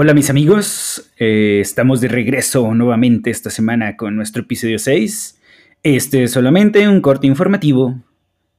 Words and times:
Hola 0.00 0.14
mis 0.14 0.30
amigos, 0.30 1.10
eh, 1.18 1.58
estamos 1.60 2.00
de 2.00 2.06
regreso 2.06 2.72
nuevamente 2.72 3.30
esta 3.30 3.50
semana 3.50 3.96
con 3.96 4.14
nuestro 4.14 4.42
episodio 4.42 4.78
6. 4.78 5.40
Este 5.82 6.22
es 6.22 6.30
solamente 6.30 6.88
un 6.88 7.00
corte 7.00 7.26
informativo 7.26 7.98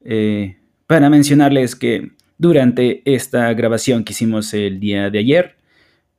eh, 0.04 0.58
para 0.86 1.10
mencionarles 1.10 1.78
que 1.78 2.12
durante 2.38 3.02
esta 3.06 3.54
grabación 3.54 4.04
que 4.04 4.12
hicimos 4.12 4.54
el 4.54 4.82
día 4.82 5.10
de 5.10 5.20
ayer, 5.20 5.56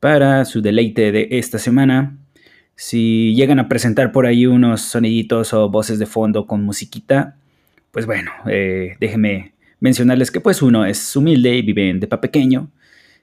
para 0.01 0.47
su 0.47 0.63
deleite 0.63 1.13
de 1.13 1.29
esta 1.33 1.59
semana, 1.59 2.17
si 2.75 3.35
llegan 3.35 3.59
a 3.59 3.69
presentar 3.69 4.13
por 4.13 4.25
ahí 4.25 4.47
unos 4.47 4.81
soniditos 4.81 5.53
o 5.53 5.69
voces 5.69 5.99
de 5.99 6.07
fondo 6.07 6.47
con 6.47 6.65
musiquita, 6.65 7.37
pues 7.91 8.07
bueno, 8.07 8.31
eh, 8.51 8.97
déjenme 8.99 9.53
mencionarles 9.81 10.31
que 10.31 10.41
pues 10.41 10.63
uno 10.63 10.87
es 10.87 11.15
humilde 11.15 11.57
y 11.57 11.61
vive 11.61 11.91
en 11.91 12.01
depa 12.01 12.23
pequeño, 12.23 12.71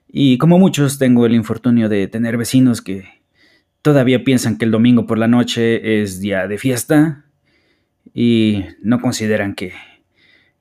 y 0.10 0.38
como 0.38 0.58
muchos 0.58 0.98
tengo 0.98 1.26
el 1.26 1.36
infortunio 1.36 1.89
de 1.89 2.07
tener 2.07 2.38
vecinos 2.38 2.82
que 2.82 3.06
todavía 3.82 4.24
piensan 4.24 4.57
que 4.57 4.65
el 4.65 4.71
domingo 4.71 5.06
por 5.06 5.18
la 5.18 5.28
noche 5.28 6.02
es 6.02 6.20
día 6.20 6.48
de 6.48 6.57
fiesta 6.57 7.25
y 8.14 8.64
no 8.82 9.00
consideran 9.00 9.54
que 9.56 9.74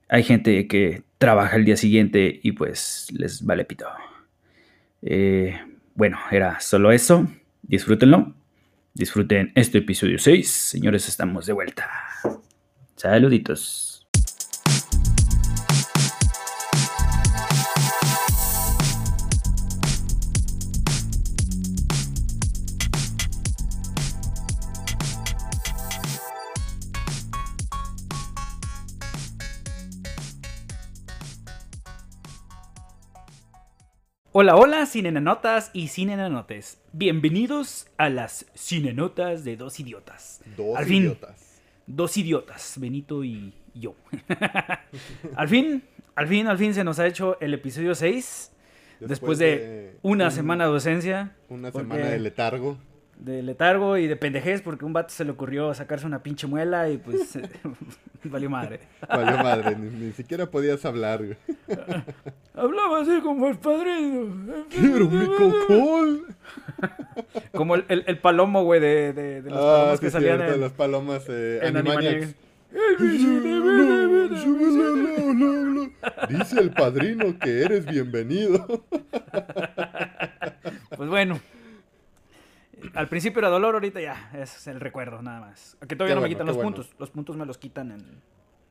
hay 0.09 0.23
gente 0.23 0.67
que 0.69 1.03
trabaja 1.19 1.57
el 1.57 1.65
día 1.65 1.77
siguiente 1.77 2.41
y 2.43 2.53
pues 2.53 3.09
les 3.13 3.45
vale 3.45 3.65
pito. 3.65 3.87
Eh, 5.03 5.59
bueno, 5.95 6.19
era 6.31 6.61
solo 6.61 6.93
eso. 6.93 7.27
Disfrútenlo. 7.63 8.35
Disfruten 8.95 9.53
este 9.55 9.79
episodio 9.79 10.19
6. 10.19 10.49
Señores, 10.51 11.09
estamos 11.09 11.47
de 11.47 11.53
vuelta. 11.53 11.89
Saluditos. 12.97 13.86
Hola, 34.39 34.57
hola, 34.57 34.85
cinenanotas 34.85 35.71
y 35.73 35.89
cinenanotes. 35.89 36.79
Bienvenidos 36.93 37.87
a 37.97 38.11
las 38.11 38.45
cinenotas 38.55 39.45
de 39.45 39.57
dos 39.57 39.81
idiotas. 39.81 40.43
Dos 40.59 40.77
Al 40.77 40.85
fin, 40.85 41.05
idiotas. 41.05 41.63
Dos 41.87 42.19
idiotas, 42.19 42.75
Benito 42.79 43.25
y 43.25 43.55
yo. 43.73 43.95
al 45.37 45.49
fin, 45.49 45.83
al 46.15 46.29
fin, 46.29 46.49
al 46.49 46.59
fin 46.59 46.75
se 46.75 46.85
nos 46.85 46.99
ha 46.99 47.07
hecho 47.07 47.41
el 47.41 47.55
episodio 47.55 47.95
6. 47.95 48.53
Después, 49.01 49.39
de, 49.39 49.97
una 50.03 50.27
un- 50.27 50.31
semana 50.31 50.65
de 50.65 50.71
ausencia. 50.75 51.35
Una 51.49 51.71
porque- 51.73 51.89
semana 51.89 52.11
de 52.11 52.19
letargo. 52.19 52.77
De 53.19 53.43
letargo 53.43 53.97
y 53.97 54.07
de 54.07 54.15
pendejez 54.17 54.61
porque 54.63 54.85
un 54.85 54.93
vato 54.93 55.09
se 55.13 55.25
le 55.25 55.31
ocurrió 55.33 55.73
sacarse 55.75 56.07
una 56.07 56.23
pinche 56.23 56.47
muela 56.47 56.91
y 56.91 56.99
pues 56.99 57.39
valió 58.25 58.51
madre. 58.51 58.81
Valió 59.09 59.39
madre, 59.43 59.75
ni, 59.77 59.89
ni 60.07 60.13
siquiera 60.13 60.47
podías 60.51 60.85
hablar. 60.85 61.23
Hablaba 62.55 63.01
así 63.01 63.21
como 63.23 63.49
el 63.49 63.59
padrino. 63.59 64.67
Quiero 64.71 65.09
mi 65.11 65.27
cocol. 65.27 66.27
Como 67.53 67.75
el, 67.77 67.85
el- 67.89 68.05
el 68.07 68.19
palomo, 68.19 68.63
güey, 68.65 68.79
de, 68.81 69.13
de, 69.15 69.43
de 69.43 69.51
los 69.51 69.59
Ah, 69.59 69.63
palomos 69.79 69.99
sí, 69.99 70.05
que 70.05 70.11
salían 70.11 70.37
cierto, 70.37 70.55
en, 70.55 70.61
las 70.61 70.73
palomas 70.73 71.25
eh, 71.29 71.61
en. 71.63 71.77
Animaniacs. 71.77 72.35
Dice 76.29 76.61
el 76.61 76.71
padrino 76.71 77.39
que 77.39 77.63
eres 77.63 77.87
bienvenido. 77.87 78.85
Pues 80.97 81.09
bueno. 81.09 81.41
Al 82.95 83.09
principio 83.09 83.39
era 83.41 83.49
dolor, 83.49 83.75
ahorita 83.75 84.01
ya 84.01 84.31
es 84.35 84.67
el 84.67 84.81
recuerdo, 84.81 85.23
nada 85.23 85.41
más. 85.41 85.77
Que 85.89 85.97
todavía 85.97 86.15
Qué 86.15 86.21
no 86.21 86.23
me 86.23 86.29
quitan 86.29 86.47
los 86.47 86.57
bueno. 86.57 86.73
puntos. 86.73 86.93
Los 86.99 87.11
puntos 87.11 87.37
me 87.37 87.47
los 87.47 87.57
quitan 87.59 87.91
en 87.93 88.21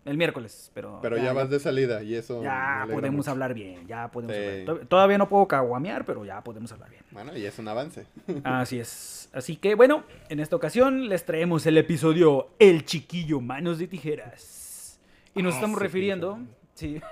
el 0.05 0.17
miércoles, 0.17 0.69
pero. 0.75 0.99
Pero 1.01 1.17
ya 1.17 1.33
vas 1.33 1.49
de 1.49 1.59
salida 1.59 2.03
y 2.03 2.13
eso. 2.13 2.43
Ya 2.43 2.85
podemos 2.91 3.17
mucho. 3.17 3.31
hablar 3.31 3.53
bien, 3.55 3.87
ya 3.87 4.09
podemos 4.11 4.35
Sí. 4.35 4.41
hablar. 4.43 4.65
To- 4.65 4.87
Todavía 4.87 5.17
no 5.17 5.27
puedo 5.27 5.47
caguamear, 5.47 6.05
pero 6.05 6.23
ya 6.23 6.43
podemos 6.43 6.71
hablar 6.71 6.91
bien. 6.91 7.01
Bueno, 7.11 7.35
y 7.35 7.45
es 7.45 7.57
un 7.57 7.67
avance. 7.67 8.05
Así 8.43 8.79
es. 8.79 9.29
Así 9.33 9.55
que 9.57 9.73
bueno, 9.75 10.03
en 10.29 10.39
esta 10.39 10.55
ocasión 10.55 11.09
les 11.09 11.25
traemos 11.25 11.65
el 11.65 11.77
episodio 11.77 12.49
El 12.59 12.85
chiquillo 12.85 13.41
manos 13.41 13.79
de 13.79 13.87
tijeras. 13.87 14.99
Y 15.33 15.41
nos 15.41 15.53
Ah, 15.53 15.57
estamos 15.57 15.79
sí, 15.79 15.83
refiriendo. 15.83 16.39
Sí. 16.75 16.99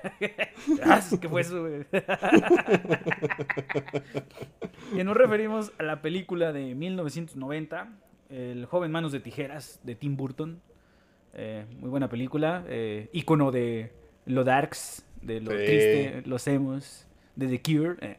Ah, 0.84 1.02
¿Qué 1.20 1.28
fue 1.30 1.42
eso, 1.42 1.62
güey? 1.62 1.86
y 4.98 5.04
nos 5.04 5.16
referimos 5.18 5.72
a 5.78 5.84
la 5.84 6.02
película 6.02 6.52
de 6.54 6.74
1990, 6.76 7.90
El 8.30 8.66
joven 8.66 8.92
manos 8.92 9.12
de 9.12 9.20
tijeras, 9.20 9.80
de 9.84 9.96
Tim 9.96 10.16
Burton. 10.18 10.62
Eh, 11.34 11.66
muy 11.80 11.90
buena 11.90 12.10
película. 12.10 12.64
eh, 12.68 13.10
ícono 13.14 13.52
de 13.52 13.92
lo 14.26 14.44
darks, 14.44 15.06
de 15.22 15.42
lo 15.42 15.52
Sí. 15.52 15.58
triste, 15.58 16.24
los 16.26 16.48
emos, 16.48 17.08
de 17.36 17.48
The 17.48 17.62
Cure. 17.62 17.96
eh. 18.02 18.18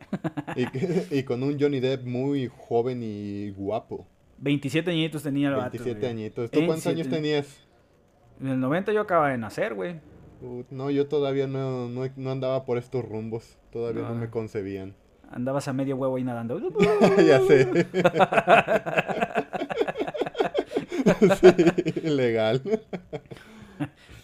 Y, 1.10 1.22
con 1.24 1.42
un 1.42 1.58
Johnny 1.58 1.80
Depp 1.80 2.04
muy 2.04 2.48
joven 2.54 3.00
y 3.02 3.50
guapo. 3.50 4.06
27 4.38 4.90
añitos 4.90 5.22
tenía 5.22 5.48
el 5.48 5.54
vato, 5.54 5.70
27 5.72 6.00
güey. 6.00 6.10
añitos. 6.10 6.50
¿Tú 6.50 6.60
cuántos 6.66 6.84
27. 6.86 7.00
años 7.00 7.14
tenías? 7.14 7.66
En 8.40 8.48
el 8.48 8.60
90 8.60 8.92
yo 8.92 9.00
acababa 9.00 9.30
de 9.30 9.38
nacer, 9.38 9.74
güey. 9.74 9.96
Uh, 10.44 10.64
no, 10.70 10.90
yo 10.90 11.06
todavía 11.08 11.46
no, 11.46 11.88
no, 11.88 12.02
no 12.16 12.30
andaba 12.30 12.64
por 12.64 12.76
estos 12.78 13.04
rumbos. 13.04 13.56
Todavía 13.72 14.02
no, 14.02 14.10
No. 14.10 14.14
me 14.16 14.28
concebían. 14.30 14.94
Andabas 15.30 15.66
a 15.68 15.72
medio 15.72 15.96
huevo 15.96 16.16
ahí 16.16 16.24
nadando. 16.24 16.60
ya 17.26 17.40
sé. 17.40 17.86
sí, 21.94 22.00
legal. 22.10 22.62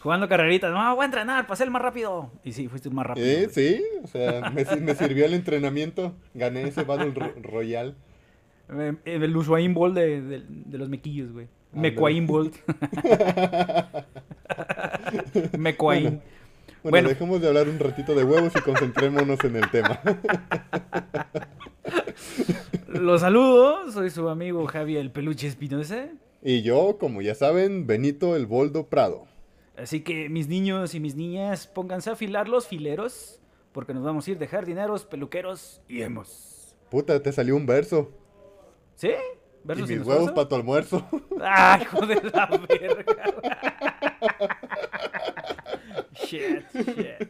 Jugando 0.00 0.28
carreritas. 0.28 0.70
No, 0.72 0.94
voy 0.94 1.03
a 1.03 1.06
entrenar 1.06 1.47
para 1.47 1.56
ser 1.56 1.70
más 1.70 1.82
rápido. 1.82 2.30
Y 2.44 2.53
sí, 2.53 2.69
fuiste 2.69 2.91
más 2.91 3.06
rápido. 3.06 3.26
Eh, 3.26 3.48
sí, 3.50 3.82
o 4.03 4.06
sea, 4.06 4.50
me, 4.50 4.64
me 4.80 4.94
sirvió 4.94 5.25
el 5.26 5.34
entrenamiento. 5.34 6.14
Gané 6.34 6.62
ese 6.64 6.84
Battle 6.84 7.12
Ro- 7.14 7.34
Royale. 7.42 7.94
Eh, 8.72 8.94
El 9.04 9.36
Usain 9.36 9.75
Bolt 9.75 9.94
de, 9.94 10.20
de- 10.22 10.44
de 10.48 10.78
los 10.78 10.88
mequillos, 10.88 11.32
güey. 11.32 11.48
Mecuain 11.72 12.26
Bolt. 12.26 12.56
Mecuain. 15.59 16.04
Bueno, 16.04 16.22
Bueno. 16.82 17.09
dejemos 17.10 17.41
de 17.41 17.48
hablar 17.48 17.69
un 17.69 17.78
ratito 17.78 18.15
de 18.15 18.25
huevos 18.25 18.53
y 18.56 18.60
concentrémonos 18.60 19.38
en 19.44 19.56
el 19.56 19.71
tema. 19.71 20.00
Los 22.88 23.21
saludo. 23.21 23.91
Soy 23.93 24.10
su 24.10 24.28
amigo 24.28 24.66
Javi 24.66 24.97
el 24.97 25.10
Peluche 25.10 25.47
Espinosa. 25.47 26.09
Y 26.43 26.62
yo, 26.62 26.97
como 26.98 27.21
ya 27.22 27.34
saben, 27.34 27.87
Benito 27.87 28.34
el 28.37 28.47
Boldo 28.47 28.87
Prado. 28.87 29.26
Así 29.76 30.00
que 30.00 30.28
mis 30.28 30.48
niños 30.48 30.94
y 30.94 31.00
mis 31.00 31.15
niñas, 31.16 31.66
pónganse 31.66 32.10
a 32.10 32.15
afilar 32.15 32.48
los 32.48 32.66
fileros. 32.66 33.41
Porque 33.72 33.94
nos 33.94 34.03
vamos 34.03 34.27
a 34.27 34.31
ir 34.32 34.38
de 34.38 34.48
jardineros, 34.48 35.04
peluqueros 35.04 35.81
y 35.88 36.03
hemos. 36.03 36.75
Puta, 36.91 37.22
te 37.22 37.31
salió 37.32 37.54
un 37.54 37.66
verso. 37.66 38.10
¿Sí? 38.97 39.09
Y 39.10 39.69
¿Versos 39.69 39.87
sin 39.88 39.98
mis 40.00 40.09
huevos 40.09 40.32
para 40.32 40.48
tu 40.48 40.54
almuerzo. 40.56 41.06
¡Ah, 41.41 41.78
hijo 41.81 42.04
de 42.06 42.16
la 42.16 42.47
verga! 42.69 44.06
shit, 46.15 46.65
shit. 46.75 47.28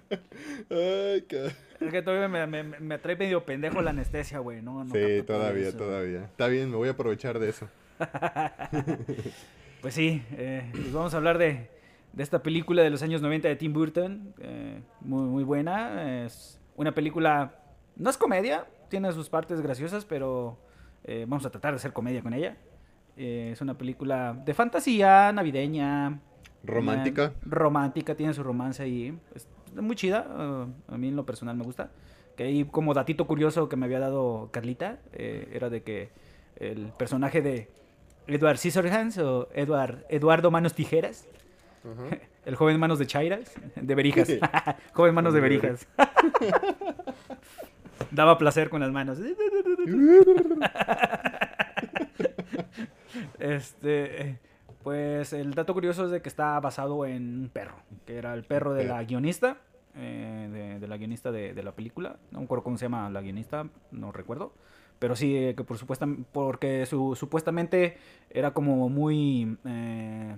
Ay, 0.71 1.23
qué... 1.29 1.51
Es 1.81 1.91
que 1.91 2.03
todavía 2.03 2.29
me, 2.29 2.47
me, 2.47 2.63
me 2.79 2.99
trae 2.99 3.17
medio 3.17 3.45
pendejo 3.45 3.81
la 3.81 3.91
anestesia, 3.91 4.39
güey. 4.41 4.61
No, 4.61 4.85
no 4.85 4.93
Sí, 4.95 5.23
todavía, 5.27 5.69
eso. 5.69 5.79
todavía. 5.79 6.25
Está 6.25 6.47
bien, 6.49 6.71
me 6.71 6.77
voy 6.77 6.89
a 6.89 6.93
aprovechar 6.93 7.39
de 7.39 7.49
eso. 7.49 7.69
Pues 9.81 9.95
sí, 9.95 10.23
eh, 10.33 10.69
pues 10.73 10.93
vamos 10.93 11.15
a 11.15 11.17
hablar 11.17 11.39
de, 11.39 11.71
de 12.13 12.23
esta 12.23 12.43
película 12.43 12.83
de 12.83 12.91
los 12.91 13.03
años 13.03 13.23
90 13.23 13.49
de 13.49 13.57
Tim 13.57 13.73
Burton. 13.73 14.35
eh, 14.41 14.83
muy, 15.01 15.23
muy 15.23 15.43
buena. 15.43 16.23
Es 16.27 16.61
una 16.77 16.93
película. 16.95 17.55
No 17.97 18.11
es 18.11 18.19
comedia, 18.19 18.67
tiene 18.91 19.11
sus 19.13 19.31
partes 19.31 19.63
graciosas, 19.63 20.05
pero 20.05 20.59
eh, 21.05 21.25
vamos 21.27 21.47
a 21.47 21.51
tratar 21.51 21.73
de 21.73 21.77
hacer 21.77 21.95
comedia 21.95 22.21
con 22.23 22.35
ella. 22.35 22.59
Es 23.17 23.63
una 23.63 23.79
película 23.79 24.35
de 24.45 24.53
fantasía, 24.53 25.33
navideña. 25.33 26.21
Romántica. 26.65 27.33
Una- 27.45 27.55
romántica, 27.55 28.15
tiene 28.15 28.35
su 28.35 28.43
romance 28.43 28.83
ahí. 28.83 29.19
Es 29.35 29.47
muy 29.75 29.97
chida. 29.97 30.27
eh, 30.29 30.67
a 30.89 30.97
mí 30.99 31.09
en 31.09 31.17
lo 31.17 31.25
personal 31.27 31.57
me 31.57 31.65
gusta. 31.65 31.91
Que 32.37 32.45
ahí 32.45 32.65
como 32.65 32.95
datito 32.95 33.27
curioso 33.27 33.69
que 33.69 33.77
me 33.77 33.87
había 33.87 33.99
dado 34.01 34.49
Carlita, 34.53 34.99
eh, 35.13 35.49
era 35.53 35.69
de 35.71 35.83
que 35.83 36.11
el 36.57 36.93
personaje 36.97 37.43
de 37.43 37.69
Edward 38.27 38.59
Scissorhands 38.59 39.19
o 39.19 39.49
Edward, 39.55 40.05
Eduardo 40.09 40.51
Manos 40.51 40.75
Tijeras, 40.75 41.27
el 42.45 42.55
joven 42.57 42.79
Manos 42.79 42.99
de 42.99 43.07
Chairas, 43.07 43.53
de 43.77 43.95
Berijas, 43.95 44.29
joven 44.93 45.15
Manos 45.15 45.35
de 45.35 45.41
Berijas. 45.41 45.87
Daba 48.11 48.39
placer 48.39 48.71
con 48.71 48.81
las 48.81 48.91
manos. 48.91 49.19
Este, 53.39 54.23
eh, 54.23 54.39
pues 54.83 55.33
el 55.33 55.55
dato 55.55 55.75
curioso 55.75 56.07
es 56.07 56.11
de 56.11 56.23
que 56.23 56.29
está 56.29 56.59
basado 56.61 57.05
en 57.05 57.43
un 57.43 57.49
perro, 57.49 57.77
que 58.07 58.17
era 58.17 58.35
el 58.35 58.45
perro 58.45 58.73
de 58.73 58.85
la 58.85 59.03
guionista. 59.05 59.59
eh, 59.97 60.79
de, 60.81 60.89
la 60.89 60.97
guionista 60.97 61.31
de, 61.33 61.63
la 61.63 61.73
película. 61.73 62.17
No 62.31 62.39
me 62.39 62.45
acuerdo 62.45 62.65
cómo 62.65 62.79
se 62.79 62.87
llama 62.87 63.11
la 63.11 63.21
guionista, 63.21 63.69
no 63.91 64.13
recuerdo. 64.13 64.53
Pero 64.99 65.17
sí, 65.17 65.37
eh, 65.37 65.55
que 65.57 65.65
por 65.65 65.79
supuesto, 65.79 66.07
porque 66.33 66.87
su, 66.87 67.15
supuestamente 67.17 67.99
era 68.31 68.53
como 68.53 68.89
muy... 68.89 69.57
Eh, 69.65 70.37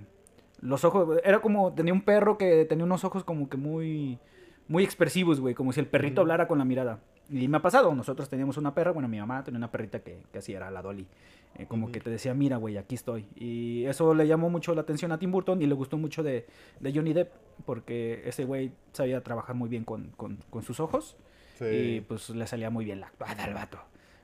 los 0.60 0.84
ojos, 0.84 1.18
era 1.24 1.40
como, 1.40 1.72
tenía 1.74 1.92
un 1.92 2.02
perro 2.02 2.38
que 2.38 2.64
tenía 2.64 2.84
unos 2.84 3.04
ojos 3.04 3.24
como 3.24 3.48
que 3.48 3.56
muy, 3.56 4.20
muy 4.68 4.84
expresivos, 4.84 5.40
güey, 5.40 5.54
como 5.54 5.72
si 5.72 5.80
el 5.80 5.86
perrito 5.86 6.20
hablara 6.20 6.46
con 6.46 6.58
la 6.58 6.64
mirada. 6.64 7.00
Y 7.30 7.48
me 7.48 7.56
ha 7.58 7.62
pasado, 7.62 7.94
nosotros 7.94 8.28
teníamos 8.28 8.56
una 8.56 8.74
perra, 8.74 8.90
bueno, 8.90 9.08
mi 9.08 9.18
mamá 9.18 9.42
tenía 9.42 9.58
una 9.58 9.70
perrita 9.70 10.00
que, 10.00 10.18
que 10.32 10.38
así 10.38 10.52
era 10.52 10.70
la 10.70 10.82
Dolly. 10.82 11.06
Eh, 11.58 11.66
como 11.66 11.92
que 11.92 12.00
te 12.00 12.10
decía, 12.10 12.34
mira, 12.34 12.56
güey, 12.56 12.76
aquí 12.78 12.94
estoy. 12.94 13.26
Y 13.36 13.84
eso 13.84 14.14
le 14.14 14.26
llamó 14.26 14.50
mucho 14.50 14.74
la 14.74 14.82
atención 14.82 15.12
a 15.12 15.18
Tim 15.18 15.30
Burton 15.30 15.60
y 15.60 15.66
le 15.66 15.74
gustó 15.74 15.98
mucho 15.98 16.22
de, 16.22 16.46
de 16.80 16.92
Johnny 16.92 17.12
Depp, 17.12 17.30
porque 17.64 18.22
ese 18.24 18.44
güey 18.44 18.72
sabía 18.92 19.22
trabajar 19.22 19.54
muy 19.54 19.68
bien 19.68 19.84
con, 19.84 20.08
con, 20.16 20.38
con 20.50 20.62
sus 20.62 20.80
ojos. 20.80 21.16
Y 21.60 22.00
pues 22.00 22.30
le 22.30 22.44
salía 22.48 22.70
muy 22.70 22.84
bien 22.84 22.98
la 22.98 23.06
actuada 23.06 23.44
al 23.44 23.54
vato. 23.54 23.78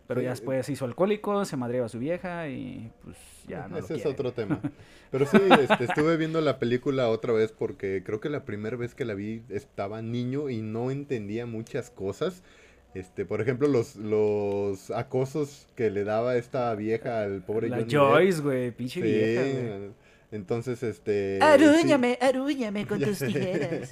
Pero 0.08 0.22
ya 0.22 0.30
después 0.30 0.64
se 0.64 0.72
hizo 0.72 0.86
alcohólico, 0.86 1.44
se 1.44 1.58
madreaba 1.58 1.84
a 1.86 1.88
su 1.90 1.98
vieja 1.98 2.48
y 2.48 2.90
pues 3.04 3.16
ya 3.46 3.68
no 3.68 3.76
Ese 3.76 3.96
es 3.96 4.06
otro 4.06 4.32
tema. 4.32 4.58
Pero 5.10 5.26
sí, 5.26 5.36
este, 5.60 5.84
estuve 5.84 6.16
viendo 6.16 6.40
la 6.40 6.58
película 6.58 7.10
otra 7.10 7.34
vez 7.34 7.52
porque 7.52 8.02
creo 8.04 8.18
que 8.18 8.30
la 8.30 8.46
primera 8.46 8.76
vez 8.76 8.94
que 8.94 9.04
la 9.04 9.12
vi 9.12 9.42
estaba 9.50 10.00
niño 10.00 10.48
y 10.48 10.62
no 10.62 10.90
entendía 10.90 11.44
muchas 11.44 11.90
cosas. 11.90 12.42
Este, 12.94 13.24
por 13.24 13.40
ejemplo, 13.40 13.68
los, 13.68 13.96
los 13.96 14.90
acosos 14.90 15.66
que 15.76 15.90
le 15.90 16.04
daba 16.04 16.36
esta 16.36 16.74
vieja 16.74 17.22
al 17.22 17.42
pobre 17.42 17.68
La 17.68 17.84
Joyce, 17.88 18.40
güey, 18.40 18.70
pinche 18.70 19.00
vieja, 19.00 19.92
Entonces, 20.32 20.82
este... 20.82 21.38
Arúñame, 21.42 22.18
arúñame 22.20 22.86
con 22.86 23.00
tus 23.00 23.18
tijeras. 23.26 23.90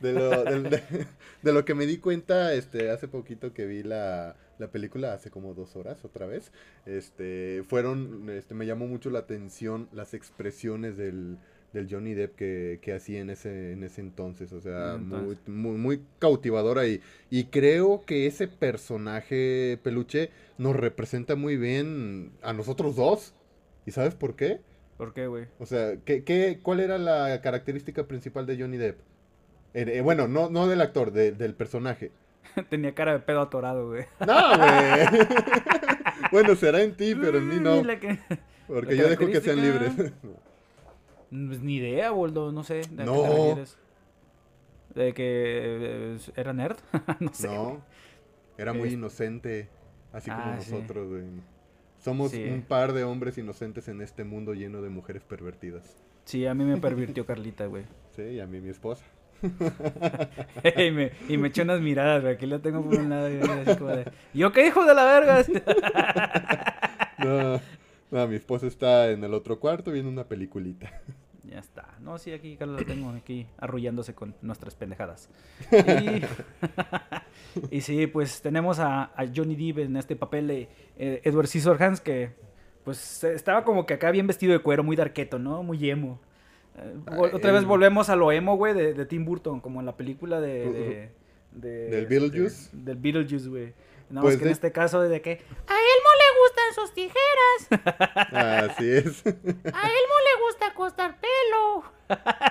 de, 0.00 0.12
lo, 0.12 0.44
de, 0.44 1.52
lo 1.52 1.64
que 1.64 1.74
me 1.74 1.86
di 1.86 1.98
cuenta, 1.98 2.52
este, 2.54 2.90
hace 2.90 3.06
poquito 3.06 3.52
que 3.54 3.64
vi 3.66 3.84
la, 3.84 4.36
la 4.58 4.68
película, 4.68 5.14
hace 5.14 5.30
como 5.30 5.54
dos 5.54 5.76
horas 5.76 6.04
otra 6.04 6.26
vez, 6.26 6.50
este, 6.84 7.62
fueron, 7.68 8.28
este, 8.30 8.54
me 8.54 8.66
llamó 8.66 8.86
mucho 8.86 9.08
la 9.10 9.20
atención 9.20 9.88
las 9.92 10.14
expresiones 10.14 10.96
del, 10.96 11.38
del 11.72 11.88
Johnny 11.90 12.14
Depp 12.14 12.36
que, 12.36 12.78
que 12.82 12.92
hacía 12.92 13.20
en 13.20 13.30
ese, 13.30 13.72
en 13.72 13.84
ese 13.84 14.00
entonces. 14.00 14.52
O 14.52 14.60
sea, 14.60 14.98
Muy, 14.98 15.36
muy, 15.46 15.76
muy, 15.76 16.02
cautivadora. 16.18 16.86
Y, 16.86 17.00
y 17.30 17.44
creo 17.44 18.02
que 18.04 18.26
ese 18.26 18.48
personaje 18.48 19.78
peluche 19.82 20.30
nos 20.58 20.76
representa 20.76 21.34
muy 21.36 21.56
bien 21.56 22.32
a 22.42 22.52
nosotros 22.52 22.96
dos. 22.96 23.34
¿Y 23.86 23.90
sabes 23.92 24.14
por 24.14 24.36
qué? 24.36 24.60
¿Por 24.96 25.12
qué, 25.12 25.26
güey? 25.26 25.46
O 25.58 25.66
sea, 25.66 25.96
¿qué, 26.04 26.22
qué, 26.22 26.60
cuál 26.62 26.80
era 26.80 26.98
la 26.98 27.40
característica 27.40 28.06
principal 28.06 28.46
de 28.46 28.56
Johnny 28.56 28.76
Depp? 28.76 29.00
Eh, 29.74 29.84
eh, 29.94 30.00
bueno, 30.00 30.28
no, 30.28 30.50
no 30.50 30.68
del 30.68 30.80
actor, 30.80 31.12
del 31.12 31.54
personaje. 31.54 32.12
Tenía 32.68 32.94
cara 32.94 33.12
de 33.12 33.20
pedo 33.20 33.40
atorado, 33.40 33.88
güey. 33.88 34.04
No, 34.26 34.56
güey. 34.56 35.26
bueno, 36.32 36.54
será 36.54 36.82
en 36.82 36.94
ti, 36.94 37.14
pero 37.14 37.38
en 37.38 37.48
mí 37.48 37.56
no. 37.58 37.82
Porque 38.68 38.96
yo 38.96 39.08
dejo 39.08 39.26
que 39.26 39.40
sean 39.40 39.60
libres. 39.60 39.92
Pues 41.32 41.62
ni 41.62 41.76
idea, 41.76 42.10
Boldo, 42.10 42.52
no 42.52 42.62
sé. 42.62 42.82
¿De 42.90 43.06
no. 43.06 43.56
¿De 44.94 45.14
que 45.14 45.24
eh, 45.24 46.18
era 46.36 46.52
nerd? 46.52 46.76
no 47.20 47.32
sé. 47.32 47.48
No, 47.48 47.80
era 48.58 48.74
muy 48.74 48.90
inocente, 48.90 49.70
así 50.12 50.30
como 50.30 50.42
ah, 50.42 50.56
nosotros, 50.56 51.08
güey. 51.08 51.24
Somos 51.96 52.34
un 52.34 52.62
par 52.68 52.92
de 52.92 53.04
hombres 53.04 53.38
inocentes 53.38 53.88
en 53.88 54.02
este 54.02 54.24
mundo 54.24 54.52
lleno 54.52 54.82
de 54.82 54.90
mujeres 54.90 55.24
pervertidas. 55.24 56.04
Sí, 56.24 56.46
a 56.46 56.54
mí 56.54 56.64
me 56.64 56.76
pervirtió 56.76 57.24
Carlita, 57.24 57.66
güey. 57.66 57.84
Sí, 58.14 58.22
y 58.22 58.40
a 58.40 58.46
mí 58.46 58.60
mi 58.60 58.68
esposa. 58.68 59.02
y, 60.76 60.90
me, 60.90 61.12
y 61.30 61.38
me 61.38 61.48
echó 61.48 61.62
unas 61.62 61.80
miradas, 61.80 62.20
güey. 62.20 62.34
Aquí 62.34 62.44
la 62.44 62.58
tengo 62.58 62.82
por 62.82 62.98
un 62.98 63.08
lado 63.08 63.32
y 63.32 63.40
así 63.40 63.78
como 63.78 63.90
de... 63.90 64.12
¿Yo 64.34 64.52
qué 64.52 64.66
hijo 64.66 64.84
de 64.84 64.94
la 64.94 65.04
verga? 65.04 65.42
no, 67.24 67.58
no, 68.10 68.28
mi 68.28 68.36
esposa 68.36 68.66
está 68.66 69.10
en 69.10 69.24
el 69.24 69.32
otro 69.32 69.58
cuarto 69.58 69.92
viendo 69.92 70.10
una 70.10 70.24
peliculita. 70.24 71.00
Ya 71.52 71.58
está. 71.58 71.86
No, 72.00 72.16
sí, 72.16 72.32
aquí 72.32 72.56
Carlos 72.56 72.80
lo 72.80 72.86
tengo 72.86 73.10
aquí 73.10 73.46
arrullándose 73.58 74.14
con 74.14 74.34
nuestras 74.40 74.74
pendejadas. 74.74 75.28
Y, 77.70 77.82
sí, 77.82 78.06
pues 78.06 78.40
tenemos 78.40 78.78
a, 78.78 79.10
Johnny 79.34 79.54
Depp 79.54 79.80
en 79.80 79.96
este 79.96 80.16
papel 80.16 80.48
de 80.48 80.68
eh, 80.96 81.20
Edward 81.24 81.48
Scissorhands 81.48 82.00
que 82.00 82.30
pues 82.84 83.24
estaba 83.24 83.64
como 83.64 83.84
que 83.84 83.94
acá 83.94 84.10
bien 84.10 84.26
vestido 84.26 84.54
de 84.54 84.60
cuero, 84.60 84.82
muy 84.82 84.96
darqueto, 84.96 85.38
¿no? 85.38 85.62
Muy 85.62 85.90
emo. 85.90 86.18
Eh, 86.78 87.30
otra 87.32 87.52
vez 87.52 87.64
volvemos 87.64 88.08
a 88.08 88.16
lo 88.16 88.32
emo, 88.32 88.56
güey, 88.56 88.72
de, 88.72 89.06
Tim 89.06 89.24
Burton, 89.24 89.60
como 89.60 89.80
en 89.80 89.86
la 89.86 89.96
película 89.96 90.40
de... 90.40 91.10
¿Del 91.52 92.06
Beetlejuice? 92.06 92.70
del 92.72 92.96
Beetlejuice, 92.96 93.48
güey. 93.48 93.74
No, 94.08 94.22
pues 94.22 94.34
es 94.34 94.40
que 94.40 94.46
en 94.46 94.52
este 94.52 94.72
caso 94.72 95.02
de 95.02 95.20
que 95.20 95.32
a 95.32 95.74
gustan 95.74 96.11
sus 96.72 96.92
tijeras. 96.92 97.84
Así 98.32 98.90
es. 98.90 99.26
A 99.26 99.30
Elmo 99.30 100.16
le 100.24 100.42
gusta 100.46 100.74
cortar 100.74 101.18
pelo. 101.20 101.84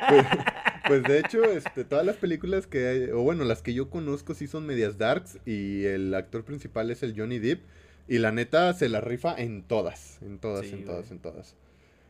Pues, 0.10 0.26
pues, 0.88 1.04
de 1.04 1.20
hecho, 1.20 1.44
este, 1.44 1.84
todas 1.84 2.06
las 2.06 2.16
películas 2.18 2.68
que 2.68 2.88
hay, 2.88 3.04
o 3.12 3.22
bueno, 3.22 3.44
las 3.44 3.62
que 3.62 3.74
yo 3.74 3.90
conozco 3.90 4.34
sí 4.34 4.48
son 4.48 4.66
medias 4.66 4.98
darks 4.98 5.40
y 5.46 5.86
el 5.86 6.14
actor 6.14 6.44
principal 6.44 6.92
es 6.92 7.04
el 7.04 7.14
Johnny 7.18 7.40
Depp 7.40 7.64
y 8.08 8.18
la 8.18 8.32
neta 8.32 8.74
se 8.74 8.90
la 8.90 9.02
rifa 9.02 9.36
en 9.38 9.64
todas, 9.64 10.22
en 10.22 10.40
todas, 10.40 10.66
en 10.66 10.86
todas, 10.86 11.12
en 11.12 11.20
todas. 11.20 11.56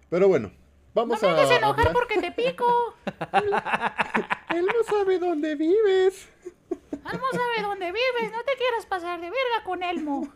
Pero 0.09 0.27
bueno, 0.27 0.51
vamos 0.93 1.21
a... 1.21 1.27
No 1.27 1.33
me 1.33 1.41
hagas 1.41 1.57
enojar 1.57 1.93
porque 1.93 2.19
te 2.19 2.31
pico. 2.31 2.95
él 4.49 4.65
no 4.65 4.83
sabe 4.89 5.19
dónde 5.19 5.55
vives. 5.55 6.29
Elmo 7.05 7.25
sabe 7.31 7.61
dónde 7.61 7.85
vives, 7.87 8.31
no 8.31 8.43
te 8.43 8.55
quieras 8.57 8.85
pasar 8.87 9.19
de 9.19 9.29
verga 9.29 9.63
con 9.65 9.83
Elmo. 9.83 10.31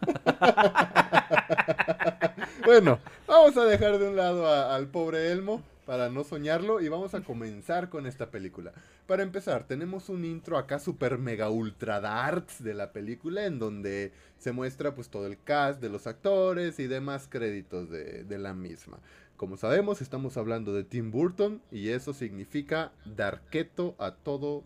bueno, 2.65 2.99
vamos 3.27 3.55
a 3.57 3.65
dejar 3.65 3.97
de 3.99 4.09
un 4.09 4.15
lado 4.15 4.47
al 4.47 4.87
pobre 4.87 5.31
Elmo 5.31 5.61
para 5.85 6.09
no 6.09 6.23
soñarlo 6.23 6.81
y 6.81 6.89
vamos 6.89 7.13
a 7.13 7.21
comenzar 7.21 7.89
con 7.89 8.07
esta 8.07 8.31
película. 8.31 8.73
Para 9.05 9.23
empezar, 9.23 9.65
tenemos 9.67 10.09
un 10.09 10.25
intro 10.25 10.57
acá 10.57 10.79
super 10.79 11.17
mega 11.17 11.49
ultra 11.49 12.01
darks 12.01 12.63
de 12.63 12.73
la 12.73 12.91
película 12.91 13.45
en 13.45 13.59
donde 13.59 14.11
se 14.39 14.51
muestra 14.51 14.95
pues 14.95 15.09
todo 15.09 15.27
el 15.27 15.41
cast 15.41 15.79
de 15.79 15.89
los 15.89 16.07
actores 16.07 16.79
y 16.79 16.87
demás 16.87 17.27
créditos 17.29 17.89
de, 17.89 18.23
de 18.23 18.37
la 18.39 18.53
misma. 18.53 18.99
Como 19.37 19.57
sabemos, 19.57 20.01
estamos 20.01 20.37
hablando 20.37 20.73
de 20.73 20.83
Tim 20.83 21.11
Burton 21.11 21.61
y 21.71 21.89
eso 21.89 22.13
significa 22.13 22.91
darqueto 23.05 23.95
a 23.99 24.11
todo 24.11 24.63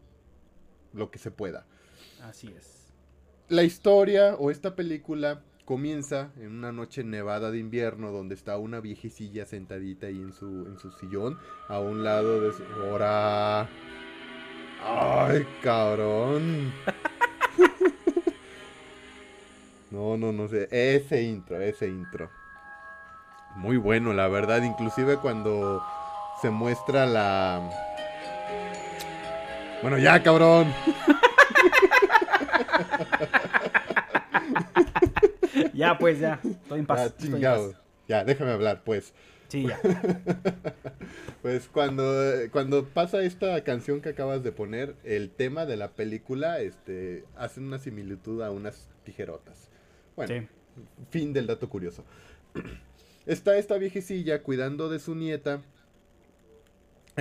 lo 0.93 1.11
que 1.11 1.19
se 1.19 1.31
pueda. 1.31 1.65
Así 2.23 2.53
es. 2.55 2.91
La 3.47 3.63
historia 3.63 4.35
o 4.35 4.51
esta 4.51 4.75
película 4.75 5.41
comienza 5.65 6.31
en 6.37 6.57
una 6.57 6.71
noche 6.71 7.03
nevada 7.03 7.51
de 7.51 7.59
invierno 7.59 8.11
donde 8.11 8.35
está 8.35 8.57
una 8.57 8.79
viejecilla 8.79 9.45
sentadita 9.45 10.07
ahí 10.07 10.19
en 10.19 10.33
su, 10.33 10.65
en 10.65 10.79
su 10.79 10.91
sillón 10.91 11.37
a 11.67 11.79
un 11.79 12.03
lado 12.03 12.41
de 12.41 12.53
su... 12.53 12.63
¡Hora! 12.91 13.69
¡Ay, 14.83 15.45
cabrón! 15.61 16.73
no, 19.91 20.17
no, 20.17 20.31
no 20.31 20.47
sé. 20.47 20.67
Ese 20.71 21.23
intro, 21.23 21.59
ese 21.61 21.87
intro. 21.87 22.29
Muy 23.55 23.77
bueno, 23.77 24.13
la 24.13 24.27
verdad. 24.27 24.63
Inclusive 24.63 25.17
cuando 25.17 25.83
se 26.41 26.49
muestra 26.49 27.05
la... 27.05 27.69
Bueno, 29.81 29.97
ya, 29.97 30.21
cabrón. 30.23 30.73
ya, 35.73 35.97
pues, 35.97 36.19
ya. 36.19 36.39
Estoy 36.43 36.79
en 36.79 36.85
paz. 36.85 37.13
Ya, 38.07 38.23
déjame 38.23 38.51
hablar, 38.51 38.83
pues. 38.83 39.13
Sí, 39.49 39.67
ya. 39.67 39.79
pues 41.41 41.67
cuando, 41.67 42.03
cuando 42.51 42.85
pasa 42.85 43.23
esta 43.23 43.63
canción 43.63 44.01
que 44.01 44.09
acabas 44.09 44.43
de 44.43 44.51
poner, 44.51 44.95
el 45.03 45.31
tema 45.31 45.65
de 45.65 45.75
la 45.75 45.91
película 45.91 46.59
este, 46.59 47.23
hace 47.35 47.59
una 47.59 47.79
similitud 47.79 48.41
a 48.41 48.51
unas 48.51 48.89
tijerotas. 49.03 49.69
Bueno, 50.15 50.47
fin 51.09 51.33
del 51.33 51.47
dato 51.47 51.69
curioso. 51.69 52.03
Está 53.25 53.57
esta 53.57 53.77
viejecilla 53.77 54.43
cuidando 54.43 54.89
de 54.89 54.99
su 54.99 55.15
nieta 55.15 55.61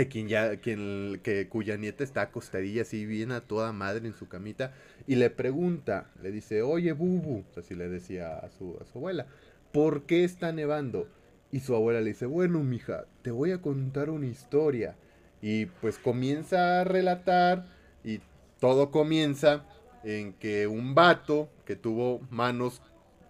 quien 0.06 0.28
ya, 0.28 0.56
quien, 0.56 1.20
que, 1.22 1.48
cuya 1.48 1.76
nieta 1.76 2.04
está 2.04 2.22
acostadilla 2.22 2.82
así 2.82 3.06
bien 3.06 3.32
a 3.32 3.40
toda 3.40 3.72
madre 3.72 4.06
en 4.06 4.14
su 4.14 4.28
camita 4.28 4.72
y 5.06 5.16
le 5.16 5.30
pregunta, 5.30 6.10
le 6.22 6.30
dice, 6.30 6.62
oye 6.62 6.92
Bubu, 6.92 7.44
así 7.56 7.74
le 7.74 7.88
decía 7.88 8.36
a 8.36 8.50
su, 8.50 8.76
a 8.80 8.84
su 8.84 8.98
abuela, 8.98 9.26
¿por 9.72 10.02
qué 10.02 10.24
está 10.24 10.52
nevando? 10.52 11.08
Y 11.50 11.60
su 11.60 11.74
abuela 11.74 12.00
le 12.00 12.10
dice, 12.10 12.26
bueno 12.26 12.62
mija, 12.62 13.06
te 13.22 13.30
voy 13.30 13.52
a 13.52 13.62
contar 13.62 14.10
una 14.10 14.26
historia. 14.26 14.96
Y 15.40 15.66
pues 15.66 15.98
comienza 15.98 16.80
a 16.80 16.84
relatar 16.84 17.64
y 18.04 18.20
todo 18.60 18.90
comienza 18.90 19.64
en 20.04 20.32
que 20.34 20.66
un 20.66 20.94
vato 20.94 21.48
que 21.64 21.76
tuvo 21.76 22.20
manos 22.30 22.82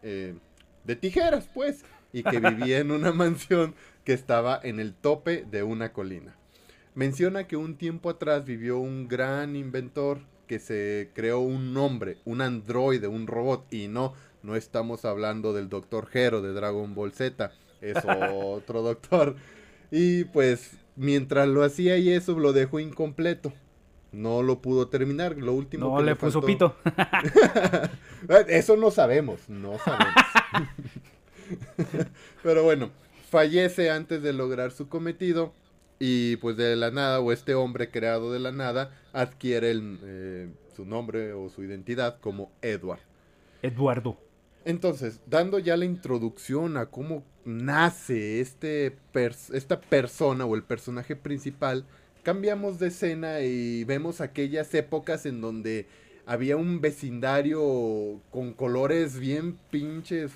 eh, 0.03 0.35
de 0.85 0.97
tijeras 0.97 1.49
pues 1.53 1.85
y 2.13 2.23
que 2.23 2.41
vivía 2.41 2.79
en 2.79 2.91
una 2.91 3.13
mansión 3.13 3.75
que 4.05 4.13
estaba 4.13 4.59
en 4.63 4.81
el 4.81 4.95
tope 4.95 5.45
de 5.51 5.63
una 5.63 5.93
colina. 5.93 6.37
Menciona 6.99 7.47
que 7.47 7.57
un 7.57 7.77
tiempo 7.77 8.11
atrás 8.11 8.45
vivió 8.45 8.79
un 8.79 9.07
gran 9.07 9.55
inventor 9.55 10.19
que 10.49 10.59
se 10.59 11.11
creó 11.15 11.39
un 11.39 11.73
nombre, 11.73 12.19
un 12.25 12.41
androide, 12.41 13.07
un 13.07 13.29
robot, 13.29 13.73
y 13.73 13.87
no, 13.87 14.15
no 14.43 14.57
estamos 14.57 15.05
hablando 15.05 15.53
del 15.53 15.69
Doctor 15.69 16.09
Hero 16.13 16.43
de 16.43 16.53
Dragon 16.53 16.97
Ball 16.97 17.13
Z, 17.13 17.53
es 17.81 17.95
otro 18.33 18.83
doctor. 18.83 19.37
Y 19.93 20.25
pues 20.25 20.73
mientras 20.97 21.47
lo 21.47 21.63
hacía 21.63 21.99
y 21.99 22.11
eso 22.11 22.37
lo 22.37 22.53
dejó 22.53 22.81
incompleto. 22.81 23.53
No 24.11 24.43
lo 24.43 24.61
pudo 24.61 24.89
terminar. 24.89 25.37
Lo 25.37 25.53
último 25.53 25.87
no 25.87 26.03
le, 26.03 26.17
puso 26.17 26.43
pito. 26.43 26.75
eso 28.49 28.77
no 28.77 28.91
sabemos, 28.91 29.49
no 29.49 29.79
sabemos. 29.79 30.15
Pero 32.43 32.65
bueno, 32.65 32.91
fallece 33.31 33.89
antes 33.89 34.21
de 34.21 34.33
lograr 34.33 34.73
su 34.73 34.89
cometido 34.89 35.53
y 35.99 36.37
pues 36.37 36.57
de 36.57 36.77
la 36.77 36.91
nada 36.91 37.21
o 37.21 37.33
este 37.33 37.55
hombre 37.55 37.91
creado 37.91 38.33
de 38.33 38.39
la 38.39 38.53
nada 38.53 38.91
adquiere 39.13 39.73
eh, 39.75 40.49
su 40.75 40.85
nombre 40.85 41.33
o 41.33 41.49
su 41.49 41.65
identidad 41.65 42.19
como 42.21 42.53
Edward. 42.63 43.01
Eduardo. 43.63 44.17
Entonces, 44.65 45.21
dando 45.27 45.59
ya 45.59 45.77
la 45.77 45.85
introducción 45.85 46.77
a 46.77 46.87
cómo 46.87 47.25
nace 47.45 48.41
este 48.41 48.97
esta 49.53 49.81
persona 49.81 50.45
o 50.45 50.55
el 50.55 50.63
personaje 50.63 51.17
principal, 51.17 51.87
cambiamos 52.23 52.79
de 52.79 52.89
escena 52.89 53.41
y 53.41 53.85
vemos 53.85 54.21
aquellas 54.21 54.75
épocas 54.75 55.25
en 55.27 55.41
donde 55.41 55.87
había 56.27 56.59
un 56.59 56.83
vecindario 56.83 58.21
con 58.31 58.53
colores 58.53 59.19
bien 59.19 59.57
pinches 59.71 60.33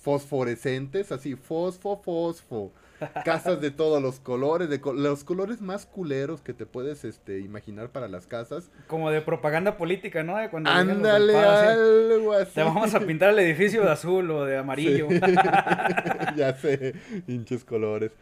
fosforescentes, 0.00 1.10
así 1.10 1.34
fosfo, 1.34 2.00
fosfo. 2.02 2.70
Casas 3.24 3.60
de 3.60 3.70
todos 3.70 4.02
los 4.02 4.20
colores, 4.20 4.68
de 4.68 4.80
los 4.94 5.24
colores 5.24 5.60
más 5.60 5.86
culeros 5.86 6.40
que 6.40 6.54
te 6.54 6.66
puedes 6.66 7.04
este, 7.04 7.40
imaginar 7.40 7.90
para 7.90 8.08
las 8.08 8.26
casas. 8.26 8.70
Como 8.86 9.10
de 9.10 9.20
propaganda 9.20 9.76
política, 9.76 10.22
¿no? 10.22 10.36
cuando 10.50 10.70
Ándale, 10.70 11.36
algo 11.36 12.32
así. 12.32 12.52
Te 12.54 12.62
vamos 12.62 12.94
a 12.94 13.00
pintar 13.00 13.30
el 13.30 13.38
edificio 13.40 13.82
de 13.82 13.90
azul 13.90 14.30
o 14.30 14.44
de 14.44 14.56
amarillo. 14.56 15.08
ya 16.36 16.56
sé, 16.56 16.94
hinches 17.26 17.64
colores. 17.64 18.12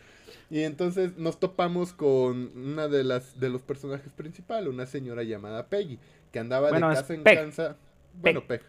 Y 0.51 0.63
entonces 0.63 1.17
nos 1.19 1.39
topamos 1.39 1.93
con 1.93 2.53
una 2.57 2.89
de 2.89 3.05
las 3.05 3.39
de 3.39 3.51
los 3.51 3.63
personajes 3.63 4.13
principales, 4.13 4.73
una 4.73 4.87
señora 4.87 5.23
llamada 5.23 5.67
Peggy, 5.67 5.99
que 6.33 6.39
andaba 6.39 6.71
de 6.71 6.81
casa 6.81 7.15
en 7.15 7.23
casa. 7.23 7.77
Bueno, 8.15 8.43
Peggy. 8.47 8.65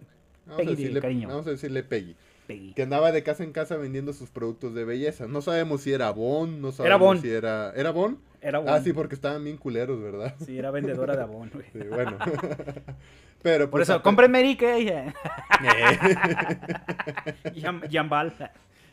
Vamos, 0.46 0.66
a 0.66 0.70
decirle, 0.72 1.00
vamos 1.28 1.48
a 1.48 1.52
decirle 1.52 1.84
Peggy. 1.84 2.16
Que 2.76 2.82
andaba 2.82 3.12
de 3.12 3.22
casa 3.22 3.44
en 3.44 3.52
casa 3.52 3.78
vendiendo 3.78 4.12
sus 4.14 4.32
productos 4.32 4.74
de 4.74 4.84
belleza. 4.84 5.28
No 5.28 5.42
sabemos 5.42 5.82
si 5.82 5.94
era 5.94 6.10
Bon, 6.12 6.62
no 6.62 6.72
sabemos 6.72 7.22
si 7.22 7.30
era... 7.30 7.72
¿Era 7.76 7.92
Bon? 7.92 8.18
Era 8.42 8.60
Bon. 8.60 8.70
Ah, 8.70 8.82
sí, 8.82 8.92
porque 8.92 9.14
estaban 9.14 9.44
bien 9.44 9.58
culeros, 9.58 10.02
¿verdad? 10.02 10.34
Sí, 10.44 10.58
era 10.58 10.72
vendedora 10.72 11.16
de 11.16 11.26
Bon, 11.26 11.50
güey. 11.54 11.66
Sí, 11.72 11.88
bueno. 11.88 12.18
Pero 13.44 13.70
Por 13.70 13.82
pues, 13.82 13.90
eso, 13.90 14.02
compren 14.02 14.32
Merique. 14.32 14.78
ella. 14.78 15.14
Yambal. 17.90 18.34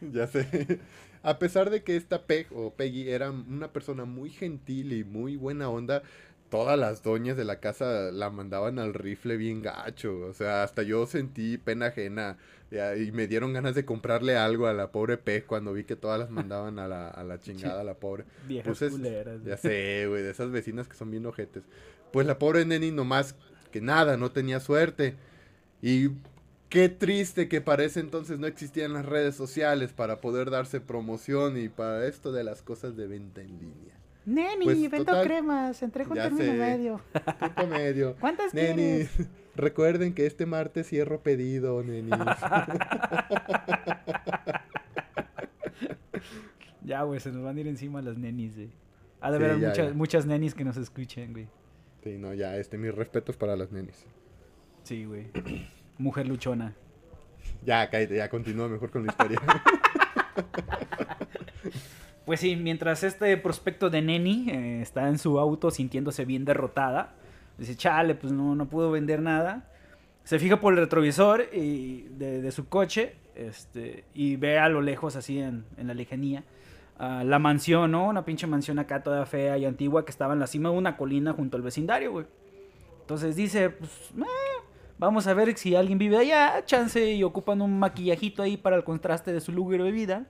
Ya 0.01 0.27
sé. 0.27 0.79
A 1.23 1.39
pesar 1.39 1.71
de 1.71 1.83
que 1.83 1.97
esta 1.97 2.23
Peg 2.23 2.47
o 2.53 2.75
Peggy 2.75 3.11
era 3.11 3.31
una 3.31 3.73
persona 3.73 4.05
muy 4.05 4.31
gentil 4.31 4.93
y 4.93 5.03
muy 5.03 5.37
buena 5.37 5.69
onda, 5.69 6.03
todas 6.51 6.79
las 6.79 7.03
doñas 7.03 7.37
de 7.37 7.45
la 7.45 7.59
casa 7.59 8.13
la 8.13 8.31
mandaban 8.31 8.79
al 8.79 8.95
rifle 8.95 9.37
bien 9.37 9.63
gacho. 9.63 10.21
O 10.21 10.35
sea, 10.35 10.63
hasta 10.63 10.83
yo 10.83 11.07
sentí 11.07 11.59
pena 11.59 11.87
ajena 11.87 12.37
y 12.71 13.13
me 13.13 13.29
dieron 13.29 13.53
ganas 13.53 13.75
de 13.75 13.85
comprarle 13.85 14.37
algo 14.37 14.67
a 14.67 14.73
la 14.73 14.91
pobre 14.91 15.19
P 15.19 15.45
cuando 15.45 15.73
vi 15.73 15.85
que 15.85 15.95
todas 15.95 16.19
las 16.19 16.31
mandaban 16.31 16.79
a 16.79 16.89
la, 16.89 17.09
a 17.09 17.23
la 17.23 17.39
chingada, 17.41 17.81
a 17.81 17.85
la 17.85 17.95
pobre. 17.95 18.25
Viejas 18.49 18.79
pues 18.79 19.01
Ya 19.45 19.57
sé, 19.57 20.07
güey, 20.09 20.23
de 20.23 20.31
esas 20.31 20.51
vecinas 20.51 20.89
que 20.89 20.97
son 20.97 21.11
bien 21.11 21.27
ojetes. 21.27 21.63
Pues 22.13 22.27
la 22.27 22.39
pobre 22.39 22.65
Neni 22.65 22.91
nomás 22.91 23.37
que 23.71 23.81
nada, 23.81 24.17
no 24.17 24.31
tenía 24.31 24.61
suerte. 24.61 25.15
Y 25.83 26.11
qué 26.69 26.89
triste 26.89 27.49
que 27.49 27.61
parece 27.61 28.01
entonces 28.01 28.39
no 28.39 28.47
existían 28.47 28.93
las 28.93 29.07
redes 29.07 29.37
sociales 29.37 29.93
para 29.93 30.21
poder 30.21 30.51
darse 30.51 30.81
promoción 30.81 31.59
y 31.59 31.69
para 31.69 32.07
esto 32.07 32.33
de 32.33 32.45
las 32.45 32.63
cosas 32.63 32.97
de 32.97 33.07
venta 33.07 33.43
en 33.43 33.59
línea. 33.59 33.95
Neni, 34.25 34.65
pues, 34.65 34.91
vendo 34.91 35.23
cremas, 35.23 35.83
entrego 35.83 36.11
un 36.11 36.19
término 36.19 36.53
medio. 36.55 37.01
medio. 37.69 38.17
¿Cuántas 38.21 38.53
Neni, 38.53 39.07
recuerden 39.57 40.15
que 40.15 40.27
este 40.27 40.47
martes 40.47 40.89
cierro 40.89 41.23
pedido, 41.23 41.83
Neni. 41.83 42.11
ya, 46.83 47.03
güey, 47.03 47.21
se 47.21 47.33
nos 47.33 47.43
van 47.43 47.57
a 47.57 47.61
ir 47.61 47.69
encima 47.69 48.03
las 48.03 48.17
nenis, 48.17 48.55
güey. 48.55 48.71
Ha 49.21 49.31
de 49.31 49.37
haber 49.37 49.57
muchas, 49.57 49.95
muchas 49.95 50.27
nenis 50.27 50.55
que 50.55 50.65
nos 50.65 50.77
escuchen, 50.77 51.33
güey. 51.33 51.49
Sí, 52.05 52.19
no, 52.19 52.35
ya, 52.35 52.57
este, 52.57 52.79
mis 52.79 52.95
respetos 52.95 53.37
para 53.37 53.57
las 53.57 53.73
nenis. 53.73 54.05
Sí, 54.83 55.05
güey. 55.05 55.27
Mujer 55.99 56.29
luchona. 56.29 56.77
Ya, 57.65 57.89
cállate, 57.91 58.17
ya 58.17 58.29
continúa 58.29 58.69
mejor 58.69 58.91
con 58.91 59.05
la 59.05 59.13
historia. 59.13 59.41
Pues 62.27 62.41
sí, 62.41 62.57
mientras 62.57 63.05
este 63.05 63.37
prospecto 63.37 63.89
de 63.89 64.03
Neni 64.03 64.51
eh, 64.51 64.83
está 64.83 65.09
en 65.09 65.17
su 65.17 65.39
auto 65.39 65.71
sintiéndose 65.71 66.25
bien 66.25 66.45
derrotada, 66.45 67.15
dice, 67.59 67.77
chale, 67.77 68.15
pues 68.15 68.33
no, 68.33 68.55
no 68.55 68.69
pudo 68.69 68.91
vender 68.91 69.21
nada. 69.21 69.71
Se 70.25 70.39
fija 70.39 70.61
por 70.61 70.73
el 70.73 70.81
retrovisor 70.81 71.45
y 71.53 72.09
de, 72.11 72.51
su 72.51 72.69
coche 72.69 73.15
este, 73.37 74.05
y 74.13 74.37
ve 74.37 74.59
a 74.59 74.69
lo 74.69 74.81
lejos, 74.83 75.15
así 75.15 75.39
en, 75.39 75.65
la 75.79 75.95
lejanía, 75.95 76.43
la 76.99 77.39
mansión, 77.39 77.93
¿no? 77.93 78.09
Una 78.09 78.25
pinche 78.25 78.47
mansión 78.47 78.79
acá 78.79 79.03
toda 79.03 79.25
fea 79.27 79.57
y 79.59 79.65
antigua 79.65 80.05
que 80.05 80.11
estaba 80.11 80.33
en 80.33 80.41
la 80.41 80.47
cima 80.47 80.71
de 80.71 80.77
una 80.77 80.97
colina 80.97 81.33
junto 81.33 81.57
al 81.57 81.63
vecindario, 81.63 82.13
güey. 82.13 82.27
Entonces 83.03 83.37
dice, 83.37 83.71
pues, 83.71 83.91
eh, 84.19 84.65
vamos 84.99 85.29
a 85.29 85.35
ver 85.35 85.57
si 85.57 85.77
alguien 85.77 85.97
vive 85.97 86.17
allá, 86.17 86.65
chance 86.65 87.13
y 87.13 87.23
ocupan 87.23 87.63
un 87.63 87.79
maquillajito 87.79 88.43
ahí 88.43 88.57
para 88.57 88.75
el 88.75 88.83
contraste 88.83 89.33
de 89.33 89.41
su 89.41 89.53
lugar 89.53 89.83
de 89.85 89.93
vida. 89.93 90.27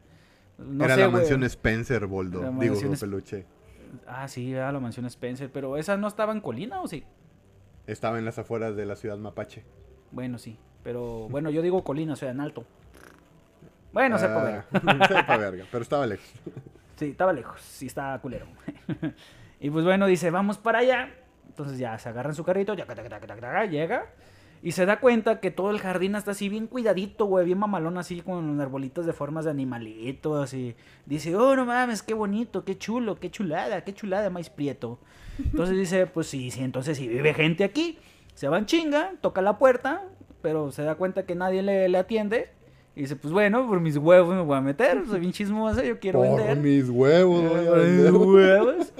era 0.78 0.96
la 0.96 1.08
mansión 1.08 1.42
Spencer, 1.44 2.06
Boldo. 2.06 2.52
Digo, 2.60 2.76
peluche. 3.00 3.46
Ah, 4.06 4.28
sí, 4.28 4.52
era 4.52 4.72
la 4.72 4.80
mansión 4.80 5.06
Spencer. 5.06 5.50
Pero 5.52 5.76
¿esa 5.76 5.96
no 5.96 6.08
estaba 6.08 6.32
en 6.32 6.40
Colina 6.40 6.80
o 6.80 6.88
sí? 6.88 7.04
Estaba 7.86 8.18
en 8.18 8.24
las 8.24 8.38
afueras 8.38 8.76
de 8.76 8.86
la 8.86 8.96
ciudad 8.96 9.16
Mapache. 9.16 9.64
Bueno, 10.10 10.38
sí. 10.38 10.58
Pero 10.82 11.28
bueno, 11.28 11.50
yo 11.50 11.62
digo 11.62 11.82
Colina, 11.84 12.12
o 12.12 12.16
sea, 12.16 12.30
en 12.30 12.40
alto. 12.40 12.64
Bueno, 13.92 14.18
sepa 14.18 14.42
verga. 14.42 14.66
Ah, 14.72 15.06
sepa 15.08 15.36
verga, 15.36 15.64
pero 15.70 15.82
estaba 15.82 16.06
lejos. 16.06 16.32
Sí, 16.96 17.10
estaba 17.10 17.32
lejos. 17.32 17.60
Sí, 17.60 17.86
estaba 17.86 18.18
culero. 18.20 18.46
y 19.60 19.70
pues 19.70 19.84
bueno, 19.84 20.06
dice, 20.06 20.30
vamos 20.30 20.58
para 20.58 20.80
allá. 20.80 21.10
Entonces 21.48 21.78
ya 21.78 21.98
se 21.98 22.08
agarran 22.08 22.34
su 22.34 22.44
carrito, 22.44 22.74
ya 22.74 22.84
llega. 23.64 24.06
Y 24.62 24.72
se 24.72 24.86
da 24.86 25.00
cuenta 25.00 25.40
que 25.40 25.50
todo 25.50 25.70
el 25.70 25.78
jardín 25.78 26.14
está 26.14 26.32
así 26.32 26.48
bien 26.48 26.66
cuidadito, 26.66 27.26
güey, 27.26 27.46
bien 27.46 27.58
mamalón, 27.58 27.98
así 27.98 28.20
con 28.20 28.60
arbolitos 28.60 29.06
de 29.06 29.12
formas 29.12 29.44
de 29.44 29.52
animalitos. 29.52 30.54
Y 30.54 30.74
dice, 31.04 31.36
oh, 31.36 31.54
no 31.54 31.66
mames, 31.66 32.02
qué 32.02 32.14
bonito, 32.14 32.64
qué 32.64 32.76
chulo, 32.76 33.16
qué 33.20 33.30
chulada, 33.30 33.82
qué 33.84 33.94
chulada, 33.94 34.30
maíz 34.30 34.50
prieto. 34.50 34.98
Entonces 35.38 35.76
dice, 35.76 36.06
pues 36.06 36.26
sí, 36.26 36.50
sí, 36.50 36.62
entonces 36.62 36.96
si 36.96 37.06
vive 37.06 37.34
gente 37.34 37.64
aquí. 37.64 37.98
Se 38.34 38.48
va 38.48 38.58
en 38.58 38.66
chinga, 38.66 39.12
toca 39.22 39.40
la 39.40 39.56
puerta, 39.56 40.04
pero 40.42 40.70
se 40.70 40.82
da 40.82 40.96
cuenta 40.96 41.24
que 41.24 41.34
nadie 41.34 41.62
le, 41.62 41.88
le 41.88 41.98
atiende. 41.98 42.50
Y 42.94 43.00
dice, 43.02 43.16
pues 43.16 43.32
bueno, 43.32 43.66
por 43.68 43.80
mis 43.80 43.98
huevos 43.98 44.34
me 44.34 44.42
voy 44.42 44.56
a 44.56 44.60
meter, 44.62 45.04
soy 45.06 45.20
bien 45.20 45.32
chismosa, 45.32 45.84
yo 45.84 46.00
quiero 46.00 46.22
vender. 46.22 46.48
Por 46.48 46.56
mis 46.56 46.88
huevos, 46.88 47.42
Por 47.42 47.84
mis 47.84 48.10
huevos. 48.10 48.92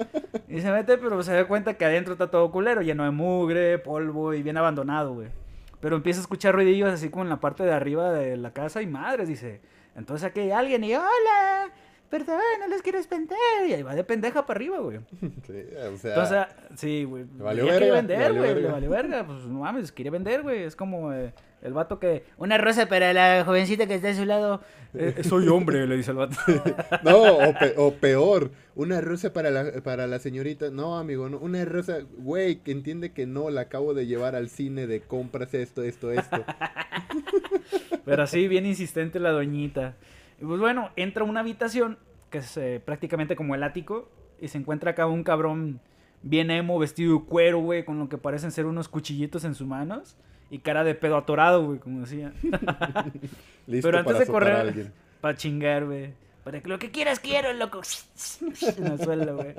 Y 0.47 0.61
se 0.61 0.71
mete, 0.71 0.97
pero 0.97 1.21
se 1.23 1.33
da 1.33 1.47
cuenta 1.47 1.73
que 1.73 1.83
adentro 1.83 2.13
está 2.13 2.29
todo 2.29 2.51
culero, 2.51 2.81
lleno 2.81 3.03
de 3.03 3.11
mugre, 3.11 3.79
polvo 3.79 4.33
y 4.33 4.43
bien 4.43 4.57
abandonado, 4.57 5.15
güey. 5.15 5.29
Pero 5.79 5.95
empieza 5.95 6.19
a 6.19 6.23
escuchar 6.23 6.55
ruidillos 6.55 6.89
así 6.89 7.09
como 7.09 7.23
en 7.23 7.29
la 7.29 7.39
parte 7.39 7.63
de 7.63 7.71
arriba 7.71 8.11
de 8.11 8.37
la 8.37 8.51
casa 8.51 8.81
y 8.81 8.87
madres, 8.87 9.27
dice. 9.27 9.61
Entonces 9.95 10.25
aquí 10.25 10.41
hay 10.41 10.51
alguien 10.51 10.83
y 10.83 10.95
hola, 10.95 11.69
perdón, 12.09 12.39
no 12.59 12.67
les 12.67 12.81
quieres 12.81 13.09
vender. 13.09 13.37
Y 13.67 13.73
ahí 13.73 13.83
va 13.83 13.95
de 13.95 14.03
pendeja 14.03 14.45
para 14.45 14.57
arriba, 14.57 14.79
güey. 14.79 14.99
Sí, 15.45 15.63
o 15.93 15.97
sea. 15.97 16.13
Entonces, 16.13 16.45
sí, 16.75 17.03
güey. 17.03 17.25
Le 17.37 17.43
valió 17.43 17.65
verga. 17.65 17.77
quiere 17.79 17.91
vender, 17.93 18.33
güey. 18.33 18.55
Le 18.61 18.67
valió 18.71 18.89
verga. 18.89 19.25
Pues 19.25 19.45
no 19.45 19.59
mames, 19.59 19.91
quiere 19.91 20.09
vender, 20.09 20.41
güey. 20.41 20.63
Es 20.63 20.75
como 20.75 21.13
eh, 21.13 21.33
el 21.61 21.73
vato 21.73 21.99
que. 21.99 22.23
Una 22.37 22.57
rosa 22.57 22.87
para 22.87 23.13
la 23.13 23.43
jovencita 23.45 23.87
que 23.87 23.95
está 23.95 24.09
a 24.09 24.13
su 24.13 24.25
lado. 24.25 24.61
Eh, 24.93 25.23
soy 25.23 25.47
hombre, 25.47 25.85
le 25.87 25.97
dice 25.97 26.11
el 26.11 26.17
vato. 26.17 26.37
no, 27.03 27.37
o, 27.77 27.93
peor. 27.95 28.51
Una 28.75 29.01
rosa 29.01 29.33
para 29.33 29.51
la, 29.51 29.81
para 29.81 30.07
la 30.07 30.19
señorita. 30.19 30.69
No, 30.69 30.97
amigo, 30.97 31.29
no. 31.29 31.37
Una 31.39 31.63
rosa, 31.65 31.99
güey, 32.17 32.57
que 32.63 32.71
entiende 32.71 33.11
que 33.11 33.25
no, 33.25 33.49
la 33.49 33.61
acabo 33.61 33.93
de 33.93 34.05
llevar 34.05 34.35
al 34.35 34.49
cine 34.49 34.87
de 34.87 35.01
compras 35.01 35.53
esto, 35.53 35.83
esto, 35.83 36.11
esto. 36.11 36.43
Pero 38.05 38.23
así, 38.23 38.47
bien 38.47 38.65
insistente 38.65 39.19
la 39.19 39.31
doñita. 39.31 39.95
Y 40.39 40.45
pues 40.45 40.59
bueno, 40.59 40.91
entra 40.95 41.23
a 41.23 41.27
una 41.27 41.39
habitación 41.39 41.97
que 42.29 42.39
es 42.39 42.57
eh, 42.57 42.81
prácticamente 42.83 43.35
como 43.35 43.55
el 43.55 43.63
ático, 43.63 44.09
y 44.39 44.47
se 44.49 44.57
encuentra 44.57 44.91
acá 44.91 45.07
un 45.07 45.23
cabrón 45.23 45.79
bien 46.21 46.51
emo, 46.51 46.79
vestido 46.79 47.19
de 47.19 47.25
cuero, 47.25 47.59
güey, 47.59 47.85
con 47.85 47.99
lo 47.99 48.09
que 48.09 48.17
parecen 48.17 48.51
ser 48.51 48.65
unos 48.65 48.89
cuchillitos 48.89 49.43
en 49.45 49.55
sus 49.55 49.67
manos, 49.67 50.17
y 50.49 50.59
cara 50.59 50.83
de 50.83 50.95
pedo 50.95 51.17
atorado, 51.17 51.65
güey, 51.65 51.79
como 51.79 52.01
decía. 52.01 52.33
Listo 53.67 53.87
Pero 53.87 53.99
antes 53.99 54.19
de 54.19 54.27
correr, 54.27 54.91
para 55.19 55.37
chingar, 55.37 55.85
güey. 55.85 56.13
Para 56.43 56.61
que 56.61 56.69
lo 56.69 56.79
que 56.79 56.91
quieras 56.91 57.19
quiero, 57.19 57.51
loco. 57.53 57.81
en 58.77 58.87
el 58.87 58.99
suelo, 58.99 59.35
güey. 59.35 59.53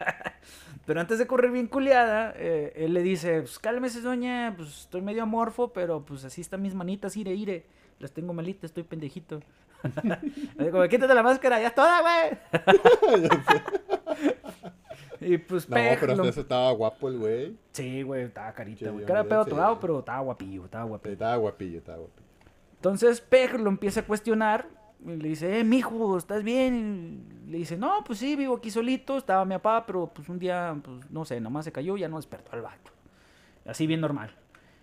pero 0.86 1.00
antes 1.00 1.18
de 1.18 1.26
correr 1.26 1.50
bien 1.50 1.66
culiada, 1.66 2.32
eh, 2.36 2.72
él 2.76 2.94
le 2.94 3.02
dice, 3.02 3.40
pues 3.40 3.58
cálmese, 3.58 4.00
doña, 4.00 4.54
pues 4.56 4.80
estoy 4.80 5.02
medio 5.02 5.24
amorfo, 5.24 5.72
pero 5.72 6.02
pues 6.02 6.24
así 6.24 6.40
están 6.40 6.62
mis 6.62 6.74
manitas, 6.74 7.16
ire, 7.16 7.34
ire. 7.34 7.66
Las 7.98 8.12
tengo 8.12 8.32
malitas, 8.32 8.70
estoy 8.70 8.84
pendejito. 8.84 9.40
le 10.56 10.64
digo, 10.64 10.82
quítate 10.88 11.12
la 11.12 11.22
máscara, 11.22 11.60
ya 11.60 11.68
es 11.68 11.74
toda, 11.74 12.00
güey. 12.00 12.38
Y 15.20 15.38
pues 15.38 15.68
No, 15.68 15.76
pero 15.76 16.12
hasta 16.12 16.28
eso 16.28 16.40
estaba 16.40 16.72
guapo 16.72 17.08
el 17.08 17.18
güey. 17.18 17.56
Sí, 17.72 18.02
güey, 18.02 18.24
estaba 18.24 18.52
carita, 18.52 18.90
güey. 18.90 19.04
Era 19.04 19.24
pedo 19.24 19.44
todavía, 19.44 19.78
pero 19.80 19.98
estaba 19.98 20.20
guapillo, 20.20 20.64
estaba 20.64 20.84
guapillo. 20.84 21.12
Estaba 21.12 21.36
guapillo, 21.36 21.78
estaba 21.78 21.98
guapillo. 21.98 22.28
Entonces 22.76 23.20
Peg 23.20 23.60
lo 23.60 23.68
empieza 23.68 24.00
a 24.00 24.06
cuestionar. 24.06 24.66
Y 25.04 25.16
le 25.16 25.28
dice, 25.30 25.60
eh, 25.60 25.64
mijo, 25.64 26.18
¿estás 26.18 26.42
bien? 26.42 27.24
Y 27.46 27.50
le 27.50 27.58
dice, 27.58 27.76
no, 27.78 28.04
pues 28.04 28.18
sí, 28.18 28.36
vivo 28.36 28.56
aquí 28.56 28.70
solito. 28.70 29.16
Estaba 29.16 29.44
mi 29.46 29.54
papá, 29.54 29.86
pero 29.86 30.10
pues 30.12 30.28
un 30.28 30.38
día, 30.38 30.76
pues 30.82 31.10
no 31.10 31.24
sé, 31.24 31.40
nomás 31.40 31.64
se 31.64 31.72
cayó, 31.72 31.96
ya 31.96 32.08
no 32.08 32.16
despertó 32.16 32.52
al 32.52 32.62
vato. 32.62 32.90
Así 33.64 33.86
bien 33.86 34.00
normal. 34.00 34.34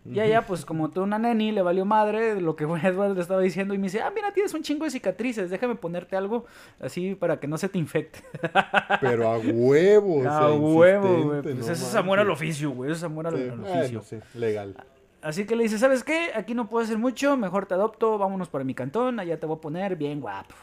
Y 0.09 0.19
ella, 0.19 0.45
pues 0.45 0.65
como 0.65 0.89
toda 0.89 1.05
una 1.05 1.19
neni, 1.19 1.51
le 1.51 1.61
valió 1.61 1.85
madre 1.85 2.39
lo 2.39 2.55
que 2.55 2.63
Edward 2.83 3.15
le 3.15 3.21
estaba 3.21 3.41
diciendo 3.41 3.73
y 3.73 3.77
me 3.77 3.83
dice, 3.83 4.01
ah, 4.01 4.11
mira, 4.13 4.31
tienes 4.31 4.53
un 4.53 4.63
chingo 4.63 4.85
de 4.85 4.91
cicatrices, 4.91 5.49
déjame 5.49 5.75
ponerte 5.75 6.15
algo 6.15 6.45
así 6.79 7.15
para 7.15 7.39
que 7.39 7.47
no 7.47 7.57
se 7.57 7.69
te 7.69 7.77
infecte. 7.77 8.19
Pero 9.01 9.29
a 9.29 9.37
huevo, 9.37 10.27
A 10.27 10.53
huevo, 10.53 11.23
güey. 11.23 11.41
Pues 11.41 11.69
eso 11.69 11.71
es 11.71 11.95
amor 11.95 12.19
al 12.19 12.29
oficio, 12.29 12.71
güey, 12.71 12.91
eso 12.91 12.97
es 12.97 13.03
amor 13.03 13.27
al, 13.27 13.59
oficio. 13.61 14.01
sí, 14.01 14.17
legal. 14.33 14.75
Así 15.21 15.45
que 15.45 15.55
le 15.55 15.63
dice, 15.63 15.77
¿sabes 15.77 16.03
qué? 16.03 16.31
Aquí 16.35 16.53
no 16.53 16.69
puedo 16.69 16.85
hacer 16.85 16.97
mucho, 16.97 17.35
mejor 17.35 17.65
te 17.65 17.73
adopto, 17.73 18.17
vámonos 18.17 18.49
para 18.49 18.63
mi 18.63 18.73
cantón, 18.73 19.19
allá 19.19 19.39
te 19.39 19.45
voy 19.45 19.57
a 19.57 19.61
poner 19.61 19.95
bien 19.95 20.21
guapo. 20.21 20.55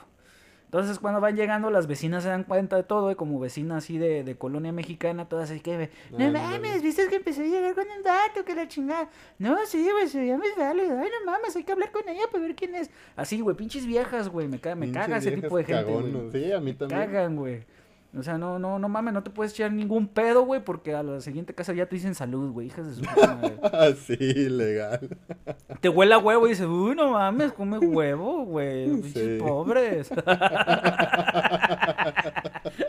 Entonces 0.75 0.99
cuando 0.99 1.21
van 1.21 1.37
llegando 1.37 1.71
las 1.71 1.87
vecinas 1.87 2.25
se 2.25 2.31
dan 2.31 2.43
cuenta 2.43 2.75
de 2.75 2.83
todo, 2.83 3.09
y 3.12 3.14
como 3.14 3.38
vecina 3.38 3.76
así 3.76 3.97
de, 3.97 4.25
de 4.25 4.35
colonia 4.35 4.73
mexicana, 4.73 5.28
todas 5.28 5.49
así 5.49 5.61
que, 5.61 5.88
no, 6.11 6.33
mames, 6.33 6.83
viste 6.83 7.07
que 7.07 7.14
empecé 7.14 7.43
a 7.43 7.47
llegar 7.47 7.76
con 7.76 7.88
el 7.88 8.02
dato, 8.02 8.45
que 8.45 8.57
la 8.57 8.66
chingada. 8.66 9.09
No, 9.38 9.57
sí, 9.66 9.88
güey, 9.88 10.09
se 10.09 10.26
llama 10.26 10.43
válido, 10.59 10.99
ay 10.99 11.11
no 11.21 11.31
mames, 11.31 11.54
hay 11.54 11.62
que 11.62 11.71
hablar 11.71 11.93
con 11.93 12.09
ella 12.09 12.23
para 12.28 12.43
ver 12.43 12.57
quién 12.57 12.75
es. 12.75 12.90
Así, 13.14 13.40
güey, 13.40 13.54
pinches 13.54 13.87
viejas, 13.87 14.28
güey, 14.28 14.49
me, 14.49 14.59
caga, 14.59 14.75
me 14.75 14.90
caga 14.90 15.19
ese 15.19 15.31
tipo 15.31 15.57
de 15.59 15.62
gente. 15.62 16.31
Sí, 16.33 16.50
a 16.50 16.59
mí 16.59 16.75
también. 16.75 16.99
Me 16.99 17.07
cagan, 17.07 17.37
güey. 17.37 17.62
O 18.16 18.23
sea, 18.23 18.38
no, 18.38 18.61
no, 18.61 18.78
no 18.78 18.88
mames, 18.88 19.12
no 19.12 19.25
te 19.25 19.30
puedes 19.30 19.52
echar 19.52 19.73
ningún 19.73 20.06
pedo, 20.06 20.44
güey, 20.44 20.62
porque 20.64 20.94
a 20.94 21.02
la 21.02 21.21
siguiente 21.21 21.52
casa 21.52 21.73
ya 21.73 21.87
te 21.87 21.97
dicen 21.97 22.14
salud, 22.14 22.52
güey, 22.52 22.68
hijas 22.68 22.87
de 22.87 22.94
su 22.94 23.02
madre. 23.02 23.56
sí, 24.06 24.16
legal. 24.49 25.09
Te 25.80 25.88
huele 25.88 26.14
a 26.14 26.18
huevo 26.18 26.47
y 26.47 26.50
dices, 26.50 26.66
uy, 26.66 26.94
no 26.94 27.11
mames, 27.11 27.52
come 27.52 27.78
huevo, 27.78 28.44
güey, 28.44 29.02
sí. 29.12 29.38
pobres. 29.40 30.12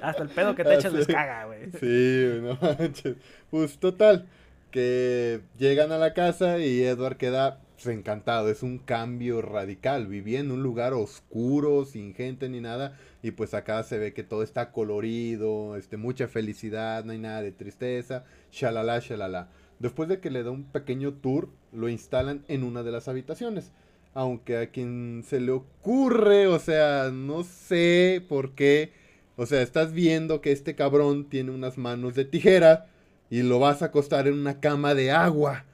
Hasta 0.01 0.21
el 0.21 0.29
pedo 0.29 0.53
que 0.53 0.63
te 0.63 0.75
echas 0.75 0.93
les 0.93 1.07
caga, 1.07 1.45
güey. 1.45 1.71
Sí, 1.79 2.39
no 2.41 2.57
manches. 2.61 3.15
Pues 3.49 3.79
total, 3.79 4.27
que 4.69 5.41
llegan 5.57 5.91
a 5.91 5.97
la 5.97 6.13
casa 6.13 6.59
y 6.59 6.83
Edward 6.83 7.17
queda 7.17 7.59
pues, 7.83 7.95
encantado. 7.95 8.49
Es 8.49 8.63
un 8.63 8.77
cambio 8.79 9.41
radical. 9.41 10.07
Vivía 10.07 10.39
en 10.39 10.51
un 10.51 10.63
lugar 10.63 10.93
oscuro, 10.93 11.85
sin 11.85 12.13
gente 12.13 12.49
ni 12.49 12.61
nada. 12.61 12.97
Y 13.21 13.31
pues 13.31 13.53
acá 13.53 13.83
se 13.83 13.97
ve 13.97 14.13
que 14.13 14.23
todo 14.23 14.43
está 14.43 14.71
colorido, 14.71 15.75
este, 15.75 15.97
mucha 15.97 16.27
felicidad, 16.27 17.03
no 17.03 17.11
hay 17.11 17.19
nada 17.19 17.41
de 17.41 17.51
tristeza. 17.51 18.25
Shalala, 18.51 18.99
shalala. 18.99 19.49
Después 19.79 20.07
de 20.09 20.19
que 20.19 20.31
le 20.31 20.43
da 20.43 20.51
un 20.51 20.63
pequeño 20.65 21.13
tour, 21.13 21.49
lo 21.73 21.89
instalan 21.89 22.43
en 22.47 22.63
una 22.63 22.83
de 22.83 22.91
las 22.91 23.07
habitaciones. 23.07 23.71
Aunque 24.13 24.57
a 24.57 24.67
quien 24.67 25.23
se 25.27 25.41
le 25.41 25.51
ocurre, 25.51 26.47
o 26.47 26.59
sea, 26.59 27.09
no 27.11 27.43
sé 27.43 28.23
por 28.29 28.51
qué. 28.51 28.93
O 29.35 29.45
sea, 29.45 29.61
estás 29.61 29.91
viendo 29.91 30.39
que 30.39 30.53
este 30.53 30.75
cabrón 30.75 31.25
tiene 31.29 31.51
unas 31.51 31.77
manos 31.77 32.15
de 32.15 32.23
tijera 32.23 32.87
y 33.29 33.43
lo 33.43 33.59
vas 33.59 33.81
a 33.81 33.85
acostar 33.87 34.27
en 34.27 34.35
una 34.35 34.61
cama 34.61 34.93
de 34.93 35.11
agua 35.11 35.65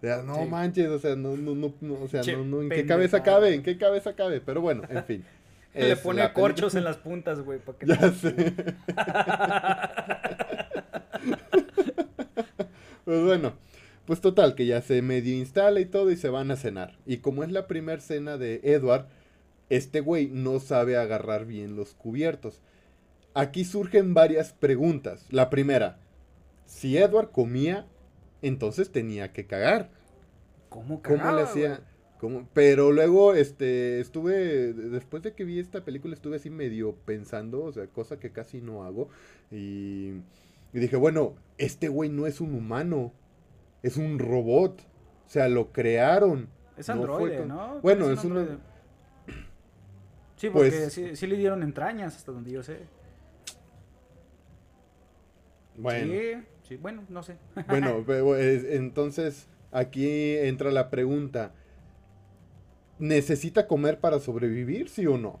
no 0.00 0.46
manches, 0.46 0.88
o 0.88 0.98
sea, 0.98 1.16
no, 1.16 1.36
no, 1.36 1.54
no, 1.54 1.74
o 2.00 2.08
sea, 2.08 2.22
no, 2.22 2.44
no, 2.44 2.62
¿en 2.62 2.68
qué 2.68 2.86
cabeza 2.86 3.22
cabe? 3.22 3.54
¿En 3.54 3.62
qué 3.62 3.76
cabeza 3.78 4.14
cabe? 4.14 4.40
Pero 4.40 4.60
bueno, 4.60 4.82
en 4.88 5.04
fin. 5.04 5.24
Le 5.74 5.96
pone 5.96 6.32
corchos 6.32 6.74
en 6.74 6.84
las 6.84 6.96
puntas, 6.96 7.40
güey, 7.40 7.58
para 7.58 7.78
que 7.78 7.86
Ya 7.86 8.12
sé. 8.12 8.32
pues 13.04 13.22
bueno, 13.22 13.54
pues 14.06 14.20
total, 14.20 14.54
que 14.54 14.66
ya 14.66 14.80
se 14.82 15.02
medio 15.02 15.36
instala 15.36 15.80
y 15.80 15.86
todo 15.86 16.10
y 16.10 16.16
se 16.16 16.30
van 16.30 16.50
a 16.50 16.56
cenar. 16.56 16.98
Y 17.06 17.18
como 17.18 17.44
es 17.44 17.52
la 17.52 17.66
primera 17.66 18.00
cena 18.00 18.38
de 18.38 18.60
Edward, 18.64 19.06
este 19.68 20.00
güey 20.00 20.28
no 20.28 20.58
sabe 20.58 20.96
agarrar 20.96 21.44
bien 21.44 21.76
los 21.76 21.94
cubiertos. 21.94 22.62
Aquí 23.34 23.64
surgen 23.64 24.14
varias 24.14 24.52
preguntas. 24.52 25.26
La 25.30 25.50
primera, 25.50 25.98
si 26.64 26.96
Edward 26.96 27.30
comía 27.30 27.86
entonces 28.42 28.90
tenía 28.90 29.32
que 29.32 29.46
cagar. 29.46 29.90
¿Cómo 30.68 31.02
cagaba, 31.02 31.30
¿Cómo 31.30 31.36
le 31.36 31.42
hacía? 31.42 31.80
Pero 32.52 32.90
luego, 32.90 33.34
este, 33.34 34.00
estuve, 34.00 34.72
después 34.72 35.22
de 35.22 35.34
que 35.34 35.44
vi 35.44 35.60
esta 35.60 35.84
película, 35.84 36.14
estuve 36.14 36.36
así 36.36 36.50
medio 36.50 36.96
pensando, 37.04 37.62
o 37.62 37.72
sea, 37.72 37.86
cosa 37.86 38.18
que 38.18 38.32
casi 38.32 38.60
no 38.60 38.84
hago. 38.84 39.08
Y, 39.50 40.14
dije, 40.72 40.96
bueno, 40.96 41.34
este 41.58 41.88
güey 41.88 42.10
no 42.10 42.26
es 42.26 42.40
un 42.40 42.54
humano, 42.54 43.12
es 43.82 43.96
un 43.96 44.18
robot. 44.18 44.80
O 45.26 45.30
sea, 45.30 45.48
lo 45.48 45.72
crearon. 45.72 46.48
Es 46.76 46.88
androide, 46.88 47.46
¿no? 47.46 47.80
Bueno, 47.80 48.10
es, 48.10 48.24
un... 48.24 48.60
Sí, 50.36 50.50
porque 50.50 50.70
pues 50.70 50.92
sí, 50.92 51.16
sí, 51.16 51.26
le 51.26 51.36
dieron 51.36 51.62
entrañas 51.62 52.16
hasta 52.16 52.32
donde 52.32 52.50
yo 52.50 52.62
sé. 52.62 52.80
Bueno. 55.76 56.12
Sí. 56.12 56.46
Sí, 56.68 56.76
bueno, 56.76 57.02
no 57.08 57.22
sé. 57.22 57.36
bueno, 57.66 58.04
entonces 58.36 59.48
aquí 59.70 60.36
entra 60.36 60.70
la 60.70 60.90
pregunta. 60.90 61.54
¿Necesita 62.98 63.66
comer 63.66 64.00
para 64.00 64.18
sobrevivir, 64.18 64.88
sí 64.88 65.06
o 65.06 65.16
no? 65.16 65.40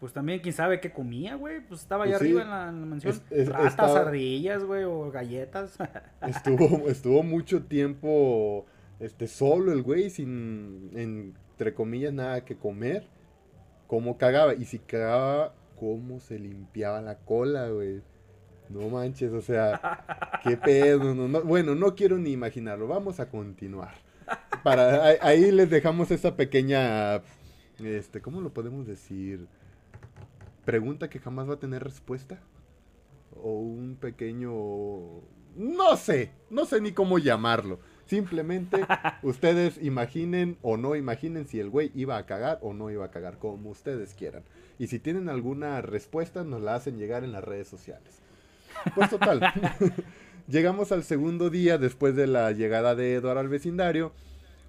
Pues 0.00 0.12
también, 0.12 0.40
quién 0.40 0.54
sabe 0.54 0.80
qué 0.80 0.92
comía, 0.92 1.34
güey. 1.34 1.60
Pues 1.60 1.80
estaba 1.80 2.04
allá 2.04 2.18
pues 2.18 2.22
arriba 2.22 2.42
en 2.42 2.50
la, 2.50 2.72
mansión. 2.72 3.20
Ratas, 3.30 3.96
ardillas, 3.96 4.64
güey, 4.64 4.84
o 4.84 5.10
galletas. 5.10 5.76
estuvo, 6.26 6.88
estuvo 6.88 7.22
mucho 7.22 7.64
tiempo 7.64 8.66
este, 9.00 9.26
solo 9.26 9.72
el 9.72 9.82
güey, 9.82 10.10
sin, 10.10 10.90
entre 10.94 11.74
comillas, 11.74 12.12
nada 12.12 12.44
que 12.44 12.56
comer. 12.56 13.06
¿Cómo 13.88 14.18
cagaba? 14.18 14.54
Y 14.54 14.64
si 14.66 14.78
cagaba, 14.78 15.54
¿cómo 15.78 16.20
se 16.20 16.38
limpiaba 16.38 17.00
la 17.00 17.18
cola, 17.18 17.68
güey? 17.68 18.02
No 18.70 18.88
manches, 18.88 19.32
o 19.32 19.40
sea, 19.40 20.40
qué 20.42 20.56
pedo. 20.56 21.14
bueno, 21.44 21.74
no 21.74 21.94
quiero 21.94 22.18
ni 22.18 22.30
imaginarlo. 22.30 22.86
Vamos 22.86 23.20
a 23.20 23.28
continuar. 23.28 23.94
Para, 24.62 25.04
ahí, 25.22 25.50
les 25.50 25.70
dejamos 25.70 26.10
esa 26.10 26.36
pequeña, 26.36 27.22
este, 27.82 28.20
¿cómo 28.20 28.40
lo 28.40 28.52
podemos 28.52 28.86
decir? 28.86 29.46
Pregunta 30.64 31.08
que 31.08 31.18
jamás 31.18 31.48
va 31.48 31.54
a 31.54 31.58
tener 31.58 31.82
respuesta. 31.82 32.40
O 33.40 33.60
un 33.60 33.96
pequeño, 33.96 34.50
no 35.56 35.96
sé, 35.96 36.32
no 36.50 36.64
sé 36.64 36.80
ni 36.80 36.92
cómo 36.92 37.18
llamarlo. 37.18 37.78
Simplemente 38.04 38.86
ustedes 39.22 39.78
imaginen 39.82 40.56
o 40.62 40.76
no 40.76 40.96
imaginen 40.96 41.46
si 41.46 41.60
el 41.60 41.68
güey 41.70 41.92
iba 41.94 42.16
a 42.16 42.26
cagar 42.26 42.58
o 42.62 42.72
no 42.72 42.90
iba 42.90 43.04
a 43.04 43.10
cagar, 43.10 43.38
como 43.38 43.70
ustedes 43.70 44.14
quieran. 44.14 44.44
Y 44.78 44.86
si 44.86 44.98
tienen 44.98 45.28
alguna 45.28 45.82
respuesta, 45.82 46.42
nos 46.42 46.62
la 46.62 46.74
hacen 46.74 46.98
llegar 46.98 47.22
en 47.22 47.32
las 47.32 47.44
redes 47.44 47.68
sociales. 47.68 48.22
Pues 48.94 49.10
total. 49.10 49.40
Llegamos 50.48 50.92
al 50.92 51.04
segundo 51.04 51.50
día 51.50 51.76
después 51.76 52.16
de 52.16 52.26
la 52.26 52.52
llegada 52.52 52.94
de 52.94 53.14
Edward 53.14 53.38
al 53.38 53.48
vecindario. 53.48 54.12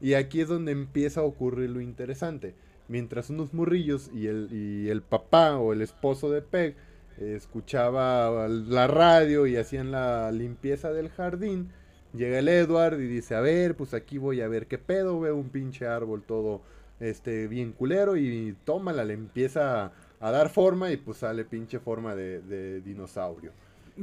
Y 0.01 0.13
aquí 0.13 0.41
es 0.41 0.47
donde 0.47 0.71
empieza 0.71 1.21
a 1.21 1.23
ocurrir 1.23 1.69
lo 1.69 1.81
interesante. 1.81 2.53
Mientras 2.87 3.29
unos 3.29 3.53
murrillos 3.53 4.09
y 4.13 4.27
el, 4.27 4.49
y 4.51 4.89
el 4.89 5.01
papá 5.01 5.57
o 5.57 5.73
el 5.73 5.81
esposo 5.81 6.31
de 6.31 6.41
Peg 6.41 6.75
escuchaba 7.17 8.47
la 8.47 8.87
radio 8.87 9.45
y 9.45 9.57
hacían 9.57 9.91
la 9.91 10.31
limpieza 10.31 10.91
del 10.91 11.09
jardín, 11.09 11.69
llega 12.13 12.39
el 12.39 12.47
Edward 12.47 12.99
y 12.99 13.07
dice, 13.07 13.35
a 13.35 13.41
ver, 13.41 13.75
pues 13.75 13.93
aquí 13.93 14.17
voy 14.17 14.41
a 14.41 14.47
ver 14.47 14.67
qué 14.67 14.77
pedo, 14.77 15.19
veo 15.19 15.35
un 15.35 15.49
pinche 15.49 15.85
árbol 15.85 16.23
todo 16.23 16.61
este 16.99 17.47
bien 17.47 17.73
culero 17.73 18.17
y 18.17 18.55
tómala, 18.65 19.03
le 19.03 19.13
empieza 19.13 19.91
a, 20.19 20.31
dar 20.31 20.49
forma 20.49 20.91
y 20.91 20.97
pues 20.97 21.19
sale 21.19 21.45
pinche 21.45 21.79
forma 21.79 22.15
de 22.15 22.81
dinosaurio. 22.81 23.51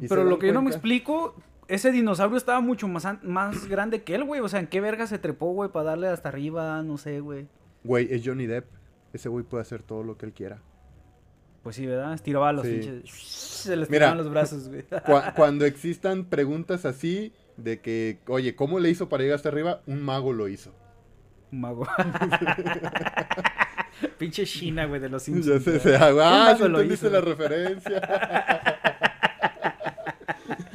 Pero 0.09 0.25
lo 0.25 0.39
que 0.39 0.49
yo 0.49 0.53
no 0.53 0.63
me 0.63 0.71
explico, 0.71 1.35
ese 1.69 1.93
dinosaurio 1.93 2.37
estaba 2.37 2.61
mucho 2.61 2.89
más, 2.89 3.07
más 3.23 3.67
grande 3.69 4.03
que 4.03 4.15
él, 4.15 4.25
güey. 4.25 4.41
O 4.41 4.49
sea, 4.49 4.61
¿en 4.61 4.67
qué 4.67 4.81
verga 4.81 5.07
se 5.07 5.19
trepó, 5.19 5.53
güey, 5.53 5.71
para 5.71 5.91
darle 5.91 6.09
hasta 6.09 6.29
arriba? 6.29 6.83
No 6.83 6.99
sé, 6.99 7.21
güey. 7.21 7.47
Güey, 7.85 8.09
es 8.11 8.23
Johnny 8.25 8.47
Depp. 8.47 8.67
Ese 9.13 9.29
güey 9.29 9.45
puede 9.45 9.63
hacer 9.63 9.83
todo 9.83 10.03
lo 10.03 10.17
que 10.19 10.27
él 10.27 10.33
quiera. 10.33 10.61
Pues 11.63 11.77
sí, 11.77 11.87
¿verdad? 11.87 12.15
Estiraba 12.15 12.53
los 12.53 12.67
pinches. 12.67 13.11
Se 13.11 13.77
les 13.77 13.89
tiraban 13.89 14.19
los 14.19 14.31
brazos, 14.31 14.69
güey. 14.69 14.85
cuando 15.37 15.65
existan 15.65 16.25
preguntas 16.27 16.85
así 16.85 17.33
de 17.57 17.81
que, 17.81 18.21
oye, 18.29 18.55
¿cómo 18.55 18.79
le 18.79 18.91
hizo 18.91 19.09
para 19.09 19.23
llegar 19.23 19.37
hasta 19.37 19.49
arriba? 19.49 19.83
Un 19.87 20.03
mago 20.03 20.33
lo 20.33 20.47
hizo. 20.49 20.73
Un 21.51 21.63
mago. 21.63 21.87
Pinche 24.19 24.45
China, 24.45 24.87
güey, 24.87 25.01
de 25.01 25.09
los 25.09 25.23
Simpsons. 25.23 25.65
Ya 25.67 25.73
sé, 25.73 25.81
se 25.81 25.97
ah, 25.97 26.55
sí 26.57 26.65
entendiste 26.65 27.11
la 27.11 27.21
referencia. 27.21 28.01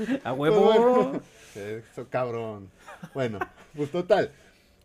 A 0.24 0.34
huevo. 0.34 1.22
Eso, 1.56 2.08
cabrón. 2.10 2.70
Bueno, 3.14 3.40
pues 3.76 3.92
total. 3.92 4.32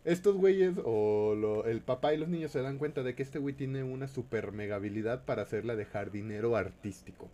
Estos 0.05 0.35
güeyes 0.35 0.75
o 0.83 1.63
el 1.65 1.81
papá 1.81 2.13
y 2.13 2.17
los 2.17 2.29
niños 2.29 2.51
se 2.51 2.61
dan 2.61 2.77
cuenta 2.77 3.03
de 3.03 3.13
que 3.13 3.23
este 3.23 3.39
güey 3.39 3.53
tiene 3.53 3.83
una 3.83 4.07
super 4.07 4.53
mega 4.53 4.77
habilidad 4.77 5.25
para 5.25 5.41
hacerla 5.41 5.75
de 5.75 5.85
jardinero 5.85 6.55
artístico. 6.55 7.27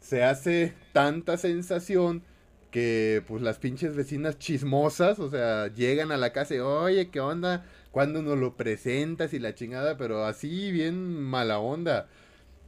Se 0.00 0.22
hace 0.22 0.74
tanta 0.92 1.38
sensación 1.38 2.22
que 2.70 3.22
pues 3.26 3.40
las 3.40 3.58
pinches 3.58 3.96
vecinas 3.96 4.38
chismosas, 4.38 5.18
o 5.18 5.30
sea, 5.30 5.68
llegan 5.68 6.12
a 6.12 6.18
la 6.18 6.32
casa 6.32 6.54
y, 6.54 6.58
oye, 6.58 7.08
¿qué 7.08 7.20
onda? 7.20 7.64
¿Cuándo 7.90 8.20
nos 8.20 8.36
lo 8.36 8.54
presentas 8.54 9.32
y 9.32 9.38
la 9.38 9.54
chingada? 9.54 9.96
Pero 9.96 10.26
así, 10.26 10.72
bien 10.72 11.22
mala 11.22 11.58
onda 11.58 12.08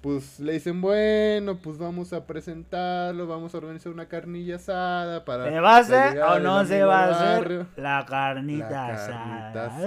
pues 0.07 0.39
le 0.39 0.53
dicen, 0.53 0.81
bueno, 0.81 1.59
pues 1.59 1.79
vamos 1.79 2.13
a 2.13 2.29
presentarlo, 2.29 3.27
vamos 3.27 3.53
a 3.53 3.59
organizar 3.59 3.91
una 3.91 4.07
carnilla 4.07 4.55
asada 4.55 5.25
para... 5.25 5.51
¿Se 5.51 5.59
va 5.59 5.79
a 5.79 5.79
hacer 5.81 6.21
o 6.21 6.39
no 6.39 6.65
se 6.65 6.85
va 6.85 7.07
a 7.07 7.39
hacer 7.39 7.67
la 7.77 8.07
carnita, 8.09 8.87
asada? 8.95 9.85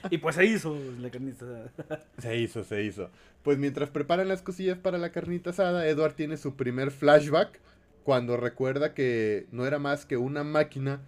y 0.10 0.18
pues 0.18 0.34
se 0.34 0.46
hizo 0.46 0.76
la 0.98 1.10
carnita 1.10 1.44
asada. 1.44 2.04
se 2.18 2.36
hizo, 2.38 2.64
se 2.64 2.82
hizo. 2.82 3.08
Pues 3.44 3.56
mientras 3.56 3.88
preparan 3.88 4.26
las 4.26 4.42
cosillas 4.42 4.76
para 4.76 4.98
la 4.98 5.10
carnita 5.10 5.50
asada, 5.50 5.86
Edward 5.86 6.14
tiene 6.14 6.38
su 6.38 6.56
primer 6.56 6.90
flashback 6.90 7.60
cuando 8.02 8.36
recuerda 8.36 8.94
que 8.94 9.46
no 9.52 9.64
era 9.64 9.78
más 9.78 10.06
que 10.06 10.16
una 10.16 10.42
máquina 10.42 11.02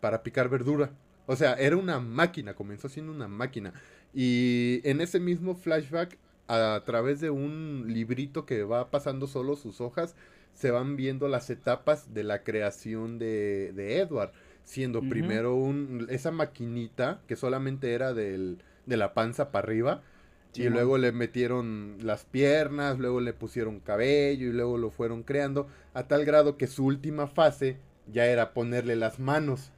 para 0.00 0.22
picar 0.22 0.48
verdura. 0.48 0.90
O 1.26 1.36
sea, 1.36 1.54
era 1.54 1.76
una 1.76 2.00
máquina, 2.00 2.54
comenzó 2.54 2.88
siendo 2.88 3.12
una 3.12 3.28
máquina. 3.28 3.72
Y 4.12 4.80
en 4.84 5.00
ese 5.00 5.20
mismo 5.20 5.54
flashback, 5.54 6.18
a 6.48 6.82
través 6.84 7.20
de 7.20 7.30
un 7.30 7.84
librito 7.88 8.44
que 8.46 8.64
va 8.64 8.90
pasando 8.90 9.26
solo 9.26 9.56
sus 9.56 9.80
hojas, 9.80 10.14
se 10.52 10.70
van 10.70 10.96
viendo 10.96 11.28
las 11.28 11.50
etapas 11.50 12.12
de 12.14 12.24
la 12.24 12.42
creación 12.44 13.18
de, 13.18 13.72
de 13.74 13.98
Edward. 13.98 14.32
Siendo 14.62 15.08
primero 15.08 15.54
un, 15.56 16.06
esa 16.10 16.30
maquinita 16.30 17.22
que 17.26 17.36
solamente 17.36 17.92
era 17.92 18.14
del, 18.14 18.58
de 18.86 18.96
la 18.96 19.14
panza 19.14 19.50
para 19.52 19.64
arriba. 19.66 20.02
y 20.54 20.68
luego 20.68 20.98
le 20.98 21.12
metieron 21.12 21.98
las 22.00 22.24
piernas, 22.24 22.98
luego 22.98 23.20
le 23.20 23.32
pusieron 23.34 23.80
cabello 23.80 24.48
y 24.48 24.52
luego 24.52 24.78
lo 24.78 24.90
fueron 24.90 25.24
creando 25.24 25.68
a 25.94 26.06
tal 26.06 26.24
grado 26.24 26.56
que 26.56 26.66
su 26.68 26.84
última 26.86 27.26
fase 27.26 27.80
ya 28.06 28.26
era 28.26 28.54
ponerle 28.54 28.96
las 28.96 29.18
manos. 29.18 29.72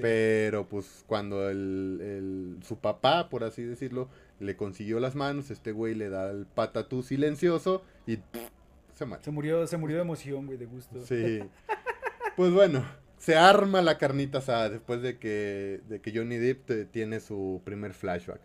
Pero 0.00 0.66
pues 0.68 1.04
cuando 1.06 1.50
el, 1.50 2.58
su 2.62 2.78
papá, 2.78 3.28
por 3.28 3.44
así 3.44 3.62
decirlo, 3.62 4.08
le 4.40 4.56
consiguió 4.56 5.00
las 5.00 5.14
manos, 5.14 5.50
este 5.50 5.72
güey 5.72 5.94
le 5.94 6.08
da 6.08 6.30
el 6.30 6.46
patatú 6.46 7.02
silencioso 7.02 7.82
y 8.06 8.18
se 8.94 9.06
Se 9.20 9.30
murió, 9.30 9.66
se 9.66 9.76
murió 9.76 9.96
de 9.96 10.02
emoción, 10.02 10.46
güey, 10.46 10.58
de 10.58 10.66
gusto. 10.66 11.04
Sí. 11.04 11.40
pues 12.36 12.52
bueno, 12.52 12.84
se 13.18 13.36
arma 13.36 13.82
la 13.82 13.98
carnita 13.98 14.38
asada 14.38 14.70
después 14.70 15.02
de 15.02 15.18
que, 15.18 15.80
de 15.88 16.00
que 16.00 16.12
Johnny 16.16 16.36
Depp 16.36 16.90
tiene 16.90 17.20
su 17.20 17.60
primer 17.64 17.92
flashback. 17.92 18.40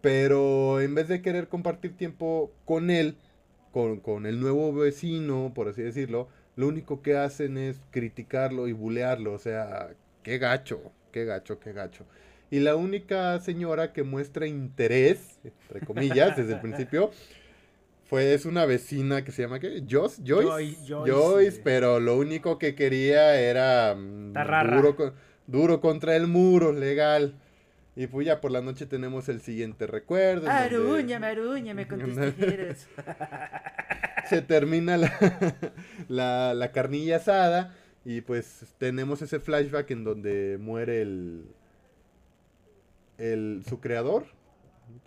Pero 0.00 0.80
en 0.80 0.94
vez 0.94 1.08
de 1.08 1.20
querer 1.20 1.48
compartir 1.48 1.96
tiempo 1.96 2.52
con 2.64 2.90
él, 2.90 3.16
con, 3.70 4.00
con 4.00 4.26
el 4.26 4.40
nuevo 4.40 4.72
vecino, 4.72 5.52
por 5.54 5.68
así 5.68 5.82
decirlo, 5.82 6.28
lo 6.56 6.68
único 6.68 7.02
que 7.02 7.16
hacen 7.16 7.58
es 7.58 7.80
criticarlo 7.90 8.66
y 8.66 8.72
bulearlo. 8.72 9.32
O 9.32 9.38
sea, 9.38 9.90
qué 10.22 10.38
gacho, 10.38 10.92
qué 11.12 11.24
gacho, 11.24 11.58
qué 11.58 11.72
gacho. 11.72 12.06
Y 12.50 12.60
la 12.60 12.74
única 12.74 13.38
señora 13.40 13.92
que 13.92 14.02
muestra 14.02 14.46
interés, 14.46 15.38
entre 15.44 15.86
comillas, 15.86 16.36
desde 16.36 16.54
el 16.54 16.60
principio, 16.60 17.10
fue 18.04 18.34
es 18.34 18.44
una 18.44 18.66
vecina 18.66 19.22
que 19.22 19.30
se 19.30 19.42
llama 19.42 19.60
¿qué? 19.60 19.84
Joyce, 19.88 20.20
Joyce, 20.26 20.76
Joyce, 20.84 21.60
pero 21.62 22.00
lo 22.00 22.16
único 22.16 22.58
que 22.58 22.74
quería 22.74 23.40
era 23.40 23.94
mm, 23.94 24.32
duro, 24.32 25.14
duro 25.46 25.80
contra 25.80 26.16
el 26.16 26.26
muro, 26.26 26.72
legal. 26.72 27.34
Y 27.94 28.08
pues 28.08 28.26
ya 28.26 28.40
por 28.40 28.50
la 28.50 28.62
noche 28.62 28.86
tenemos 28.86 29.28
el 29.28 29.40
siguiente 29.42 29.86
recuerdo. 29.86 30.50
Aruña, 30.50 31.18
aruña, 31.18 31.74
me 31.74 31.86
Se 34.28 34.42
termina 34.42 34.96
la, 34.96 35.12
la, 36.08 36.54
la 36.54 36.72
carnilla 36.72 37.16
asada 37.16 37.76
y 38.04 38.22
pues 38.22 38.74
tenemos 38.78 39.20
ese 39.22 39.40
flashback 39.40 39.90
en 39.90 40.04
donde 40.04 40.58
muere 40.58 41.02
el, 41.02 41.44
el 43.18 43.62
su 43.68 43.80
creador. 43.80 44.24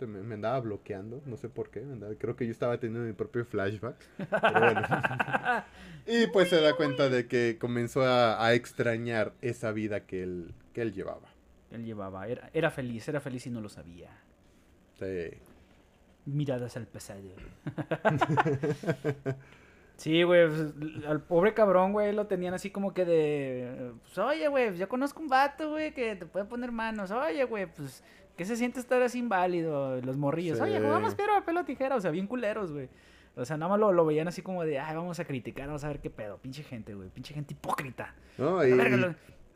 Me, 0.00 0.34
andaba 0.34 0.60
bloqueando, 0.60 1.20
no 1.26 1.36
sé 1.36 1.50
por 1.50 1.70
qué. 1.70 1.84
creo 2.18 2.36
que 2.36 2.46
yo 2.46 2.52
estaba 2.52 2.78
teniendo 2.78 3.06
mi 3.06 3.12
propio 3.12 3.44
flashback. 3.44 3.96
Pero 4.16 4.60
bueno. 4.60 4.80
y 6.06 6.26
pues 6.28 6.48
se 6.48 6.60
da 6.60 6.74
cuenta 6.74 7.10
de 7.10 7.26
que 7.26 7.58
comenzó 7.60 8.02
a, 8.02 8.54
extrañar 8.54 9.34
esa 9.42 9.72
vida 9.72 10.06
que 10.06 10.22
él, 10.22 10.54
que 10.72 10.80
él 10.80 10.94
llevaba. 10.94 11.28
Él 11.70 11.84
llevaba, 11.84 12.28
era, 12.28 12.48
era 12.54 12.70
feliz, 12.70 13.06
era 13.08 13.20
feliz 13.20 13.46
y 13.46 13.50
no 13.50 13.60
lo 13.60 13.68
sabía. 13.68 14.10
Sí. 14.98 15.36
Miradas 16.24 16.76
al 16.76 16.86
pasado. 16.86 17.28
Sí, 19.96 20.22
güey, 20.24 20.48
pues, 20.48 21.06
al 21.06 21.20
pobre 21.22 21.54
cabrón, 21.54 21.92
güey, 21.92 22.12
lo 22.12 22.26
tenían 22.26 22.54
así 22.54 22.70
como 22.70 22.92
que 22.92 23.04
de, 23.04 23.92
pues, 24.02 24.18
oye, 24.18 24.48
güey, 24.48 24.68
pues, 24.68 24.78
yo 24.78 24.88
conozco 24.88 25.20
un 25.20 25.28
vato, 25.28 25.70
güey, 25.70 25.94
que 25.94 26.16
te 26.16 26.26
puede 26.26 26.44
poner 26.46 26.72
manos, 26.72 27.10
oye, 27.10 27.44
güey, 27.44 27.66
pues, 27.66 28.02
¿qué 28.36 28.44
se 28.44 28.56
siente 28.56 28.80
estar 28.80 29.00
así 29.02 29.20
inválido? 29.20 30.00
Los 30.02 30.16
morrillos, 30.16 30.60
oye, 30.60 30.80
jugamos 30.80 31.14
pero 31.14 31.34
a 31.36 31.44
pelo 31.44 31.64
tijera, 31.64 31.94
o 31.96 32.00
sea, 32.00 32.10
bien 32.10 32.26
culeros, 32.26 32.72
güey. 32.72 32.88
O 33.36 33.44
sea, 33.44 33.56
nada 33.56 33.70
más 33.70 33.80
lo, 33.80 33.92
lo, 33.92 34.06
veían 34.06 34.28
así 34.28 34.42
como 34.42 34.64
de, 34.64 34.78
ay, 34.78 34.94
vamos 34.94 35.18
a 35.18 35.24
criticar, 35.24 35.66
vamos 35.66 35.82
a 35.84 35.88
ver 35.88 36.00
qué 36.00 36.10
pedo, 36.10 36.38
pinche 36.38 36.62
gente, 36.62 36.94
güey, 36.94 37.08
pinche 37.08 37.34
gente 37.34 37.54
hipócrita. 37.54 38.14
No, 38.38 38.64
y, 38.66 38.76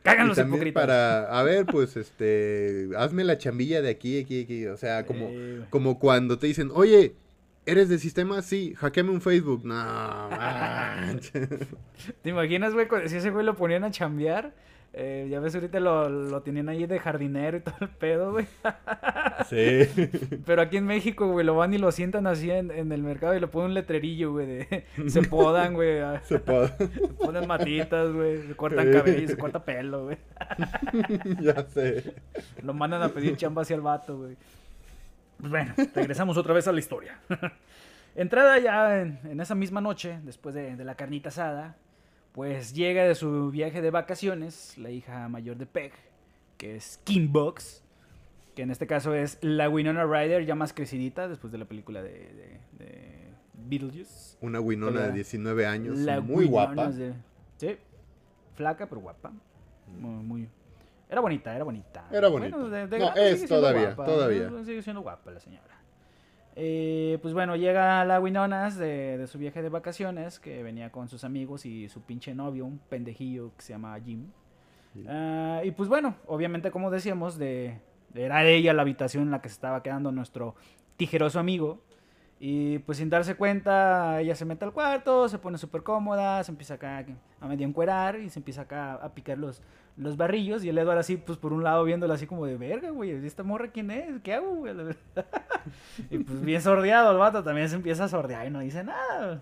Cagan 0.03 0.29
los 0.29 0.39
hipócritas. 0.39 0.81
Para, 0.81 1.39
a 1.39 1.43
ver, 1.43 1.67
pues, 1.67 1.97
este, 1.97 2.89
hazme 2.97 3.25
la 3.25 3.37
chambilla 3.39 3.83
de 3.83 3.91
aquí, 3.91 4.21
aquí, 4.21 4.45
aquí. 4.45 4.67
O 4.67 4.77
sea, 4.77 5.05
como, 5.05 5.31
como 5.71 5.99
cuando 5.99 6.39
te 6.39 6.47
dicen, 6.47 6.71
oye, 6.73 7.15
¿Eres 7.69 7.91
de 7.91 7.99
sistema? 7.99 8.41
Sí. 8.41 8.75
Hackeame 8.77 9.11
un 9.11 9.21
Facebook. 9.21 9.63
No, 9.63 9.77
¿Te 12.23 12.31
imaginas, 12.31 12.73
güey, 12.73 12.87
si 13.07 13.17
ese 13.17 13.29
güey 13.29 13.45
lo 13.45 13.57
ponían 13.57 13.85
a 13.85 13.91
chambear? 13.91 14.55
Eh, 14.95 15.29
ya 15.31 15.39
ves, 15.39 15.55
ahorita 15.55 15.79
lo, 15.79 16.09
lo 16.09 16.41
tenían 16.41 16.71
ahí 16.71 16.87
de 16.87 16.99
jardinero 16.99 17.59
y 17.59 17.61
todo 17.61 17.75
el 17.83 17.91
pedo, 17.91 18.33
güey. 18.33 18.47
sí. 19.51 19.87
Pero 20.47 20.63
aquí 20.63 20.79
en 20.79 20.87
México, 20.87 21.29
güey, 21.31 21.45
lo 21.45 21.57
van 21.57 21.75
y 21.75 21.79
lo 21.79 21.93
sientan 21.93 22.27
así 22.27 22.51
en, 22.51 22.71
el 22.71 23.03
mercado 23.03 23.37
y 23.37 23.41
le 23.41 23.49
ponen 23.49 23.69
un 23.69 23.75
letrerillo, 23.75 24.33
güey, 24.33 24.47
de... 24.47 24.85
Se 25.09 25.21
podan, 25.21 25.75
güey. 25.75 26.01
Se 26.23 26.39
podan. 26.39 26.73
Se 26.79 27.09
ponen 27.19 27.47
matitas, 27.47 28.11
güey. 28.11 28.47
Se 28.47 28.57
cortan 28.57 28.91
cabello, 28.91 29.29
se 29.29 29.37
corta 29.37 29.63
pelo, 29.63 30.05
güey. 30.05 30.17
ya 31.43 31.69
sé. 31.69 32.15
Lo 32.63 32.73
mandan 32.73 33.03
a 33.03 33.11
pedir 33.11 33.37
chamba 33.37 33.61
hacia 33.61 33.77
el 33.77 33.83
vato, 33.83 34.17
güey. 34.17 34.37
Pues 35.39 35.51
bueno, 35.51 35.75
regresamos 35.95 36.37
otra 36.37 36.53
vez 36.53 36.67
a 36.67 36.73
la 36.73 36.79
historia. 36.79 37.19
Entrada 38.15 38.59
ya 38.59 39.03
en, 39.03 39.41
esa 39.41 39.55
misma 39.55 39.81
noche, 39.81 40.19
después 40.25 40.55
de, 40.55 40.77
la 40.85 40.97
carnita 40.97 41.29
asada, 41.29 41.77
pues 42.33 42.75
llega 42.75 43.05
de 43.05 43.15
su 43.15 43.51
viaje 43.51 43.81
de 43.81 43.91
vacaciones 43.91 44.77
la 44.77 44.91
hija 44.91 45.29
mayor 45.29 45.57
de 45.57 45.67
Peg, 45.67 45.93
que 46.57 46.77
es 46.77 47.01
Kim 47.05 47.31
Box, 47.31 47.85
que 48.57 48.63
en 48.63 48.73
este 48.73 48.89
caso 48.89 49.15
es 49.15 49.39
la 49.41 49.69
Winona 49.69 50.05
Ryder 50.05 50.45
ya 50.45 50.57
más 50.57 50.73
crecidita 50.73 51.29
después 51.29 51.53
de 51.53 51.59
la 51.59 51.65
película 51.65 52.03
de, 52.03 52.59
Beetlejuice. 53.55 54.37
Una 54.41 54.61
Winona 54.61 55.03
de 55.03 55.13
19 55.13 55.67
años, 55.67 55.99
muy 56.25 56.47
guapa. 56.47 56.91
sí, 56.93 57.77
flaca 58.55 58.89
pero 58.89 59.01
guapa. 59.01 59.33
muy, 59.97 60.49
era 61.09 61.21
bonita, 61.21 61.55
era 61.55 61.65
bonita. 61.65 62.05
Era 62.11 62.29
bonita. 62.29 62.57
no, 62.57 63.15
es 63.17 63.47
todavía, 63.47 63.95
todavía. 63.95 64.51
Sigue 64.65 64.83
siendo 64.83 65.03
guapa 65.03 65.31
la 65.31 65.41
señora. 65.41 65.79
Eh, 66.61 67.19
pues 67.23 67.35
bueno, 67.35 67.55
llega 67.55 68.05
la 68.05 68.19
Winonas 68.21 68.77
de, 68.77 69.25
su 69.29 69.39
viaje 69.39 69.63
de 69.63 69.69
vacaciones, 69.69 70.41
que 70.41 70.63
venía 70.65 70.91
con 70.91 71.09
sus 71.09 71.23
amigos 71.23 71.65
y 71.65 71.89
su 71.89 72.03
pinche 72.03 72.35
novio, 72.35 72.67
un 72.67 72.79
pendejillo 72.79 73.53
que 73.57 73.63
se 73.63 73.73
llama 73.73 73.97
Jim. 74.01 74.27
Ah, 75.07 75.61
y 75.63 75.71
pues 75.71 75.89
bueno, 75.89 76.17
obviamente 76.27 76.73
como 76.73 76.91
decíamos, 76.91 77.39
de, 77.39 77.79
era 78.13 78.45
ella 78.45 78.73
la 78.73 78.83
habitación 78.83 79.23
en 79.23 79.31
la 79.31 79.41
que 79.41 79.49
se 79.49 79.55
estaba 79.55 79.85
quedando 79.85 80.11
nuestro 80.11 80.57
tijeroso 80.97 81.39
amigo. 81.39 81.81
Y 82.41 82.79
pues 82.81 82.99
sin 82.99 83.09
darse 83.11 83.35
cuenta, 83.35 84.21
ella 84.21 84.37
se 84.37 84.45
mete 84.45 84.65
al 84.65 84.73
cuarto, 84.73 85.29
se 85.29 85.39
pone 85.39 85.59
súper 85.59 85.83
cómoda, 85.83 86.45
se 86.45 86.53
empieza 86.53 86.75
acá 86.75 87.05
a 87.41 87.49
medio 87.49 87.67
encuerar 87.67 88.21
y 88.21 88.31
se 88.31 88.39
empieza 88.39 88.63
acá 88.63 88.95
a 88.95 89.13
picar 89.13 89.39
los, 89.39 89.61
los 89.97 90.17
barrillos. 90.17 90.65
Y 90.65 90.69
el 90.69 90.79
Edward 90.79 90.99
así, 90.99 91.17
pues 91.17 91.37
por 91.37 91.53
un 91.53 91.65
lado 91.65 91.83
viéndola 91.83 92.15
así 92.15 92.29
como 92.29 92.47
de 92.47 92.57
verga, 92.57 92.91
güey, 92.91 93.11
¿esta 93.27 93.43
morra 93.43 93.73
quién 93.73 93.91
es? 93.91 94.23
¿Qué 94.23 94.35
hago, 94.35 94.55
güey? 94.55 94.73
y 96.11 96.19
pues 96.19 96.41
bien 96.43 96.63
sordeado 96.63 97.11
el 97.11 97.19
vato, 97.19 97.43
también 97.43 97.69
se 97.69 97.75
empieza 97.75 98.05
a 98.05 98.09
sordear 98.09 98.47
y 98.47 98.51
no 98.51 98.61
dice 98.61 98.85
nada. 98.85 99.41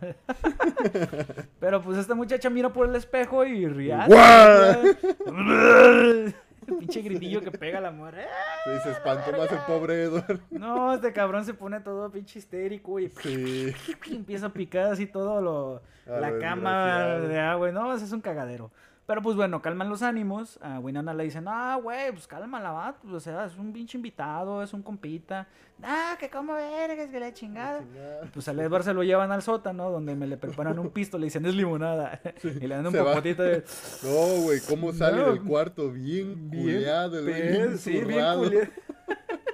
Pero 1.60 1.82
pues 1.82 1.98
esta 1.98 2.14
muchacha 2.14 2.48
mira 2.48 2.72
por 2.72 2.88
el 2.88 2.96
espejo 2.96 3.44
y 3.44 3.66
ríe. 3.66 3.94
el 6.68 6.76
pinche 6.78 7.02
gritillo 7.02 7.40
que 7.40 7.50
pega 7.50 7.80
la 7.80 7.90
mujer. 7.90 8.28
Sí, 8.64 8.70
se 8.82 8.90
espantó 8.92 9.32
más 9.32 9.50
el 9.50 9.58
pobre 9.60 10.04
Edward. 10.04 10.40
No, 10.50 10.94
este 10.94 11.12
cabrón 11.12 11.44
se 11.44 11.54
pone 11.54 11.80
todo 11.80 12.10
pinche 12.10 12.38
histérico 12.38 12.98
y 13.00 13.12
empieza 14.10 14.46
a 14.46 14.52
picar 14.52 14.92
así 14.92 15.06
todo 15.06 15.40
lo, 15.40 15.82
la 16.06 16.38
cama 16.38 17.18
de 17.18 17.38
agua. 17.38 17.70
No, 17.72 17.94
ese 17.94 18.04
es 18.04 18.12
un 18.12 18.20
cagadero. 18.20 18.70
Pero 19.06 19.22
pues 19.22 19.36
bueno, 19.36 19.62
calman 19.62 19.88
los 19.88 20.02
ánimos. 20.02 20.58
A 20.60 20.80
Winona 20.80 21.14
le 21.14 21.24
dicen, 21.24 21.44
ah, 21.46 21.78
güey, 21.80 22.10
pues 22.10 22.26
cálmala, 22.26 22.72
va. 22.72 22.96
o 23.08 23.20
sea, 23.20 23.44
es 23.44 23.56
un 23.56 23.72
pinche 23.72 23.96
invitado, 23.96 24.62
es 24.62 24.72
un 24.72 24.82
compita. 24.82 25.46
Ah, 25.82 26.16
que 26.18 26.28
como 26.28 26.54
vergas, 26.54 27.10
que 27.10 27.20
la 27.20 27.32
chingada. 27.32 27.84
Pues 28.32 28.48
al 28.48 28.58
Edward 28.58 28.82
se 28.82 28.92
lo 28.92 29.04
llevan 29.04 29.30
al 29.30 29.42
sótano, 29.42 29.90
donde 29.90 30.16
me 30.16 30.26
le 30.26 30.36
preparan 30.36 30.78
un 30.80 30.90
pisto, 30.90 31.18
le 31.18 31.26
dicen, 31.26 31.46
es 31.46 31.54
limonada. 31.54 32.20
y 32.42 32.66
le 32.66 32.74
dan 32.74 32.86
un 32.86 32.92
popotito 32.92 33.44
de. 33.44 33.62
No, 34.02 34.42
güey, 34.42 34.60
¿cómo 34.68 34.92
sale 34.92 35.22
del 35.22 35.42
cuarto? 35.42 35.92
Bien, 35.92 36.50
bien 36.50 36.62
culiado, 36.64 37.24
bien, 37.24 37.78
sí, 37.78 38.02
bien. 38.02 38.70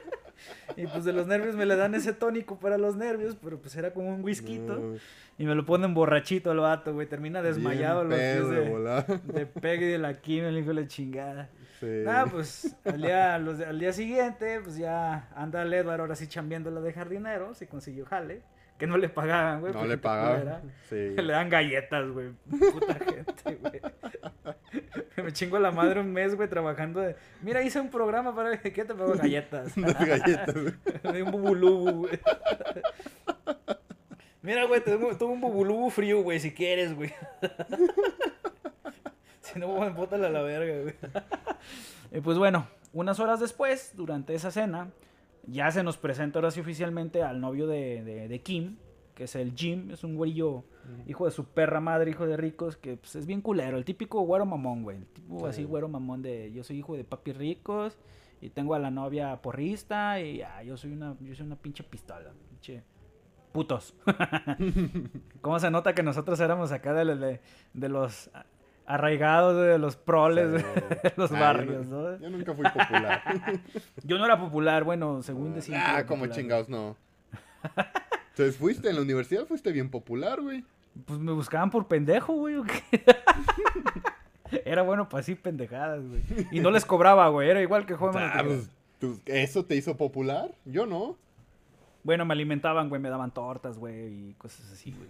Y 0.76 0.86
pues 0.86 1.04
de 1.04 1.12
los 1.12 1.26
nervios 1.26 1.54
me 1.56 1.66
le 1.66 1.76
dan 1.76 1.94
ese 1.94 2.12
tónico 2.12 2.58
para 2.58 2.78
los 2.78 2.96
nervios, 2.96 3.36
pero 3.42 3.58
pues 3.58 3.76
era 3.76 3.92
como 3.92 4.14
un 4.14 4.22
whisky. 4.22 4.60
Y 5.38 5.44
me 5.44 5.54
lo 5.54 5.64
ponen 5.64 5.94
borrachito 5.94 6.50
al 6.50 6.58
vato, 6.58 6.92
güey. 6.92 7.06
Termina 7.06 7.42
desmayado 7.42 8.04
los 8.04 8.18
pies 8.18 8.48
de, 8.48 9.22
de 9.32 9.46
pegue 9.46 9.86
de 9.86 9.98
la 9.98 10.20
quimio, 10.20 10.48
el 10.48 10.58
hijo 10.58 10.68
de 10.68 10.82
la 10.82 10.86
chingada. 10.86 11.48
Sí. 11.80 11.86
Nada, 12.04 12.26
pues 12.26 12.76
al 12.84 13.02
día, 13.02 13.34
al 13.34 13.78
día 13.78 13.92
siguiente, 13.92 14.60
pues 14.62 14.76
ya 14.76 15.28
anda 15.34 15.62
el 15.62 15.72
Edward 15.72 16.00
ahora 16.00 16.14
sí 16.14 16.28
chambeando 16.28 16.70
la 16.70 16.80
de 16.80 16.92
jardinero, 16.92 17.54
se 17.54 17.66
consiguió 17.66 18.06
jale 18.06 18.42
que 18.82 18.88
no 18.88 18.96
le 18.96 19.08
pagaban, 19.08 19.60
güey. 19.60 19.72
No 19.72 19.84
le 19.84 19.96
pagaban. 19.96 20.72
Sí. 20.88 20.96
Le 21.16 21.32
dan 21.32 21.48
galletas, 21.48 22.10
güey. 22.10 22.30
Puta 22.50 22.94
gente, 22.94 23.54
güey. 23.60 23.80
Me 25.24 25.32
chingo 25.32 25.60
la 25.60 25.70
madre 25.70 26.00
un 26.00 26.12
mes, 26.12 26.34
güey, 26.34 26.48
trabajando 26.48 26.98
de... 26.98 27.14
Mira, 27.42 27.62
hice 27.62 27.78
un 27.78 27.90
programa 27.90 28.34
para... 28.34 28.60
¿Qué 28.60 28.72
te 28.72 28.92
pago? 28.92 29.14
Galletas. 29.14 29.72
galletas, 29.76 30.52
güey. 30.52 31.22
un 31.22 31.30
bubulubu, 31.30 31.92
güey. 31.92 32.18
Mira, 34.42 34.64
güey, 34.64 34.80
tengo, 34.82 35.32
un 35.32 35.40
bubulubu 35.40 35.88
frío, 35.88 36.20
güey, 36.24 36.40
si 36.40 36.50
quieres, 36.52 36.92
güey. 36.92 37.14
si 39.42 39.60
no, 39.60 39.78
me 39.78 39.90
bótala 39.90 40.26
a 40.26 40.30
la 40.30 40.42
verga, 40.42 40.82
güey. 40.82 40.94
Y 42.10 42.20
pues 42.20 42.36
bueno, 42.36 42.66
unas 42.92 43.20
horas 43.20 43.38
después, 43.38 43.92
durante 43.94 44.34
esa 44.34 44.50
cena 44.50 44.88
ya 45.46 45.70
se 45.70 45.82
nos 45.82 45.96
presenta 45.96 46.38
ahora 46.38 46.50
sí 46.50 46.60
oficialmente 46.60 47.22
al 47.22 47.40
novio 47.40 47.66
de, 47.66 48.40
Kim, 48.44 48.76
que 49.14 49.24
es 49.24 49.34
el 49.36 49.54
Jim, 49.54 49.90
es 49.90 50.04
un 50.04 50.16
güerillo, 50.16 50.64
hijo 51.06 51.24
de 51.24 51.30
su 51.30 51.44
perra 51.46 51.80
madre, 51.80 52.10
hijo 52.10 52.26
de 52.26 52.36
ricos, 52.36 52.76
que 52.76 52.96
pues, 52.96 53.16
es 53.16 53.26
bien 53.26 53.40
culero, 53.40 53.76
el 53.76 53.84
típico 53.84 54.20
güero 54.22 54.46
mamón, 54.46 54.82
güey, 54.82 54.98
el 54.98 55.06
tipo 55.06 55.46
así 55.46 55.64
güero 55.64 55.88
mamón 55.88 56.22
de 56.22 56.52
yo 56.52 56.64
soy 56.64 56.78
hijo 56.78 56.96
de 56.96 57.04
papi 57.04 57.32
ricos 57.32 57.98
y 58.40 58.50
tengo 58.50 58.74
a 58.74 58.78
la 58.78 58.90
novia 58.90 59.40
porrista 59.40 60.20
y 60.20 60.42
ah, 60.42 60.62
yo 60.62 60.76
soy 60.76 60.92
una 60.92 61.16
yo 61.20 61.34
soy 61.34 61.46
una 61.46 61.56
pinche 61.56 61.84
pistola, 61.84 62.32
pinche 62.48 62.82
putos. 63.52 63.94
¿Cómo 65.42 65.58
se 65.60 65.70
nota 65.70 65.94
que 65.94 66.02
nosotros 66.02 66.40
éramos 66.40 66.72
acá 66.72 66.92
de, 66.94 67.40
de 67.74 67.88
los 67.88 68.30
arraigado 68.86 69.60
de 69.60 69.78
los 69.78 69.96
proles 69.96 70.52
de 70.52 71.12
los 71.16 71.30
barrios, 71.30 71.86
¿no? 71.86 72.18
Yo 72.18 72.30
nunca 72.30 72.54
fui 72.54 72.64
popular. 72.64 73.22
yo 74.04 74.18
no 74.18 74.24
era 74.24 74.38
popular, 74.38 74.84
bueno, 74.84 75.22
según 75.22 75.54
decía. 75.54 75.96
Ah, 75.96 76.06
como 76.06 76.26
chingados, 76.26 76.68
no. 76.68 76.96
Entonces 78.30 78.56
fuiste 78.56 78.88
en 78.88 78.96
la 78.96 79.02
universidad, 79.02 79.46
fuiste 79.46 79.72
bien 79.72 79.90
popular, 79.90 80.40
güey. 80.40 80.64
Pues 81.06 81.18
me 81.18 81.32
buscaban 81.32 81.70
por 81.70 81.86
pendejo, 81.86 82.34
güey. 82.34 82.56
era 84.64 84.82
bueno 84.82 85.08
para 85.08 85.20
así 85.20 85.34
pendejadas, 85.34 86.06
güey. 86.06 86.22
Y 86.50 86.60
no 86.60 86.70
les 86.70 86.84
cobraba, 86.84 87.28
güey. 87.28 87.48
Era 87.48 87.62
igual 87.62 87.86
que 87.86 87.94
joven. 87.94 88.22
Ah, 88.22 88.42
pues, 88.44 88.70
¿Eso 89.26 89.64
te 89.64 89.76
hizo 89.76 89.96
popular? 89.96 90.52
Yo 90.64 90.86
no. 90.86 91.16
Bueno, 92.04 92.24
me 92.24 92.34
alimentaban, 92.34 92.88
güey, 92.88 93.00
me 93.00 93.10
daban 93.10 93.32
tortas, 93.32 93.78
güey, 93.78 94.30
y 94.30 94.34
cosas 94.34 94.70
así, 94.72 94.92
güey. 94.92 95.08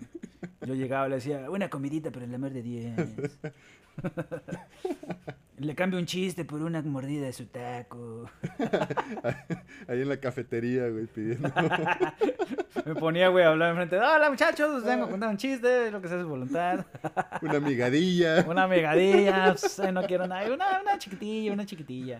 Yo 0.66 0.74
llegaba 0.74 1.06
y 1.06 1.10
le 1.10 1.16
decía, 1.16 1.50
una 1.50 1.70
comidita, 1.70 2.10
pero 2.10 2.24
el 2.24 2.34
amor 2.34 2.52
de 2.52 2.62
10. 2.62 2.96
Le 5.58 5.74
cambio 5.74 5.98
un 5.98 6.06
chiste 6.06 6.44
por 6.44 6.62
una 6.62 6.80
mordida 6.82 7.26
de 7.26 7.32
su 7.32 7.46
taco. 7.46 8.28
Ahí 9.86 10.00
en 10.00 10.08
la 10.08 10.16
cafetería, 10.16 10.88
güey, 10.88 11.06
pidiendo. 11.06 11.52
Me 12.86 12.94
ponía, 12.94 13.28
güey, 13.28 13.44
a 13.44 13.48
hablar 13.48 13.70
enfrente. 13.70 13.98
Hola, 13.98 14.30
muchachos, 14.30 14.82
vengo 14.82 15.04
a 15.04 15.10
contar 15.10 15.28
un 15.28 15.36
chiste, 15.36 15.90
lo 15.90 16.00
que 16.00 16.08
sea 16.08 16.18
es 16.18 16.24
voluntad. 16.24 16.86
Una 17.42 17.60
migadilla. 17.60 18.44
Una 18.48 18.66
migadilla, 18.66 19.54
pues, 19.58 19.78
no 19.92 20.02
quiero 20.04 20.26
nada. 20.26 20.52
Una, 20.52 20.80
una 20.80 20.98
chiquitilla, 20.98 21.52
una 21.52 21.66
chiquitilla. 21.66 22.18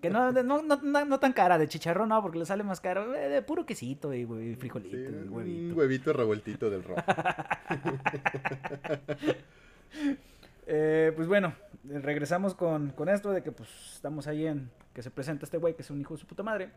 Que 0.00 0.08
no, 0.08 0.32
no, 0.32 0.62
no, 0.62 1.04
no, 1.04 1.20
tan 1.20 1.32
cara, 1.34 1.58
de 1.58 1.68
chicharrón 1.68 2.08
no, 2.08 2.22
porque 2.22 2.38
le 2.38 2.46
sale 2.46 2.64
más 2.64 2.80
caro. 2.80 3.14
Eh, 3.14 3.28
de 3.28 3.42
puro 3.42 3.66
quesito 3.66 4.14
y 4.14 4.24
güey, 4.24 4.56
frijolito, 4.56 4.96
huevito. 5.28 5.72
Un 5.72 5.78
huevito 5.78 6.12
revueltito 6.14 6.70
del 6.70 6.82
rojo. 6.82 7.02
Eh, 10.72 11.12
pues 11.16 11.26
bueno, 11.26 11.52
regresamos 11.84 12.54
con, 12.54 12.92
esto 13.08 13.30
de 13.30 13.42
que 13.42 13.52
pues 13.52 13.68
estamos 13.94 14.26
ahí 14.26 14.46
en 14.46 14.70
que 14.94 15.02
se 15.02 15.10
presenta 15.10 15.44
este 15.44 15.58
güey 15.58 15.74
que 15.74 15.82
es 15.82 15.90
un 15.90 16.00
hijo 16.00 16.14
de 16.14 16.20
su 16.20 16.26
puta 16.26 16.42
madre. 16.42 16.70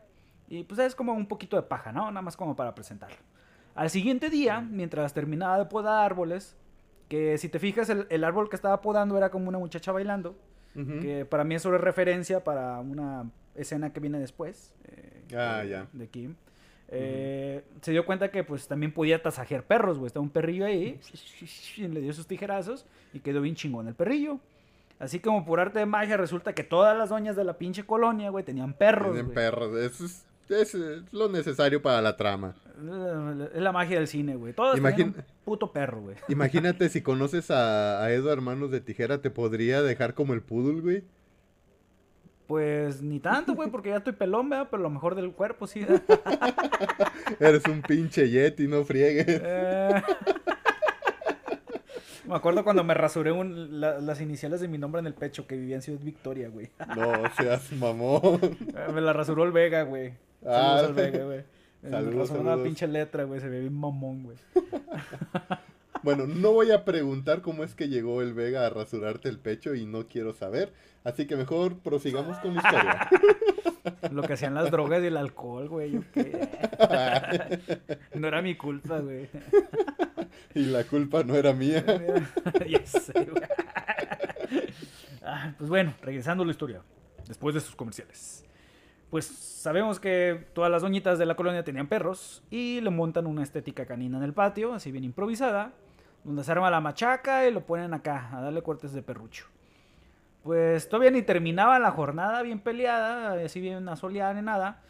Y 0.48 0.64
pues 0.64 0.80
es 0.80 0.96
como 0.96 1.14
un 1.14 1.28
poquito 1.28 1.56
de 1.56 1.64
paja, 1.64 1.92
¿no? 1.92 2.12
Nada 2.12 2.22
más 2.22 2.38
como 2.38 2.56
para 2.56 2.76
presentarlo. 2.76 3.18
Al 3.76 3.90
siguiente 3.90 4.30
día, 4.30 4.62
mientras 4.62 5.14
terminaba 5.14 5.58
de 5.58 5.66
podar 5.66 6.06
árboles, 6.06 6.56
que 7.10 7.38
si 7.38 7.50
te 7.50 7.60
fijas, 7.60 7.90
el, 7.90 8.24
árbol 8.24 8.50
que 8.50 8.56
estaba 8.56 8.82
podando 8.82 9.18
era 9.18 9.30
como 9.30 9.50
una 9.50 9.58
muchacha 9.58 9.92
bailando. 9.92 10.36
Que 10.74 11.24
para 11.26 11.44
mí 11.44 11.54
es 11.54 11.64
referencia 11.66 12.44
para 12.44 12.80
una 12.80 13.30
escena 13.54 13.94
que 13.94 14.00
viene 14.00 14.18
después. 14.18 14.74
Eh, 14.86 15.36
ah, 15.38 15.64
ya. 15.64 15.88
De 15.94 16.08
Kim. 16.08 16.36
Eh, 16.88 17.64
se 17.82 17.92
dio 17.92 18.06
cuenta 18.06 18.30
que 18.32 18.44
pues 18.44 18.68
también 18.68 18.92
podía 18.92 19.22
tasajear 19.22 19.64
perros, 19.64 19.98
güey. 19.98 20.08
Estaba 20.08 20.24
un 20.24 20.30
perrillo 20.30 20.66
ahí, 20.66 21.00
le 21.78 22.02
dio 22.02 22.14
sus 22.14 22.28
tijerazos 22.28 22.86
y 23.14 23.20
quedó 23.20 23.42
bien 23.42 23.56
chingón 23.56 23.88
el 23.88 23.96
perrillo. 23.96 24.40
Así 25.04 25.20
como 25.20 25.44
por 25.44 25.60
arte 25.60 25.80
de 25.80 25.86
magia 25.86 26.16
resulta 26.16 26.54
que 26.54 26.64
todas 26.64 26.98
las 26.98 27.10
doñas 27.10 27.36
de 27.36 27.44
la 27.44 27.58
pinche 27.58 27.86
colonia, 27.86 28.30
güey, 28.30 28.46
tenían 28.46 28.74
perros. 28.74 29.12
Tienen 29.12 29.34
perros, 29.34 29.78
eso 29.78 30.06
es, 30.06 30.76
lo 31.12 31.28
necesario 31.28 31.82
para 31.82 32.02
la 32.02 32.16
trama. 32.16 32.56
Es 33.54 33.62
la 33.62 33.74
magia 33.74 33.98
del 33.98 34.08
cine, 34.08 34.38
güey. 34.38 34.54
Todos 34.54 34.80
un 34.80 35.16
puto 35.44 35.74
perro, 35.74 36.04
güey. 36.04 36.16
Imagínate 36.30 36.88
si 36.88 37.02
conoces 37.02 37.52
a, 37.52 38.02
a 38.02 38.14
Edward 38.14 38.40
Manos 38.40 38.72
de 38.72 38.80
Tijera, 38.80 39.22
te 39.22 39.30
podría 39.30 39.82
dejar 39.82 40.14
como 40.14 40.34
el 40.34 40.42
poodle, 40.42 40.80
güey. 40.80 41.04
Pues 42.48 43.02
ni 43.02 43.20
tanto, 43.20 43.56
güey, 43.56 43.70
porque 43.70 43.90
ya 43.90 43.98
estoy 43.98 44.14
pelón, 44.14 44.50
¿verdad? 44.50 44.70
Pero 44.72 44.84
lo 44.84 44.90
mejor 44.90 45.16
del 45.16 45.34
cuerpo 45.34 45.68
sí. 45.68 45.86
Eres 47.42 47.66
un 47.66 47.82
pinche 47.82 48.30
yeti, 48.30 48.68
no 48.70 48.86
friegues. 48.86 49.26
Eh. 49.28 50.02
Me 52.34 52.38
acuerdo 52.38 52.64
cuando 52.64 52.84
me 52.84 52.96
rasuré 52.96 53.32
un, 53.32 53.80
las 53.80 54.20
iniciales 54.20 54.60
de 54.60 54.68
mi 54.68 54.80
nombre 54.80 55.00
en 55.00 55.06
el 55.06 55.14
pecho, 55.14 55.46
que 55.46 55.56
vivía 55.56 55.76
en 55.76 55.84
Ciudad 55.84 56.00
Victoria, 56.02 56.50
güey. 56.50 56.72
No 56.96 57.14
seas 57.38 57.72
mamón. 57.74 58.40
Eh, 58.42 58.92
me 58.92 59.02
la 59.02 59.14
rasuró 59.14 59.44
el 59.44 59.52
Vega, 59.52 59.84
güey. 59.84 60.16
Ah, 60.44 60.80
Saludos 60.82 60.88
al 60.88 60.94
Vega, 60.96 61.26
güey. 61.26 61.44
Saludos, 61.84 62.14
me 62.16 62.20
rasuró 62.22 62.42
una 62.42 62.64
pinche 62.64 62.88
letra, 62.88 63.26
güey. 63.26 63.40
Se 63.40 63.50
ve 63.50 63.60
bien 63.60 63.80
mamón, 63.80 64.24
güey. 64.24 64.38
Bueno, 66.02 66.28
no 66.28 66.52
voy 66.52 66.72
a 66.72 66.84
preguntar 66.84 67.42
cómo 67.42 67.64
es 67.64 67.76
que 67.76 67.88
llegó 67.88 68.22
el 68.22 68.34
Vega 68.34 68.66
a 68.66 68.70
rasurarte 68.70 69.30
el 69.30 69.40
pecho 69.40 69.74
y 69.74 69.86
no 69.86 70.10
quiero 70.10 70.34
saber. 70.34 70.74
Así 71.06 71.28
que 71.28 71.38
mejor 71.38 71.80
prosigamos 71.80 72.38
con 72.40 72.56
la 72.56 72.62
historia. 72.62 73.10
Lo 74.12 74.22
que 74.24 74.34
hacían 74.34 74.54
las 74.54 74.70
drogas 74.70 75.02
y 75.02 75.06
el 75.06 75.16
alcohol, 75.16 75.70
güey. 75.70 76.02
No 78.16 78.28
era 78.28 78.42
mi 78.42 78.56
culpa, 78.56 79.00
güey. 79.00 79.30
Y 80.56 80.66
la 80.66 80.84
culpa 80.84 81.24
no 81.24 81.36
era 81.36 81.54
mía. 81.54 81.84
Ah, 85.26 85.54
pues 85.58 85.70
bueno, 85.70 85.94
regresando 86.02 86.44
a 86.44 86.46
la 86.46 86.52
historia. 86.52 86.82
Después 87.26 87.56
de 87.56 87.62
sus 87.62 87.78
comerciales. 87.78 88.44
Pues 89.10 89.26
sabemos 89.26 89.98
que 89.98 90.48
todas 90.54 90.70
las 90.70 90.82
doñitas 90.82 91.18
de 91.18 91.26
la 91.26 91.36
colonia 91.36 91.64
tenían 91.64 91.88
perros 91.88 92.44
y 92.52 92.82
le 92.82 92.90
montan 92.90 93.26
una 93.26 93.42
estética 93.42 93.86
canina 93.86 94.18
en 94.18 94.24
el 94.24 94.34
patio, 94.34 94.74
así 94.74 94.92
bien 94.92 95.06
improvisada 95.06 95.72
donde 96.24 96.44
se 96.44 96.52
arma 96.52 96.70
la 96.70 96.82
machaca 96.82 97.48
y 97.48 97.52
lo 97.52 97.66
ponen 97.66 97.94
acá 97.94 98.30
a 98.32 98.42
darle 98.42 98.62
cortes 98.62 98.94
de 98.94 99.02
perrucho. 99.02 99.46
Pues 100.44 100.90
todavía 100.90 101.12
ni 101.12 101.22
terminaba 101.22 101.80
la 101.80 101.92
jornada 101.92 102.42
bien 102.42 102.60
peleada, 102.60 103.34
así 103.44 103.60
bien 103.60 103.78
una 103.78 103.96
soleada 103.96 104.34
ni 104.34 104.42
nada. 104.42 104.82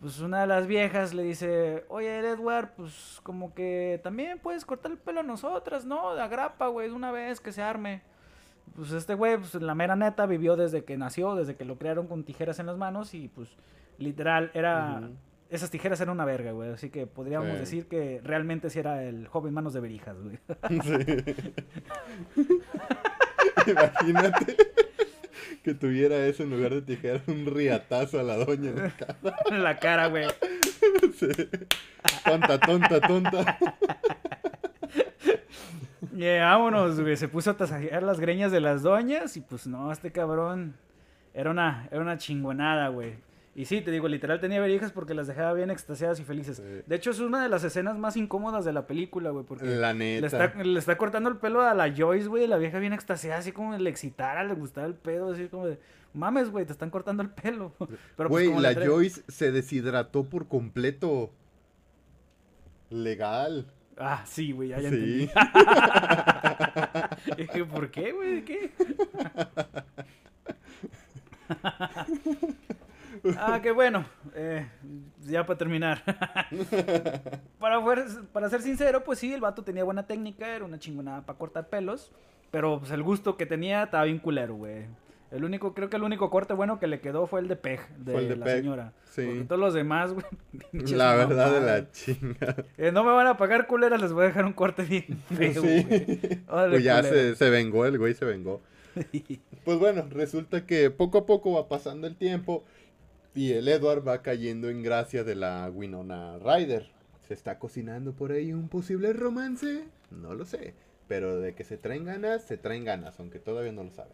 Pues 0.00 0.20
una 0.20 0.42
de 0.42 0.46
las 0.46 0.66
viejas 0.66 1.12
le 1.12 1.24
dice, 1.24 1.84
oye 1.88 2.18
Edward, 2.18 2.70
pues 2.76 3.20
como 3.24 3.52
que 3.52 4.00
también 4.02 4.38
puedes 4.38 4.64
cortar 4.64 4.92
el 4.92 4.98
pelo 4.98 5.20
a 5.20 5.24
nosotras, 5.24 5.84
¿no? 5.84 6.14
De 6.14 6.22
agrapa, 6.22 6.68
güey, 6.68 6.88
de 6.88 6.94
una 6.94 7.10
vez 7.10 7.40
que 7.40 7.50
se 7.50 7.62
arme. 7.62 8.02
Pues 8.76 8.92
este 8.92 9.14
güey, 9.14 9.38
pues 9.38 9.54
la 9.54 9.74
mera 9.74 9.96
neta, 9.96 10.26
vivió 10.26 10.54
desde 10.54 10.84
que 10.84 10.96
nació, 10.96 11.34
desde 11.34 11.56
que 11.56 11.64
lo 11.64 11.78
crearon 11.78 12.06
con 12.06 12.22
tijeras 12.22 12.60
en 12.60 12.66
las 12.66 12.76
manos 12.76 13.12
y 13.14 13.28
pues 13.28 13.56
literal 13.98 14.52
era 14.54 15.10
esas 15.50 15.70
tijeras 15.70 16.00
eran 16.00 16.14
una 16.14 16.24
verga, 16.24 16.52
güey. 16.52 16.70
Así 16.70 16.90
que 16.90 17.06
podríamos 17.06 17.58
decir 17.58 17.88
que 17.88 18.20
realmente 18.22 18.70
sí 18.70 18.78
era 18.78 19.02
el 19.02 19.26
joven 19.28 19.54
manos 19.54 19.72
de 19.72 19.80
berijas, 19.80 20.16
güey. 20.20 20.38
Sí. 20.68 21.24
Imagínate 24.06 24.56
que 25.62 25.74
tuviera 25.74 26.26
eso 26.26 26.42
en 26.42 26.50
lugar 26.50 26.74
de 26.74 26.82
tijera, 26.82 27.20
un 27.26 27.46
riatazo 27.46 28.20
a 28.20 28.22
la 28.22 28.36
doña 28.36 28.70
en 28.70 28.76
la 28.76 28.90
cara. 28.90 29.18
En 29.50 29.62
la 29.62 29.76
cara, 29.78 30.06
güey. 30.08 30.26
Sí. 31.16 31.28
Tonta, 32.24 32.58
tonta, 32.58 33.00
tonta. 33.00 33.58
Yeah, 36.14 36.50
vámonos, 36.50 37.00
güey. 37.00 37.16
Se 37.16 37.28
puso 37.28 37.50
a 37.50 37.56
tasajear 37.56 38.02
las 38.02 38.18
greñas 38.18 38.50
de 38.50 38.60
las 38.60 38.82
doñas 38.82 39.36
y 39.36 39.40
pues 39.40 39.66
no, 39.66 39.92
este 39.92 40.10
cabrón 40.10 40.74
era 41.34 41.50
una, 41.50 41.88
era 41.92 42.00
una 42.00 42.18
chingonada, 42.18 42.88
güey. 42.88 43.14
Y 43.58 43.64
sí, 43.64 43.80
te 43.80 43.90
digo, 43.90 44.06
literal 44.06 44.38
tenía 44.38 44.60
verijas 44.60 44.92
porque 44.92 45.14
las 45.14 45.26
dejaba 45.26 45.52
bien 45.52 45.68
extasiadas 45.72 46.20
y 46.20 46.24
felices. 46.24 46.62
De 46.86 46.94
hecho, 46.94 47.10
es 47.10 47.18
una 47.18 47.42
de 47.42 47.48
las 47.48 47.64
escenas 47.64 47.98
más 47.98 48.16
incómodas 48.16 48.64
de 48.64 48.72
la 48.72 48.86
película, 48.86 49.30
güey. 49.30 49.44
Porque 49.44 49.64
La 49.66 49.92
neta. 49.94 50.20
le 50.20 50.26
está, 50.28 50.62
le 50.62 50.78
está 50.78 50.96
cortando 50.96 51.28
el 51.28 51.38
pelo 51.38 51.62
a 51.62 51.74
la 51.74 51.92
Joyce, 51.92 52.28
güey. 52.28 52.46
La 52.46 52.56
vieja 52.56 52.78
bien 52.78 52.92
extasiada, 52.92 53.38
así 53.38 53.50
como 53.50 53.76
le 53.76 53.90
excitara, 53.90 54.44
le 54.44 54.54
gustara 54.54 54.86
el 54.86 54.94
pedo, 54.94 55.32
así 55.32 55.48
como 55.48 55.66
de, 55.66 55.80
mames, 56.14 56.50
güey, 56.50 56.66
te 56.66 56.72
están 56.72 56.90
cortando 56.90 57.20
el 57.24 57.30
pelo. 57.30 57.72
Pero, 58.16 58.28
pues, 58.28 58.48
Güey, 58.48 58.60
la 58.62 58.74
trae- 58.74 58.86
Joyce 58.86 59.22
se 59.26 59.50
deshidrató 59.50 60.22
por 60.22 60.46
completo. 60.46 61.32
Legal. 62.90 63.66
Ah, 63.96 64.22
sí, 64.24 64.52
güey, 64.52 64.68
ya, 64.68 64.78
ya 64.80 64.90
Sí. 64.90 64.94
entendí. 64.94 65.30
Dije, 67.38 67.64
¿por 67.64 67.90
qué, 67.90 68.12
güey? 68.12 68.44
¿Qué? 68.44 68.70
Ah, 73.38 73.60
qué 73.62 73.70
bueno. 73.72 74.04
Eh, 74.34 74.66
ya 75.26 75.44
para 75.44 75.58
terminar. 75.58 76.02
para, 77.58 77.82
para 78.32 78.48
ser 78.48 78.62
sincero, 78.62 79.04
pues 79.04 79.18
sí, 79.18 79.32
el 79.32 79.40
vato 79.40 79.62
tenía 79.62 79.84
buena 79.84 80.06
técnica, 80.06 80.54
era 80.54 80.64
una 80.64 80.78
chingonada 80.78 81.22
para 81.26 81.38
cortar 81.38 81.68
pelos. 81.68 82.12
Pero 82.50 82.78
pues 82.80 82.90
el 82.92 83.02
gusto 83.02 83.36
que 83.36 83.44
tenía 83.46 83.82
estaba 83.84 84.04
bien 84.04 84.18
culero, 84.18 84.54
güey. 84.54 84.86
El 85.30 85.44
único, 85.44 85.74
creo 85.74 85.90
que 85.90 85.96
el 85.96 86.02
único 86.04 86.30
corte 86.30 86.54
bueno 86.54 86.78
que 86.78 86.86
le 86.86 87.00
quedó 87.00 87.26
fue 87.26 87.40
el 87.40 87.48
de 87.48 87.56
Peg, 87.56 87.86
de, 87.98 88.12
Fue 88.12 88.22
el 88.22 88.28
de 88.30 88.36
la 88.36 88.46
Peg, 88.46 88.56
señora. 88.62 88.92
sí. 89.04 89.26
Porque 89.26 89.44
todos 89.44 89.60
los 89.60 89.74
demás, 89.74 90.14
güey. 90.14 90.24
La 90.96 91.14
verdad 91.16 91.52
de 91.52 91.60
la 91.60 91.90
chinga. 91.90 92.56
Eh, 92.78 92.92
no 92.92 93.04
me 93.04 93.12
van 93.12 93.26
a 93.26 93.36
pagar 93.36 93.66
culeras, 93.66 94.00
les 94.00 94.14
voy 94.14 94.24
a 94.24 94.28
dejar 94.28 94.46
un 94.46 94.54
corte 94.54 94.84
bien 94.84 95.04
feo, 95.36 95.52
Sí. 95.62 95.82
güey. 95.84 96.40
Órale, 96.48 96.70
Pues 96.70 96.84
ya 96.84 97.02
se, 97.02 97.36
se 97.36 97.50
vengó, 97.50 97.84
el 97.84 97.98
güey 97.98 98.14
se 98.14 98.24
vengó. 98.24 98.62
Pues 99.66 99.78
bueno, 99.78 100.06
resulta 100.10 100.64
que 100.64 100.90
poco 100.90 101.18
a 101.18 101.26
poco 101.26 101.52
va 101.52 101.68
pasando 101.68 102.06
el 102.06 102.16
tiempo 102.16 102.64
y 103.38 103.52
el 103.52 103.68
Edward 103.68 104.06
va 104.06 104.22
cayendo 104.22 104.68
en 104.68 104.82
gracia 104.82 105.22
de 105.24 105.34
la 105.34 105.70
Winona 105.72 106.38
Ryder. 106.38 106.90
¿Se 107.26 107.34
está 107.34 107.58
cocinando 107.58 108.12
por 108.12 108.32
ahí 108.32 108.52
un 108.52 108.68
posible 108.68 109.12
romance? 109.12 109.84
No 110.10 110.34
lo 110.34 110.44
sé. 110.44 110.74
Pero 111.06 111.38
de 111.40 111.54
que 111.54 111.62
se 111.64 111.76
traen 111.76 112.04
ganas, 112.04 112.42
se 112.42 112.56
traen 112.56 112.84
ganas, 112.84 113.18
aunque 113.20 113.38
todavía 113.38 113.72
no 113.72 113.84
lo 113.84 113.90
saben. 113.92 114.12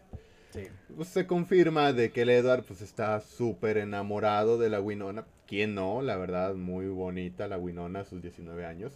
Sí. 0.52 0.62
Pues 0.94 1.08
se 1.08 1.26
confirma 1.26 1.92
de 1.92 2.12
que 2.12 2.22
el 2.22 2.30
Edward 2.30 2.64
pues 2.64 2.80
está 2.82 3.20
súper 3.20 3.78
enamorado 3.78 4.58
de 4.58 4.68
la 4.70 4.80
Winona. 4.80 5.24
¿Quién 5.46 5.74
no? 5.74 6.02
La 6.02 6.16
verdad, 6.16 6.54
muy 6.54 6.87
bonita 6.87 7.48
la 7.48 7.58
Winona 7.58 8.00
a 8.00 8.04
sus 8.04 8.20
19 8.22 8.64
años. 8.66 8.92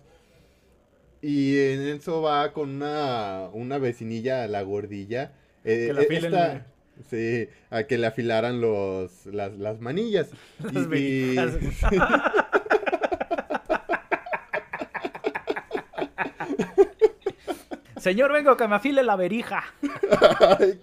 Y 1.20 1.58
en 1.58 1.80
eso 1.82 2.22
va 2.22 2.52
con 2.52 2.70
una, 2.70 3.48
una 3.52 3.78
vecinilla, 3.78 4.46
la 4.46 4.62
gordilla. 4.62 5.32
eh, 5.64 5.86
Que 5.88 5.92
la 5.92 6.02
eh, 6.02 6.06
esta- 6.10 6.66
sí, 7.08 7.48
a 7.70 7.84
que 7.84 7.98
le 7.98 8.06
afilaran 8.06 8.60
los, 8.60 9.26
las, 9.26 9.56
las 9.58 9.80
manillas. 9.80 10.30
Las 10.72 10.86
Y-. 10.92 11.36
Señor, 18.00 18.32
vengo 18.32 18.56
que 18.56 18.68
me 18.68 18.76
afile 18.76 19.02
la 19.02 19.16
verija. 19.16 19.64
Ay, 20.40 20.80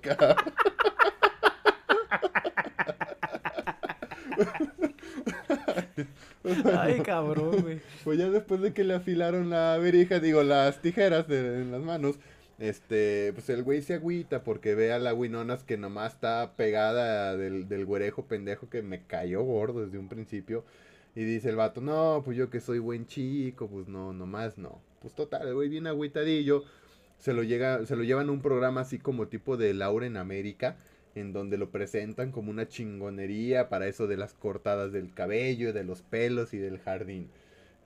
Ay, 6.78 7.00
cabrón, 7.02 7.62
güey. 7.62 7.80
Pues 8.04 8.20
ya 8.20 8.30
después 8.30 8.62
de 8.62 8.74
que 8.74 8.84
le 8.84 8.96
afilaron 8.96 9.50
la 9.50 9.78
verija, 9.78 10.20
digo, 10.20 10.44
las 10.44 10.82
tijeras 10.82 11.28
de- 11.28 11.62
en 11.62 11.72
las 11.72 11.82
manos, 11.82 12.18
este, 12.58 13.32
pues 13.34 13.50
el 13.50 13.64
güey 13.64 13.82
se 13.82 13.96
agüita 13.96 14.44
porque 14.44 14.76
ve 14.76 14.94
a 14.94 15.00
la 15.00 15.14
Winonas 15.14 15.64
que 15.64 15.78
nomás 15.78 16.14
está 16.14 16.54
pegada 16.56 17.36
del, 17.36 17.68
del 17.68 17.86
güerejo 17.86 18.26
pendejo 18.26 18.70
que 18.70 18.82
me 18.82 19.04
cayó 19.04 19.44
gordo 19.44 19.86
desde 19.86 19.98
un 19.98 20.08
principio. 20.08 20.64
Y 21.16 21.24
dice 21.24 21.50
el 21.50 21.56
vato, 21.56 21.80
no, 21.82 22.22
pues 22.26 22.38
yo 22.38 22.50
que 22.50 22.60
soy 22.60 22.80
buen 22.80 23.06
chico, 23.08 23.68
pues 23.70 23.88
no, 23.88 24.12
nomás 24.14 24.58
no. 24.58 24.82
Pues 25.02 25.14
total, 25.16 25.48
el 25.48 25.54
güey 25.54 25.70
bien 25.70 25.88
agüitadillo. 25.88 26.64
Se 27.18 27.34
lo, 27.34 27.44
llega, 27.44 27.86
se 27.86 27.96
lo 27.96 28.04
llevan 28.04 28.28
a 28.30 28.34
un 28.34 28.42
programa 28.42 28.82
así 28.82 29.00
como 29.00 29.28
tipo 29.28 29.56
de 29.56 29.74
Laura 29.74 30.06
en 30.06 30.18
América, 30.18 30.76
en 31.16 31.32
donde 31.32 31.58
lo 31.58 31.72
presentan 31.72 32.32
como 32.32 32.52
una 32.52 32.68
chingonería 32.68 33.70
para 33.70 33.88
eso 33.88 34.08
de 34.08 34.18
las 34.18 34.34
cortadas 34.34 34.92
del 34.92 35.14
cabello, 35.14 35.72
de 35.72 35.86
los 35.86 36.02
pelos 36.02 36.54
y 36.54 36.58
del 36.58 36.80
jardín. 36.80 37.30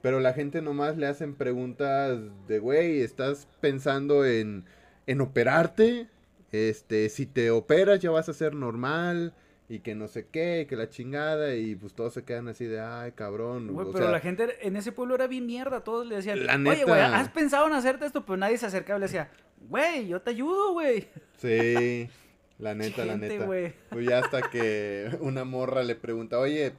Pero 0.01 0.19
la 0.19 0.33
gente 0.33 0.61
nomás 0.61 0.97
le 0.97 1.07
hacen 1.07 1.35
preguntas 1.35 2.19
de, 2.47 2.59
güey, 2.59 3.01
¿estás 3.01 3.47
pensando 3.59 4.25
en, 4.25 4.65
en 5.07 5.21
operarte? 5.21 6.07
Este, 6.51 7.09
si 7.09 7.25
te 7.25 7.51
operas 7.51 7.99
ya 7.99 8.09
vas 8.09 8.27
a 8.29 8.33
ser 8.33 8.55
normal 8.55 9.33
y 9.67 9.79
que 9.81 9.93
no 9.93 10.07
sé 10.07 10.25
qué, 10.31 10.65
que 10.67 10.75
la 10.75 10.89
chingada 10.89 11.53
y 11.55 11.75
pues 11.75 11.93
todos 11.93 12.13
se 12.13 12.23
quedan 12.23 12.47
así 12.47 12.65
de, 12.65 12.79
ay, 12.79 13.11
cabrón. 13.11 13.67
Güey, 13.73 13.87
pero 13.91 14.05
sea, 14.05 14.11
la 14.11 14.19
gente 14.19 14.47
en 14.65 14.75
ese 14.75 14.91
pueblo 14.91 15.15
era 15.15 15.27
bien 15.27 15.45
mierda. 15.45 15.83
Todos 15.83 16.07
le 16.07 16.15
decían, 16.15 16.45
La 16.45 16.55
oye, 16.55 16.85
güey, 16.85 17.01
neta. 17.01 17.19
¿has 17.19 17.29
pensado 17.29 17.67
en 17.67 17.73
hacerte 17.73 18.05
esto? 18.05 18.25
Pero 18.25 18.37
nadie 18.37 18.57
se 18.57 18.65
acercaba 18.65 18.97
y 18.97 19.01
le 19.01 19.05
decía, 19.07 19.29
güey, 19.67 20.07
yo 20.07 20.21
te 20.21 20.31
ayudo, 20.31 20.71
güey. 20.73 21.07
Sí, 21.37 22.09
la 22.57 22.73
neta, 22.75 23.05
la 23.05 23.17
neta. 23.17 23.45
güey. 23.45 23.73
Pues 23.89 24.07
ya 24.07 24.19
hasta 24.19 24.49
que 24.49 25.11
una 25.19 25.43
morra 25.43 25.83
le 25.83 25.95
pregunta, 25.95 26.39
oye, 26.39 26.73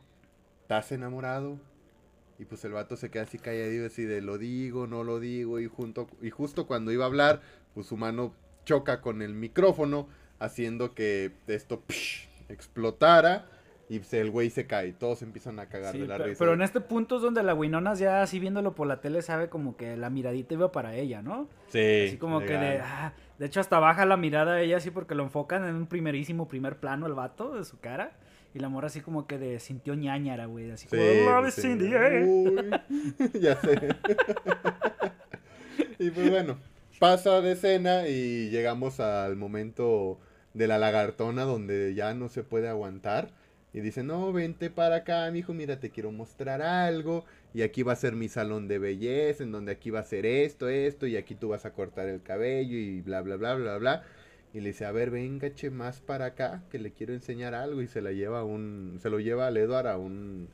¿estás 0.63 0.91
enamorado? 0.91 1.61
Y 2.41 2.47
pues 2.47 2.65
el 2.65 2.73
vato 2.73 2.97
se 2.97 3.11
queda 3.11 3.25
así 3.25 3.39
calladito, 3.39 3.85
así 3.87 4.05
de 4.05 4.23
lo 4.23 4.39
digo, 4.39 4.87
no 4.87 5.05
lo 5.05 5.21
digo. 5.21 5.61
Y, 5.61 5.67
junto, 5.67 6.09
y 6.23 6.31
justo 6.31 6.67
cuando 6.67 6.91
iba 6.91 7.05
a 7.05 7.07
hablar, 7.09 7.43
pues 7.75 7.87
su 7.87 7.99
mano 7.99 8.33
choca 8.65 9.03
con 9.03 9.21
el 9.21 9.35
micrófono, 9.35 10.09
haciendo 10.39 10.95
que 10.95 11.33
esto 11.47 11.83
psh, 11.87 12.29
explotara. 12.49 13.45
Y 13.91 13.99
pues, 13.99 14.15
el 14.15 14.31
güey 14.31 14.49
se 14.51 14.67
cae, 14.67 14.93
todos 14.93 15.21
empiezan 15.21 15.59
a 15.59 15.67
cagar 15.67 15.93
Sí, 15.93 15.99
de 15.99 16.07
la 16.07 16.15
pero, 16.17 16.29
risa. 16.29 16.39
pero 16.39 16.55
en 16.55 16.63
este 16.63 16.81
punto 16.81 17.17
es 17.17 17.23
donde 17.23 17.43
la 17.43 17.55
Winonas 17.55 17.99
ya 17.99 18.23
así 18.23 18.39
viéndolo 18.39 18.75
por 18.75 18.87
la 18.87 19.01
tele 19.01 19.21
sabe 19.21 19.49
como 19.51 19.77
que 19.77 19.97
la 19.97 20.09
miradita 20.11 20.55
iba 20.55 20.71
para 20.73 20.95
ella, 20.95 21.23
¿no? 21.23 21.49
Sí, 21.69 22.05
Así 22.07 22.17
como 22.17 22.39
que 22.41 22.53
de, 22.57 22.79
ah, 22.79 23.13
de 23.39 23.47
hecho 23.47 23.59
hasta 23.61 23.81
baja 23.81 24.07
la 24.07 24.17
mirada 24.17 24.61
ella 24.63 24.77
así 24.77 24.91
porque 24.93 25.17
lo 25.17 25.25
enfocan 25.25 25.67
en 25.69 25.75
un 25.75 25.87
primerísimo 25.89 26.47
primer 26.47 26.77
plano 26.79 27.07
el 27.07 27.15
vato 27.15 27.55
de 27.57 27.65
su 27.65 27.81
cara. 27.81 28.13
Y 28.55 28.59
la 28.59 28.69
morra 28.69 28.89
así 28.89 29.01
como 29.01 29.27
que 29.27 29.39
de 29.39 29.61
sintió 29.61 29.95
ñañara, 29.95 30.47
güey. 30.47 30.71
Así 30.71 30.89
como, 30.89 31.03
Sí, 31.03 31.25
"Love 31.25 31.51
sí. 31.53 31.69
in 31.69 31.79
the 31.79 31.95
air". 31.95 32.25
Uy, 32.25 32.71
ya 33.41 33.57
sé. 33.61 33.79
y 35.99 36.11
pues 36.11 36.31
bueno, 36.31 36.59
pasa 36.99 37.41
de 37.41 37.53
escena 37.53 38.09
y 38.09 38.51
llegamos 38.51 39.01
al 39.01 39.37
momento 39.37 40.19
de 40.55 40.67
la 40.67 40.79
lagartona 40.79 41.45
donde 41.45 41.95
ya 41.95 42.15
no 42.15 42.29
se 42.29 42.43
puede 42.43 42.69
aguantar. 42.69 43.31
Y 43.73 43.83
dice, 43.83 44.03
no, 44.03 44.33
vente 44.33 44.69
para 44.69 44.97
acá, 44.97 45.31
mijo, 45.31 45.55
mira, 45.55 45.79
te 45.79 45.91
quiero 45.91 46.11
mostrar 46.11 46.61
algo. 46.61 47.25
Y 47.55 47.63
aquí 47.63 47.85
va 47.85 47.93
a 47.93 47.97
ser 47.97 48.17
mi 48.17 48.29
salón 48.29 48.67
de 48.67 48.81
belleza, 48.81 49.45
en 49.45 49.53
donde 49.53 49.71
aquí 49.71 49.91
va 49.91 50.01
a 50.01 50.05
ser 50.05 50.27
esto, 50.27 50.69
esto, 50.69 51.07
y 51.07 51.17
aquí 51.17 51.37
tú 51.37 51.51
vas 51.51 51.65
a 51.65 51.73
cortar 51.73 52.09
el 52.09 52.21
cabello 52.21 52.77
y 52.77 53.01
bla, 53.01 53.21
bla, 53.23 53.37
bla, 53.37 53.55
bla, 53.55 53.79
bla. 53.79 54.03
Y 54.53 54.61
le 54.61 54.69
dice, 54.71 54.85
a 54.85 54.93
ver, 54.93 55.11
venga, 55.11 55.55
che, 55.55 55.71
más 55.71 56.01
para 56.01 56.27
acá, 56.27 56.63
que 56.71 56.79
le 56.79 56.93
quiero 56.93 57.13
enseñar 57.15 57.55
algo. 57.55 57.83
Y 57.83 57.87
se 57.89 58.01
la 58.03 58.13
lleva 58.13 58.41
a 58.41 58.45
un, 58.45 58.99
se 59.01 59.09
lo 59.11 59.21
lleva 59.21 59.47
al 59.47 59.57
Edward 59.57 59.87
a 59.87 59.97
un 59.97 60.49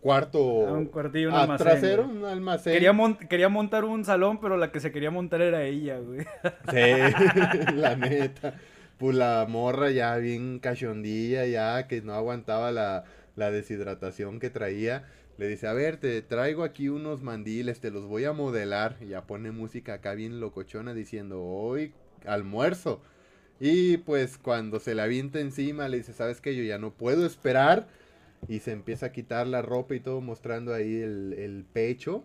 cuarto 0.00 0.66
A 0.68 0.72
un 0.72 0.86
cuartillo, 0.86 1.28
un 1.28 1.34
a 1.34 1.42
almacén, 1.42 1.66
trasero, 1.66 2.04
un 2.04 2.24
almacén. 2.24 2.72
Quería, 2.74 2.92
mon- 2.92 3.16
quería 3.16 3.48
montar 3.48 3.84
un 3.84 4.04
salón, 4.04 4.40
pero 4.40 4.56
la 4.56 4.72
que 4.72 4.80
se 4.80 4.92
quería 4.92 5.10
montar 5.10 5.42
era 5.42 5.62
ella, 5.64 5.98
güey. 5.98 6.26
Sí, 6.70 6.76
la 7.76 7.96
neta. 7.96 8.54
Pues 8.98 9.16
la 9.16 9.46
morra 9.48 9.90
ya 9.90 10.16
bien 10.16 10.58
cachondilla, 10.58 11.46
ya 11.46 11.86
que 11.86 12.02
no 12.02 12.14
aguantaba 12.14 12.72
la, 12.72 13.04
la 13.36 13.50
deshidratación 13.50 14.40
que 14.40 14.50
traía. 14.50 15.04
Le 15.38 15.46
dice, 15.46 15.68
a 15.68 15.72
ver, 15.72 15.98
te 15.98 16.20
traigo 16.22 16.64
aquí 16.64 16.88
unos 16.88 17.22
mandiles, 17.22 17.80
te 17.80 17.90
los 17.90 18.04
voy 18.06 18.24
a 18.24 18.32
modelar. 18.32 18.96
Y 19.00 19.08
ya 19.08 19.22
pone 19.26 19.52
música 19.52 19.94
acá 19.94 20.14
bien 20.14 20.40
locochona 20.40 20.94
diciendo, 20.94 21.42
hoy 21.44 21.92
almuerzo. 22.26 23.00
Y 23.60 23.98
pues 23.98 24.38
cuando 24.38 24.78
se 24.80 24.94
le 24.94 25.02
avienta 25.02 25.40
encima, 25.40 25.88
le 25.88 25.98
dice, 25.98 26.12
¿sabes 26.12 26.40
qué? 26.40 26.54
Yo 26.54 26.62
ya 26.62 26.78
no 26.78 26.92
puedo 26.92 27.26
esperar. 27.26 27.88
Y 28.48 28.60
se 28.60 28.70
empieza 28.72 29.06
a 29.06 29.12
quitar 29.12 29.46
la 29.48 29.62
ropa 29.62 29.94
y 29.96 30.00
todo 30.00 30.20
mostrando 30.20 30.72
ahí 30.74 30.96
el, 31.00 31.34
el 31.36 31.64
pecho. 31.72 32.24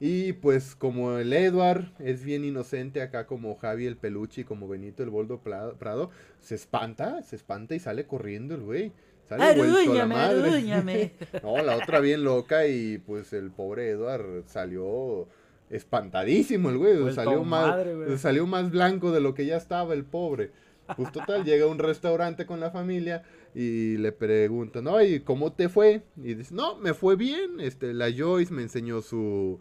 Y 0.00 0.34
pues 0.34 0.74
como 0.74 1.16
el 1.18 1.32
Edward 1.32 1.92
es 2.00 2.24
bien 2.24 2.44
inocente 2.44 3.00
acá 3.00 3.26
como 3.26 3.54
Javi 3.56 3.86
el 3.86 3.96
peluche 3.96 4.42
y 4.42 4.44
como 4.44 4.68
Benito 4.68 5.02
el 5.02 5.08
Boldo 5.10 5.40
Prado, 5.40 6.10
se 6.40 6.56
espanta, 6.56 7.22
se 7.22 7.36
espanta 7.36 7.74
y 7.74 7.78
sale 7.80 8.06
corriendo 8.06 8.54
el 8.54 8.62
güey. 8.62 8.92
Sale 9.28 9.48
vuelto 9.50 9.92
a 9.92 9.94
la 9.94 10.06
Arúñame, 10.06 10.14
madre. 10.14 10.50
arúñame. 10.50 11.12
No, 11.42 11.62
la 11.62 11.76
otra 11.76 12.00
bien 12.00 12.24
loca 12.24 12.66
y 12.66 12.98
pues 12.98 13.32
el 13.32 13.50
pobre 13.50 13.88
Edward 13.90 14.44
salió 14.46 15.28
espantadísimo 15.70 16.68
el 16.70 16.76
güey, 16.78 17.12
salió 17.12 17.40
a 17.40 17.44
más, 17.44 17.68
madre, 17.68 17.94
güey. 17.94 18.18
salió 18.18 18.46
más 18.46 18.70
blanco 18.70 19.12
de 19.12 19.20
lo 19.20 19.34
que 19.34 19.46
ya 19.46 19.56
estaba 19.56 19.94
el 19.94 20.04
pobre. 20.04 20.50
Pues 20.96 21.12
total, 21.12 21.44
llega 21.44 21.64
a 21.64 21.68
un 21.68 21.78
restaurante 21.78 22.46
con 22.46 22.60
la 22.60 22.70
familia 22.70 23.22
y 23.54 23.96
le 23.96 24.12
preguntan, 24.12 24.86
¿y 25.06 25.20
¿cómo 25.20 25.52
te 25.52 25.68
fue? 25.68 26.02
Y 26.16 26.34
dice, 26.34 26.54
no, 26.54 26.76
me 26.76 26.94
fue 26.94 27.16
bien, 27.16 27.60
este, 27.60 27.94
la 27.94 28.10
Joyce 28.14 28.52
me 28.52 28.62
enseñó 28.62 29.00
su, 29.00 29.60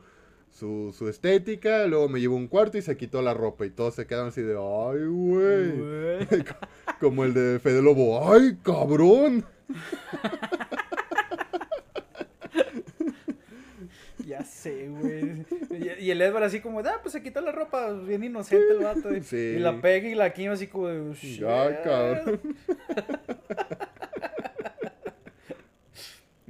su, 0.52 0.94
su 0.98 1.08
estética, 1.08 1.88
luego 1.88 2.10
me 2.10 2.20
llevó 2.20 2.36
un 2.36 2.48
cuarto 2.48 2.78
y 2.78 2.82
se 2.82 2.98
quitó 2.98 3.22
la 3.22 3.34
ropa 3.34 3.66
y 3.66 3.70
todos 3.70 3.96
se 3.96 4.06
quedaron 4.06 4.30
así 4.30 4.42
de, 4.42 4.54
ay, 4.54 5.06
güey. 5.08 6.44
Como 7.00 7.24
el 7.24 7.34
de 7.34 7.60
Fede 7.60 7.82
Lobo, 7.82 8.32
ay, 8.32 8.58
cabrón. 8.64 9.46
Ya 14.26 14.44
sé, 14.44 14.88
güey. 14.90 15.46
Y, 16.04 16.12
el 16.12 16.22
Edward 16.22 16.44
así 16.44 16.60
como, 16.60 16.80
ah, 16.80 17.00
pues 17.02 17.14
se 17.14 17.24
quitó 17.24 17.42
la 17.42 17.52
ropa, 17.52 17.92
bien 17.92 18.24
inocente 18.24 18.72
el 18.72 18.84
vato. 18.84 19.10
Y 19.14 19.60
la 19.60 19.80
pega 19.82 20.08
y 20.08 20.16
la 20.16 20.34
quima 20.34 20.54
así 20.54 20.68
como 20.68 20.88
de, 20.88 21.16
Ay, 21.48 21.78
cabrón. 21.84 22.42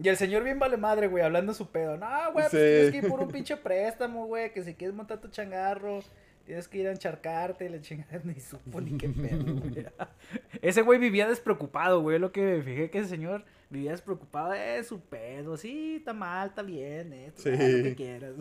Y 0.03 0.09
el 0.09 0.17
señor 0.17 0.43
bien 0.43 0.59
vale 0.59 0.75
madre, 0.75 1.07
güey, 1.07 1.23
hablando 1.23 1.53
su 1.53 1.69
pedo. 1.71 1.95
No, 1.97 2.07
güey, 2.33 2.45
pues 2.49 2.51
tienes 2.51 2.91
que 2.91 2.97
ir 2.97 3.07
por 3.07 3.21
un 3.21 3.29
pinche 3.29 3.55
préstamo, 3.55 4.25
güey, 4.25 4.51
que 4.51 4.61
si 4.61 4.73
quieres 4.73 4.93
montar 4.93 5.19
tu 5.19 5.29
changarro, 5.29 6.01
tienes 6.45 6.67
que 6.67 6.79
ir 6.79 6.87
a 6.87 6.91
encharcarte, 6.91 7.69
la 7.69 7.81
chingada, 7.81 8.19
ni 8.23 8.39
supo 8.39 8.81
ni 8.81 8.97
qué 8.97 9.09
pedo, 9.09 9.43
güey. 9.55 9.85
Ese 10.61 10.81
güey 10.81 10.99
vivía 10.99 11.27
despreocupado, 11.27 12.01
güey, 12.01 12.19
lo 12.19 12.31
que 12.31 12.41
me 12.41 12.61
fijé 12.63 12.89
que 12.89 12.99
ese 12.99 13.09
señor 13.09 13.43
vivía 13.69 13.91
despreocupado, 13.91 14.53
es 14.53 14.87
su 14.87 15.01
pedo, 15.01 15.57
sí, 15.57 15.95
está 15.97 16.13
mal, 16.13 16.49
está 16.49 16.61
bien, 16.61 17.11
eh, 17.13 17.31
sí. 17.35 17.49
lo 17.49 17.57
que 17.57 17.95
quieras. 17.95 18.35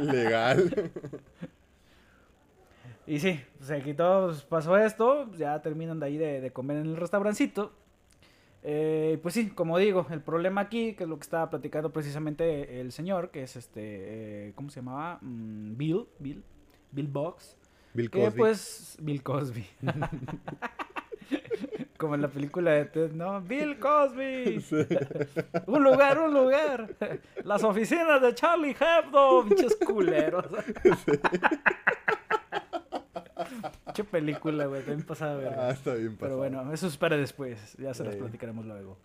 Legal. 0.00 0.90
Y 3.06 3.18
sí, 3.18 3.40
pues 3.58 3.70
aquí 3.70 3.94
todo 3.94 4.34
pasó 4.48 4.76
esto, 4.76 5.30
ya 5.32 5.60
terminan 5.62 6.00
de 6.00 6.06
ahí 6.06 6.16
de, 6.16 6.40
de 6.40 6.50
comer 6.52 6.78
en 6.78 6.86
el 6.86 6.96
restaurancito. 6.96 7.72
Eh, 8.66 9.18
pues 9.22 9.34
sí, 9.34 9.50
como 9.50 9.76
digo, 9.76 10.06
el 10.10 10.22
problema 10.22 10.62
aquí, 10.62 10.94
que 10.94 11.04
es 11.04 11.08
lo 11.08 11.18
que 11.18 11.24
estaba 11.24 11.50
platicando 11.50 11.92
precisamente 11.92 12.80
el 12.80 12.92
señor, 12.92 13.30
que 13.30 13.42
es 13.42 13.56
este, 13.56 14.48
eh, 14.48 14.52
¿cómo 14.54 14.70
se 14.70 14.80
llamaba? 14.80 15.18
Mm, 15.20 15.76
Bill, 15.76 16.06
Bill, 16.18 16.42
Bill 16.94 17.08
Box. 17.08 17.56
Bill 17.92 18.10
Cosby. 18.10 18.38
Pues, 18.38 18.96
Bill 19.00 19.22
Cosby. 19.22 19.66
Como 21.96 22.14
en 22.14 22.22
la 22.22 22.28
película 22.28 22.72
de 22.72 22.84
Ted, 22.86 23.12
¿no? 23.12 23.40
Bill 23.40 23.78
Cosby. 23.78 24.64
un 25.66 25.82
lugar, 25.84 26.20
un 26.20 26.34
lugar. 26.34 26.94
Las 27.44 27.64
oficinas 27.64 28.20
de 28.20 28.34
Charlie 28.34 28.76
Hebdo, 28.78 29.44
bichos 29.44 29.76
culeros. 29.76 30.46
Qué 33.94 34.04
película, 34.04 34.66
güey. 34.66 34.82
También 34.82 35.06
pasaba 35.06 35.32
a 35.32 35.36
ver. 35.36 35.54
Ah, 35.56 35.70
está 35.70 35.94
bien 35.94 36.16
pasado. 36.16 36.20
Pero 36.20 36.36
bueno, 36.38 36.72
eso 36.72 36.86
es 36.88 36.96
para 36.96 37.16
después. 37.16 37.76
Ya 37.78 37.94
se 37.94 38.04
las 38.04 38.16
platicaremos 38.16 38.66
luego. 38.66 38.98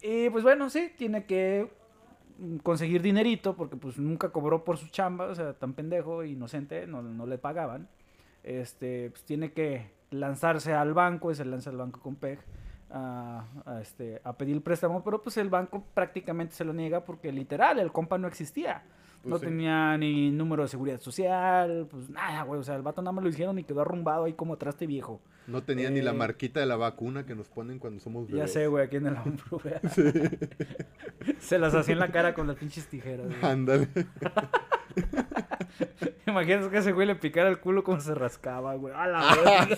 Y 0.00 0.30
pues 0.30 0.42
bueno, 0.42 0.68
sí, 0.70 0.90
tiene 0.96 1.26
que 1.26 1.70
conseguir 2.62 3.02
dinerito 3.02 3.54
porque 3.54 3.76
pues 3.76 3.98
nunca 3.98 4.30
cobró 4.30 4.64
por 4.64 4.76
su 4.76 4.88
chamba, 4.88 5.26
o 5.26 5.34
sea, 5.34 5.52
tan 5.54 5.72
pendejo, 5.74 6.24
inocente, 6.24 6.86
no, 6.86 7.02
no 7.02 7.26
le 7.26 7.38
pagaban. 7.38 7.88
Este, 8.42 9.10
pues 9.10 9.24
tiene 9.24 9.52
que 9.52 9.90
lanzarse 10.10 10.72
al 10.74 10.94
banco 10.94 11.30
y 11.30 11.34
se 11.34 11.44
lanza 11.44 11.70
al 11.70 11.76
banco 11.76 12.00
con 12.00 12.16
PEG 12.16 12.40
a, 12.90 13.44
este, 13.80 14.20
a 14.24 14.34
pedir 14.34 14.54
el 14.54 14.62
préstamo, 14.62 15.02
pero 15.02 15.22
pues 15.22 15.36
el 15.38 15.48
banco 15.48 15.84
prácticamente 15.94 16.54
se 16.54 16.64
lo 16.64 16.72
niega 16.72 17.04
porque 17.04 17.32
literal 17.32 17.78
el 17.78 17.92
compa 17.92 18.18
no 18.18 18.28
existía. 18.28 18.82
Pues 19.22 19.30
no 19.30 19.38
tenía 19.38 19.96
ni 19.98 20.30
número 20.32 20.64
de 20.64 20.68
seguridad 20.68 21.00
social, 21.00 21.86
pues 21.88 22.10
nada, 22.10 22.42
güey. 22.42 22.60
O 22.60 22.64
sea, 22.64 22.74
el 22.74 22.82
vato 22.82 23.02
nada 23.02 23.12
más 23.12 23.22
lo 23.22 23.30
hicieron 23.30 23.58
y 23.58 23.64
quedó 23.64 23.82
arrumbado 23.82 24.24
ahí 24.24 24.32
como 24.32 24.56
traste 24.56 24.86
viejo. 24.86 25.20
No 25.46 25.62
tenía 25.62 25.90
ni 25.90 26.00
la 26.00 26.12
eh, 26.12 26.14
marquita 26.14 26.60
de 26.60 26.66
la 26.66 26.76
vacuna 26.76 27.26
que 27.26 27.34
nos 27.34 27.48
ponen 27.48 27.78
cuando 27.78 28.00
somos 28.00 28.28
bebés. 28.28 28.42
Ya 28.42 28.48
sé, 28.48 28.66
güey, 28.68 28.84
aquí 28.84 28.96
en 28.96 29.06
el 29.06 29.16
hombro, 29.16 29.60
güey. 29.62 29.74
Se 31.40 31.58
las 31.58 31.74
hacía 31.74 31.94
en 31.94 32.00
la 32.00 32.12
cara 32.12 32.34
con 32.34 32.46
las 32.46 32.56
pinches 32.56 32.86
tijeras, 32.86 33.26
güey. 33.26 33.38
Ándale. 33.42 33.88
Imagínate 36.26 36.68
que 36.70 36.78
ese 36.78 36.92
güey 36.92 37.06
le 37.06 37.14
picara 37.16 37.48
el 37.48 37.58
culo 37.58 37.82
como 37.82 37.98
se 38.00 38.14
rascaba, 38.14 38.74
güey. 38.74 38.94
A 38.94 39.06
la 39.06 39.20
ah, 39.22 39.68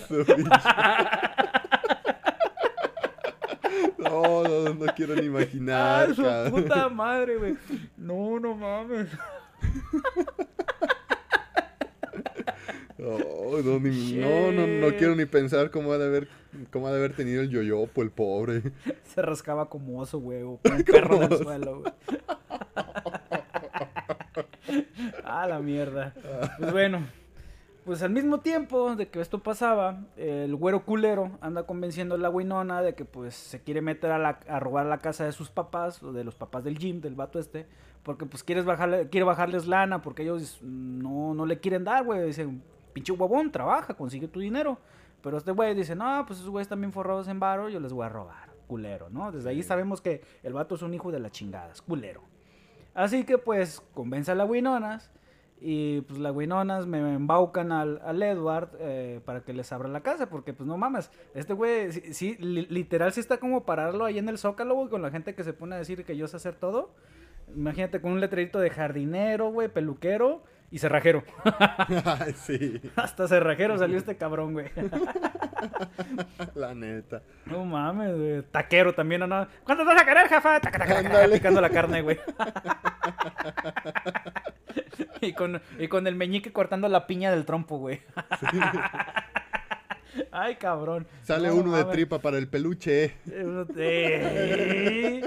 No, 3.97 4.43
no, 4.43 4.73
no 4.73 4.85
quiero 4.95 5.15
ni 5.15 5.25
imaginar. 5.25 6.09
Ah, 6.17 6.45
su 6.45 6.51
puta 6.51 6.89
madre, 6.89 7.37
güey. 7.37 7.55
No, 7.97 8.39
no 8.39 8.55
mames. 8.55 9.09
Oh, 13.07 13.61
no, 13.63 14.51
no, 14.51 14.67
no, 14.67 14.97
quiero 14.97 15.15
ni 15.15 15.25
pensar 15.25 15.69
cómo 15.69 15.93
ha 15.93 15.99
de 15.99 16.05
haber, 16.05 16.27
cómo 16.71 16.87
ha 16.87 16.91
de 16.91 16.97
haber 16.97 17.13
tenido 17.13 17.43
el 17.43 17.49
yoyopo, 17.49 18.01
el 18.01 18.09
pobre. 18.09 18.63
Se 19.13 19.21
rascaba 19.21 19.69
como 19.69 19.99
oso, 19.99 20.19
güey, 20.19 20.41
como 20.43 20.57
un 20.63 20.83
perro 20.83 21.21
en 21.21 21.31
el 21.31 21.37
suelo, 21.37 21.79
güey. 21.81 21.93
ah, 25.23 25.47
la 25.47 25.59
mierda. 25.59 26.13
Pues 26.57 26.71
bueno, 26.71 27.05
pues 27.85 28.01
al 28.01 28.09
mismo 28.09 28.39
tiempo 28.39 28.95
de 28.95 29.09
que 29.09 29.21
esto 29.21 29.37
pasaba, 29.37 30.03
el 30.17 30.55
güero 30.55 30.83
culero 30.83 31.37
anda 31.41 31.67
convenciendo 31.67 32.15
a 32.15 32.17
la 32.17 32.31
Winona 32.31 32.81
de 32.81 32.95
que 32.95 33.05
pues 33.05 33.35
se 33.35 33.61
quiere 33.61 33.81
meter 33.81 34.09
a, 34.11 34.17
la, 34.17 34.39
a 34.47 34.59
robar 34.59 34.87
la 34.87 34.97
casa 34.97 35.25
de 35.25 35.31
sus 35.31 35.51
papás, 35.51 36.01
o 36.01 36.11
de 36.11 36.23
los 36.23 36.33
papás 36.33 36.63
del 36.63 36.79
gym, 36.79 37.01
del 37.01 37.13
vato 37.13 37.37
este, 37.37 37.67
porque 38.01 38.25
pues 38.25 38.43
quieres 38.43 38.65
bajarle, 38.65 39.09
quiere 39.09 39.25
bajarles 39.25 39.67
lana, 39.67 40.01
porque 40.01 40.23
ellos 40.23 40.59
no, 40.63 41.35
no 41.35 41.45
le 41.45 41.59
quieren 41.59 41.83
dar, 41.83 42.03
güey. 42.03 42.25
Dicen, 42.25 42.63
pinche 42.95 43.11
huevón, 43.11 43.51
trabaja, 43.51 43.93
consigue 43.93 44.29
tu 44.29 44.39
dinero. 44.39 44.79
Pero 45.21 45.37
este 45.37 45.51
güey 45.51 45.75
dice, 45.75 45.95
no, 45.95 46.23
pues 46.25 46.39
esos 46.39 46.49
güeyes 46.49 46.69
también 46.69 46.93
forrados 46.93 47.27
en 47.27 47.39
varo, 47.39 47.67
yo 47.67 47.79
les 47.81 47.91
voy 47.91 48.05
a 48.05 48.09
robar, 48.09 48.49
culero, 48.67 49.09
¿no? 49.09 49.31
Desde 49.33 49.49
ahí 49.49 49.63
sabemos 49.63 49.99
que 49.99 50.21
el 50.43 50.53
vato 50.53 50.75
es 50.75 50.81
un 50.81 50.93
hijo 50.93 51.11
de 51.11 51.19
la 51.19 51.29
chingada, 51.29 51.71
es 51.71 51.81
culero. 51.81 52.21
Así 52.93 53.25
que 53.25 53.37
pues 53.37 53.81
convence 53.93 54.31
a 54.31 54.35
la 54.35 54.45
Winonas 54.45 55.11
y 55.59 56.01
pues 56.01 56.19
las 56.19 56.33
Winonas 56.33 56.85
me 56.85 56.99
embaucan 56.99 57.73
al, 57.73 58.01
al 58.05 58.23
Edward 58.23 58.69
eh, 58.79 59.19
para 59.25 59.41
que 59.41 59.51
les 59.51 59.73
abra 59.73 59.89
la 59.89 60.01
casa, 60.01 60.29
porque 60.29 60.53
pues 60.53 60.67
no 60.67 60.77
mames, 60.77 61.11
este 61.33 61.53
güey, 61.53 61.91
sí, 61.91 62.37
literal 62.37 63.11
sí 63.11 63.19
está 63.19 63.37
como 63.37 63.65
pararlo 63.65 64.05
ahí 64.05 64.17
en 64.17 64.29
el 64.29 64.37
zócalo, 64.37 64.75
güey, 64.75 64.89
con 64.89 65.01
la 65.01 65.11
gente 65.11 65.35
que 65.35 65.43
se 65.43 65.51
pone 65.51 65.75
a 65.75 65.79
decir 65.79 66.05
que 66.05 66.15
yo 66.15 66.27
sé 66.29 66.37
hacer 66.37 66.55
todo. 66.55 66.91
Imagínate 67.53 67.99
con 67.99 68.13
un 68.13 68.21
letrerito 68.21 68.59
de 68.59 68.69
jardinero, 68.69 69.51
güey, 69.51 69.67
peluquero 69.67 70.43
y 70.75 70.77
cerrajero. 70.77 71.23
sí. 72.35 72.81
Hasta 72.97 73.29
cerrajero 73.29 73.77
salió 73.77 73.97
este 73.97 74.17
cabrón, 74.17 74.51
güey. 74.51 74.69
La 76.53 76.75
neta. 76.75 77.21
No 77.45 77.63
mames, 77.63 78.13
güey. 78.13 78.41
Taquero 78.51 78.93
también, 78.93 79.21
¿no? 79.21 79.47
¿Cuándo 79.63 79.85
vas 79.85 80.01
a 80.01 80.05
querer, 80.05 80.27
jefa? 80.27 80.59
picando 81.31 81.61
la 81.61 81.69
carne, 81.69 82.01
güey. 82.01 82.19
y, 85.21 85.31
con, 85.31 85.61
y 85.79 85.87
con 85.87 86.07
el 86.07 86.15
meñique 86.15 86.51
cortando 86.51 86.89
la 86.89 87.07
piña 87.07 87.31
del 87.31 87.45
trompo, 87.45 87.77
güey. 87.77 88.01
Ay, 90.31 90.55
cabrón. 90.55 91.07
Sale 91.23 91.51
uno 91.51 91.75
de 91.75 91.85
tripa 91.85 92.19
para 92.19 92.37
el 92.37 92.47
peluche. 92.47 93.15
¿Qué 93.25 95.21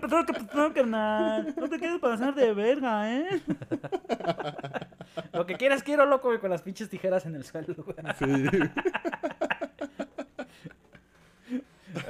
pasó, 0.00 0.24
qué 0.24 0.32
pasó, 0.32 0.72
carnal? 0.72 1.54
No 1.56 1.68
te 1.68 1.78
quieres 1.78 1.98
pasar 2.00 2.34
de 2.34 2.54
verga, 2.54 3.12
¿eh? 3.14 3.40
Lo 5.32 5.46
que 5.46 5.54
quieras 5.54 5.82
quiero, 5.82 6.06
loco, 6.06 6.28
güey, 6.28 6.40
con 6.40 6.50
las 6.50 6.62
pinches 6.62 6.88
tijeras 6.88 7.26
en 7.26 7.34
el 7.34 7.44
suelo, 7.44 7.74
güey. 7.74 7.96
Sí. 8.18 8.48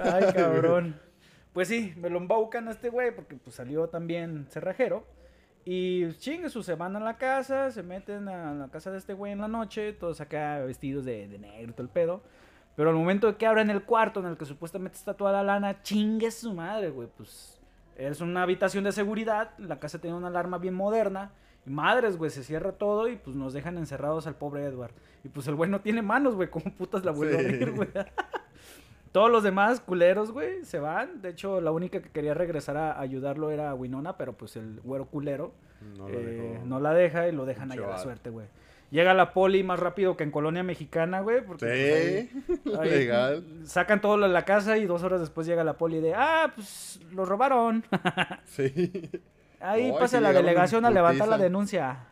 Ay, 0.02 0.24
cabrón. 0.34 1.00
Pues 1.52 1.68
sí, 1.68 1.94
me 1.96 2.10
lo 2.10 2.18
embaucan 2.18 2.68
a 2.68 2.70
este 2.70 2.90
güey 2.90 3.14
porque 3.14 3.36
pues 3.36 3.56
salió 3.56 3.88
también 3.88 4.46
cerrajero. 4.50 5.04
Y 5.64 6.12
chingue 6.14 6.48
su 6.48 6.62
se 6.62 6.74
van 6.74 6.96
a 6.96 7.00
la 7.00 7.18
casa, 7.18 7.70
se 7.70 7.82
meten 7.82 8.28
a 8.28 8.54
la 8.54 8.68
casa 8.68 8.90
de 8.90 8.98
este 8.98 9.14
güey 9.14 9.32
en 9.32 9.40
la 9.40 9.48
noche, 9.48 9.92
todos 9.92 10.20
acá 10.20 10.58
vestidos 10.60 11.04
de, 11.04 11.28
de 11.28 11.38
negro, 11.38 11.72
todo 11.72 11.82
el 11.82 11.88
pedo. 11.88 12.22
Pero 12.76 12.90
al 12.90 12.96
momento 12.96 13.26
de 13.26 13.36
que 13.36 13.46
abren 13.46 13.68
el 13.70 13.82
cuarto 13.82 14.20
en 14.20 14.26
el 14.26 14.36
que 14.36 14.46
supuestamente 14.46 14.96
está 14.96 15.14
toda 15.14 15.32
la 15.32 15.42
lana, 15.42 15.82
chingue 15.82 16.30
su 16.30 16.54
madre, 16.54 16.90
güey. 16.90 17.08
Pues 17.14 17.60
es 17.96 18.20
una 18.20 18.42
habitación 18.42 18.84
de 18.84 18.92
seguridad, 18.92 19.50
la 19.58 19.78
casa 19.78 20.00
tiene 20.00 20.16
una 20.16 20.28
alarma 20.28 20.58
bien 20.58 20.74
moderna. 20.74 21.32
Y 21.66 21.70
madres, 21.70 22.16
güey, 22.16 22.30
se 22.30 22.42
cierra 22.42 22.72
todo 22.72 23.06
y 23.08 23.16
pues 23.16 23.36
nos 23.36 23.52
dejan 23.52 23.76
encerrados 23.76 24.26
al 24.26 24.36
pobre 24.36 24.64
Edward. 24.64 24.94
Y 25.22 25.28
pues 25.28 25.46
el 25.46 25.56
güey 25.56 25.68
no 25.68 25.80
tiene 25.80 26.00
manos, 26.00 26.34
güey, 26.36 26.48
¿cómo 26.48 26.72
putas 26.74 27.04
la 27.04 27.12
vuelve 27.12 27.36
a 27.36 27.40
abrir, 27.40 27.72
güey? 27.72 27.88
Todos 29.12 29.30
los 29.30 29.42
demás 29.42 29.80
culeros, 29.80 30.30
güey, 30.30 30.64
se 30.64 30.78
van. 30.78 31.20
De 31.20 31.30
hecho, 31.30 31.60
la 31.60 31.72
única 31.72 32.00
que 32.00 32.10
quería 32.10 32.34
regresar 32.34 32.76
a 32.76 33.00
ayudarlo 33.00 33.50
era 33.50 33.74
Winona, 33.74 34.16
pero 34.16 34.34
pues 34.34 34.56
el 34.56 34.80
güero 34.82 35.06
culero 35.06 35.52
no, 35.96 36.08
eh, 36.08 36.60
la 36.80 36.94
deja 36.94 37.28
y 37.28 37.32
lo 37.32 37.46
dejan 37.46 37.72
allá 37.72 37.86
a 37.86 37.90
la 37.90 37.98
suerte, 37.98 38.30
güey. 38.30 38.46
Llega 38.90 39.14
la 39.14 39.32
poli 39.32 39.62
más 39.62 39.78
rápido 39.78 40.16
que 40.16 40.24
en 40.24 40.32
Colonia 40.32 40.64
Mexicana, 40.64 41.20
güey. 41.20 41.44
Porque 41.44 42.28
sí, 42.30 42.42
pues, 42.64 42.80
legal. 42.90 43.44
Sacan 43.64 44.00
todo 44.00 44.16
lo 44.16 44.26
de 44.26 44.32
la 44.32 44.44
casa 44.44 44.78
y 44.78 44.86
dos 44.86 45.04
horas 45.04 45.20
después 45.20 45.46
llega 45.46 45.62
la 45.62 45.78
poli 45.78 46.00
de, 46.00 46.12
ah, 46.14 46.52
pues 46.54 47.00
lo 47.12 47.24
robaron. 47.24 47.84
sí. 48.46 49.10
Ahí 49.60 49.92
pasa 49.92 50.20
la 50.20 50.32
delegación 50.32 50.84
a 50.84 50.90
levantar 50.90 51.28
la 51.28 51.38
denuncia. 51.38 52.06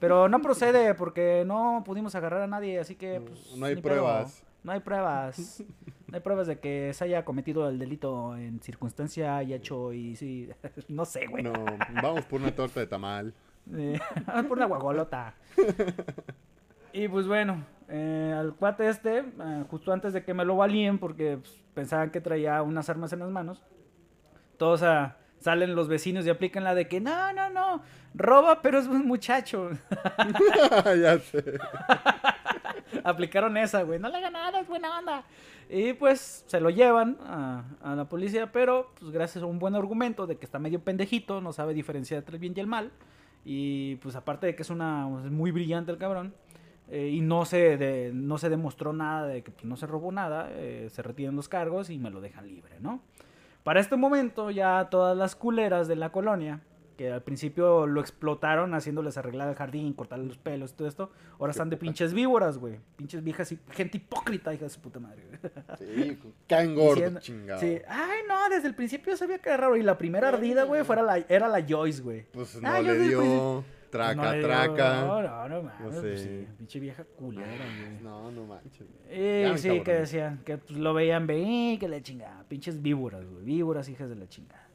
Pero 0.00 0.28
no 0.28 0.40
procede 0.40 0.94
porque 0.94 1.44
no 1.46 1.82
pudimos 1.84 2.14
agarrar 2.14 2.42
a 2.42 2.46
nadie, 2.46 2.78
así 2.78 2.94
que 2.94 3.20
pues, 3.20 3.56
no 3.56 3.66
hay 3.66 3.76
pruebas. 3.76 4.44
No 4.68 4.74
hay 4.74 4.80
pruebas. 4.80 5.64
No 6.08 6.16
hay 6.16 6.20
pruebas 6.20 6.46
de 6.46 6.58
que 6.58 6.92
se 6.92 7.04
haya 7.04 7.24
cometido 7.24 7.68
el 7.68 7.78
delito 7.78 8.36
en 8.36 8.60
circunstancia 8.60 9.42
y 9.42 9.54
hecho 9.54 9.94
y 9.94 10.14
sí, 10.14 10.48
no 10.88 11.06
sé, 11.06 11.26
güey. 11.26 11.42
No, 11.42 11.52
vamos 12.02 12.26
por 12.26 12.40
una 12.40 12.54
torta 12.54 12.80
de 12.80 12.86
tamal. 12.86 13.32
Eh, 13.74 13.98
por 14.48 14.58
una 14.58 14.66
guagolota. 14.66 15.34
y 16.92 17.08
pues 17.08 17.26
bueno, 17.26 17.64
eh, 17.88 18.34
al 18.38 18.54
cuate 18.56 18.88
este, 18.90 19.18
eh, 19.18 19.64
justo 19.70 19.90
antes 19.90 20.12
de 20.12 20.22
que 20.22 20.34
me 20.34 20.44
lo 20.44 20.56
valíen, 20.56 20.98
porque 20.98 21.38
pues, 21.38 21.58
pensaban 21.72 22.10
que 22.10 22.20
traía 22.20 22.62
unas 22.62 22.90
armas 22.90 23.12
en 23.14 23.20
las 23.20 23.30
manos, 23.30 23.62
todos 24.58 24.82
a 24.82 25.16
salen 25.40 25.74
los 25.74 25.88
vecinos 25.88 26.26
y 26.26 26.30
aplican 26.30 26.64
la 26.64 26.74
de 26.74 26.88
que 26.88 27.00
no, 27.00 27.32
no, 27.32 27.48
no, 27.48 27.82
roba, 28.14 28.60
pero 28.60 28.78
es 28.78 28.86
un 28.86 29.06
muchacho. 29.06 29.70
ya 30.84 31.18
sé. 31.20 31.58
Aplicaron 33.04 33.56
esa, 33.56 33.82
güey. 33.82 33.98
No 33.98 34.08
le 34.08 34.20
nada, 34.30 34.60
es 34.60 34.68
buena 34.68 34.98
onda. 34.98 35.24
Y 35.68 35.92
pues 35.92 36.44
se 36.46 36.60
lo 36.60 36.70
llevan 36.70 37.18
a, 37.20 37.94
la 37.94 38.08
policía, 38.08 38.50
pero 38.52 38.90
pues 38.98 39.10
gracias 39.10 39.42
a 39.42 39.46
un 39.46 39.58
buen 39.58 39.74
argumento 39.74 40.26
de 40.26 40.36
que 40.36 40.44
está 40.44 40.58
medio 40.58 40.80
pendejito, 40.80 41.40
no 41.40 41.52
sabe 41.52 41.74
diferenciar 41.74 42.18
entre 42.18 42.36
el 42.36 42.40
bien 42.40 42.54
y 42.56 42.60
el 42.60 42.66
mal. 42.66 42.90
Y 43.44 43.96
pues 43.96 44.16
aparte 44.16 44.46
de 44.46 44.54
que 44.54 44.62
es 44.62 44.70
una 44.70 45.06
muy 45.06 45.50
brillante 45.50 45.92
el 45.92 45.98
cabrón. 45.98 46.34
Eh, 46.90 47.10
y 47.12 47.20
no 47.20 47.44
se, 47.44 48.10
no 48.14 48.38
se 48.38 48.48
demostró 48.48 48.94
nada 48.94 49.26
de 49.26 49.42
que 49.42 49.50
pues, 49.50 49.66
no 49.66 49.76
se 49.76 49.86
robó 49.86 50.10
nada, 50.10 50.48
eh, 50.52 50.88
se 50.90 51.02
retiran 51.02 51.36
los 51.36 51.46
cargos 51.46 51.90
y 51.90 51.98
me 51.98 52.08
lo 52.08 52.22
dejan 52.22 52.48
libre, 52.48 52.80
¿no? 52.80 53.02
Para 53.62 53.80
este 53.80 53.96
momento 53.96 54.50
ya 54.50 54.88
todas 54.90 55.14
las 55.14 55.36
culeras 55.36 55.86
de 55.86 55.96
la 55.96 56.10
colonia, 56.10 56.62
que 56.98 57.12
al 57.12 57.22
principio 57.22 57.86
lo 57.86 58.00
explotaron 58.00 58.74
haciéndoles 58.74 59.16
arreglar 59.16 59.48
el 59.48 59.54
jardín, 59.54 59.92
cortarle 59.92 60.26
los 60.26 60.36
pelos 60.36 60.72
y 60.72 60.74
todo 60.74 60.88
esto, 60.88 61.12
ahora 61.38 61.52
están 61.52 61.70
de 61.70 61.76
pinches 61.76 62.12
víboras, 62.12 62.58
güey. 62.58 62.80
Pinches 62.96 63.22
viejas 63.22 63.52
y 63.52 63.58
gente 63.70 63.98
hipócrita, 63.98 64.52
hija 64.52 64.64
de 64.64 64.70
su 64.70 64.80
puta 64.80 64.98
madre. 64.98 65.22
Sí, 65.78 66.18
caen 66.48 66.74
gordo, 66.74 67.20
chingado. 67.20 67.60
Sí, 67.60 67.78
ay 67.86 68.18
no, 68.28 68.48
desde 68.50 68.66
el 68.66 68.74
principio 68.74 69.16
sabía 69.16 69.38
que 69.38 69.48
era 69.48 69.58
raro. 69.58 69.76
Y 69.76 69.82
la 69.82 69.96
primera 69.96 70.28
ardida, 70.28 70.64
güey, 70.64 70.82
fuera 70.82 71.02
la, 71.02 71.18
era 71.18 71.46
la 71.46 71.64
Joyce, 71.64 72.02
güey. 72.02 72.26
Pues 72.32 72.60
no 72.60 72.68
ah, 72.68 72.80
le 72.80 72.98
dio... 72.98 73.64
Traca, 73.90 74.38
traca. 74.40 75.00
No, 75.00 75.22
no, 75.22 75.48
no 75.48 75.62
mames. 75.62 75.94
No 75.94 76.00
pues 76.02 76.20
sí, 76.20 76.46
pinche 76.58 76.78
vieja 76.78 77.04
culera, 77.04 77.46
güey. 77.80 78.02
No, 78.02 78.30
no 78.30 78.44
manches. 78.44 78.86
Eh, 79.08 79.50
sí, 79.56 79.80
que 79.80 79.94
decían, 79.94 80.42
que 80.44 80.58
pues, 80.58 80.78
lo 80.78 80.92
veían 80.92 81.26
bien, 81.26 81.78
que 81.78 81.88
le 81.88 82.02
chingada. 82.02 82.44
Pinches 82.48 82.82
víboras, 82.82 83.24
güey. 83.24 83.44
Víboras, 83.44 83.88
hijas 83.88 84.10
de 84.10 84.16
la 84.16 84.28
chingada. 84.28 84.67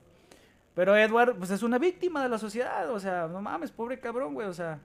Pero 0.75 0.95
Edward, 0.95 1.37
pues 1.37 1.51
es 1.51 1.63
una 1.63 1.77
víctima 1.77 2.23
de 2.23 2.29
la 2.29 2.37
sociedad. 2.37 2.89
O 2.91 2.99
sea, 2.99 3.27
no 3.27 3.41
mames, 3.41 3.71
pobre 3.71 3.99
cabrón, 3.99 4.33
güey. 4.33 4.47
O 4.47 4.53
sea, 4.53 4.79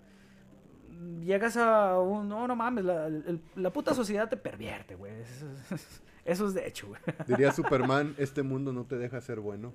llegas 1.25 1.57
a 1.57 1.99
un. 1.99 2.29
No, 2.29 2.47
no 2.47 2.57
mames, 2.57 2.85
la, 2.85 3.11
la 3.57 3.73
puta 3.73 3.95
sociedad 3.95 4.29
te 4.29 4.37
pervierte, 4.37 4.95
güey. 4.95 5.13
Eso, 6.25 6.47
es 6.47 6.53
de 6.53 6.67
hecho, 6.67 6.89
güey. 6.89 7.01
Diría 7.27 7.53
Superman: 7.53 8.15
Este 8.19 8.43
mundo 8.43 8.73
no 8.73 8.85
te 8.85 8.99
deja 8.99 9.21
ser 9.21 9.41
bueno. 9.41 9.73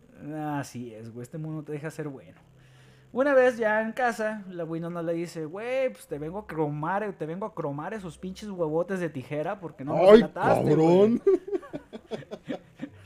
Así 0.60 0.94
es, 0.94 1.12
güey. 1.12 1.24
Este 1.24 1.40
mundo 1.40 1.58
no 1.58 1.64
te 1.64 1.72
deja 1.72 1.90
ser 1.90 2.10
bueno. 2.10 2.40
Una 3.12 3.36
vez 3.36 3.58
ya 3.58 3.82
en 3.82 3.92
casa, 3.92 4.44
la 4.50 4.66
Winona 4.66 5.04
le 5.04 5.14
dice, 5.14 5.46
güey, 5.46 5.92
pues 5.92 6.08
te 6.08 6.18
vengo 6.18 6.40
a 6.40 6.48
cromar, 6.48 7.14
te 7.14 7.28
vengo 7.28 7.46
a 7.46 7.54
cromar 7.54 7.94
esos 7.94 8.18
pinches 8.18 8.50
huevotes 8.50 9.00
de 9.00 9.08
tijera 9.08 9.60
porque 9.60 9.86
no 9.86 9.96
¡Ay, 9.96 10.24
cabrón! 10.34 11.22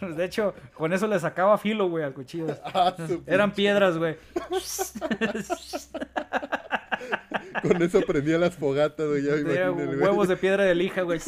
De 0.16 0.26
hecho, 0.26 0.54
con 0.74 0.94
eso 0.94 1.08
le 1.08 1.20
sacaba 1.20 1.58
filo, 1.58 1.90
güey, 1.90 2.04
al 2.04 2.14
cuchillo. 2.14 2.48
Ah, 2.64 2.96
Eran 3.26 3.52
piedras, 3.52 3.98
güey. 3.98 4.18
con 7.62 7.82
eso 7.82 8.02
prendía 8.02 8.38
las 8.38 8.56
fogatas, 8.56 9.08
güey. 9.08 9.24
Ya 9.24 9.72
huevos 9.72 10.28
de 10.28 10.38
piedra 10.38 10.64
de 10.64 10.76
lija, 10.76 11.02
güey. 11.02 11.20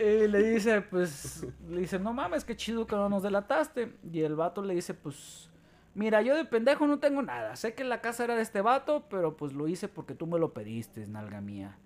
Y 0.00 0.28
le 0.28 0.42
dice, 0.42 0.80
pues, 0.82 1.46
le 1.68 1.80
dice, 1.80 1.98
no 1.98 2.12
mames, 2.12 2.44
qué 2.44 2.56
chido 2.56 2.86
que 2.86 2.94
no 2.94 3.08
nos 3.08 3.22
delataste. 3.22 3.92
Y 4.12 4.20
el 4.20 4.36
vato 4.36 4.62
le 4.62 4.74
dice, 4.74 4.94
pues, 4.94 5.50
mira, 5.94 6.22
yo 6.22 6.36
de 6.36 6.44
pendejo 6.44 6.86
no 6.86 6.98
tengo 6.98 7.22
nada. 7.22 7.56
Sé 7.56 7.74
que 7.74 7.84
la 7.84 8.00
casa 8.00 8.24
era 8.24 8.36
de 8.36 8.42
este 8.42 8.60
vato, 8.60 9.04
pero 9.10 9.36
pues 9.36 9.52
lo 9.52 9.66
hice 9.66 9.88
porque 9.88 10.14
tú 10.14 10.26
me 10.26 10.38
lo 10.38 10.52
pediste, 10.52 11.06
nalga 11.06 11.40
mía. 11.40 11.76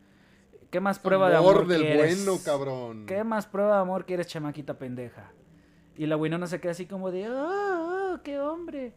¿Qué 0.73 0.81
más 0.81 0.99
prueba 0.99 1.29
de 1.29 1.37
amor 1.37 1.67
del 1.67 1.83
quieres? 1.83 2.25
bueno, 2.25 2.41
cabrón. 2.43 3.05
¿Qué 3.05 3.23
más 3.25 3.45
prueba 3.45 3.75
de 3.75 3.83
amor 3.83 4.07
quieres, 4.07 4.27
chamaquita 4.27 4.79
pendeja? 4.79 5.31
Y 5.99 6.07
la 6.07 6.17
winona 6.17 6.47
se 6.47 6.63
queda 6.63 6.73
así 6.73 6.87
como 6.87 7.11
de, 7.11 7.29
oh, 7.29 8.19
qué 8.25 8.41
hombre. 8.41 8.95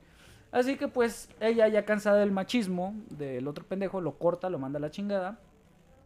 Así 0.53 0.77
que 0.77 0.87
pues 0.87 1.27
ella 1.41 1.67
ya 1.67 1.83
cansada 1.83 2.19
del 2.19 2.31
machismo 2.31 2.95
del 3.09 3.45
otro 3.45 3.65
pendejo, 3.65 3.99
lo 3.99 4.17
corta, 4.17 4.49
lo 4.49 4.57
manda 4.57 4.77
a 4.77 4.79
la 4.79 4.89
chingada. 4.89 5.37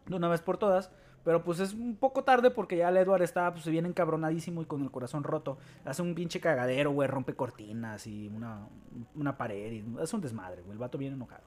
De 0.06 0.16
una 0.16 0.28
vez 0.28 0.40
por 0.40 0.58
todas. 0.58 0.90
Pero 1.22 1.44
pues 1.44 1.60
es 1.60 1.72
un 1.72 1.94
poco 1.94 2.24
tarde 2.24 2.50
porque 2.50 2.76
ya 2.76 2.88
el 2.88 2.96
Edward 2.96 3.22
está 3.22 3.52
pues 3.52 3.64
bien 3.66 3.86
encabronadísimo 3.86 4.62
y 4.62 4.64
con 4.64 4.82
el 4.82 4.90
corazón 4.90 5.22
roto. 5.22 5.58
Hace 5.84 6.02
un 6.02 6.16
pinche 6.16 6.40
cagadero, 6.40 6.90
güey, 6.90 7.06
rompe 7.06 7.34
cortinas 7.34 8.08
y 8.08 8.26
una, 8.26 8.66
una 9.14 9.38
pared. 9.38 9.70
Y, 9.70 9.84
es 10.02 10.12
un 10.12 10.20
desmadre, 10.20 10.62
güey. 10.62 10.72
El 10.72 10.78
vato 10.78 10.98
viene 10.98 11.14
enojado. 11.14 11.44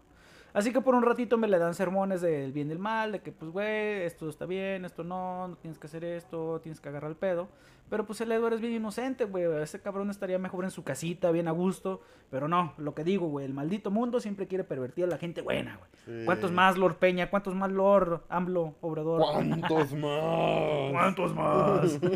Así 0.53 0.71
que 0.71 0.81
por 0.81 0.93
un 0.93 1.03
ratito 1.03 1.37
me 1.37 1.47
le 1.47 1.57
dan 1.57 1.73
sermones 1.73 2.21
del 2.21 2.51
bien 2.51 2.67
y 2.67 2.69
del 2.69 2.79
mal, 2.79 3.11
de 3.11 3.21
que 3.21 3.31
pues, 3.31 3.51
güey, 3.51 4.03
esto 4.03 4.29
está 4.29 4.45
bien, 4.45 4.85
esto 4.85 5.03
no, 5.03 5.47
no 5.47 5.55
tienes 5.57 5.79
que 5.79 5.87
hacer 5.87 6.03
esto, 6.03 6.59
tienes 6.61 6.79
que 6.79 6.89
agarrar 6.89 7.09
el 7.09 7.17
pedo. 7.17 7.49
Pero 7.89 8.05
pues 8.05 8.21
el 8.21 8.31
Edward 8.31 8.53
es 8.53 8.61
bien 8.61 8.73
inocente, 8.73 9.25
güey. 9.25 9.45
Ese 9.61 9.81
cabrón 9.81 10.09
estaría 10.09 10.39
mejor 10.39 10.63
en 10.63 10.71
su 10.71 10.83
casita, 10.83 11.31
bien 11.31 11.47
a 11.47 11.51
gusto. 11.51 12.01
Pero 12.31 12.47
no, 12.47 12.73
lo 12.77 12.95
que 12.95 13.03
digo, 13.03 13.27
güey, 13.27 13.45
el 13.45 13.53
maldito 13.53 13.91
mundo 13.91 14.19
siempre 14.19 14.47
quiere 14.47 14.63
pervertir 14.63 15.05
a 15.05 15.07
la 15.07 15.17
gente 15.17 15.41
buena, 15.41 15.77
güey. 15.77 16.25
¿Cuántos 16.25 16.51
más, 16.51 16.77
Lord 16.77 16.97
Peña? 16.97 17.29
¿Cuántos 17.29 17.53
más, 17.53 17.71
Lord 17.71 18.23
AMLO, 18.29 18.75
Obrador? 18.81 19.21
¿Cuántos 19.21 19.93
más? 19.93 20.91
¿Cuántos 20.91 21.35
más? 21.35 21.99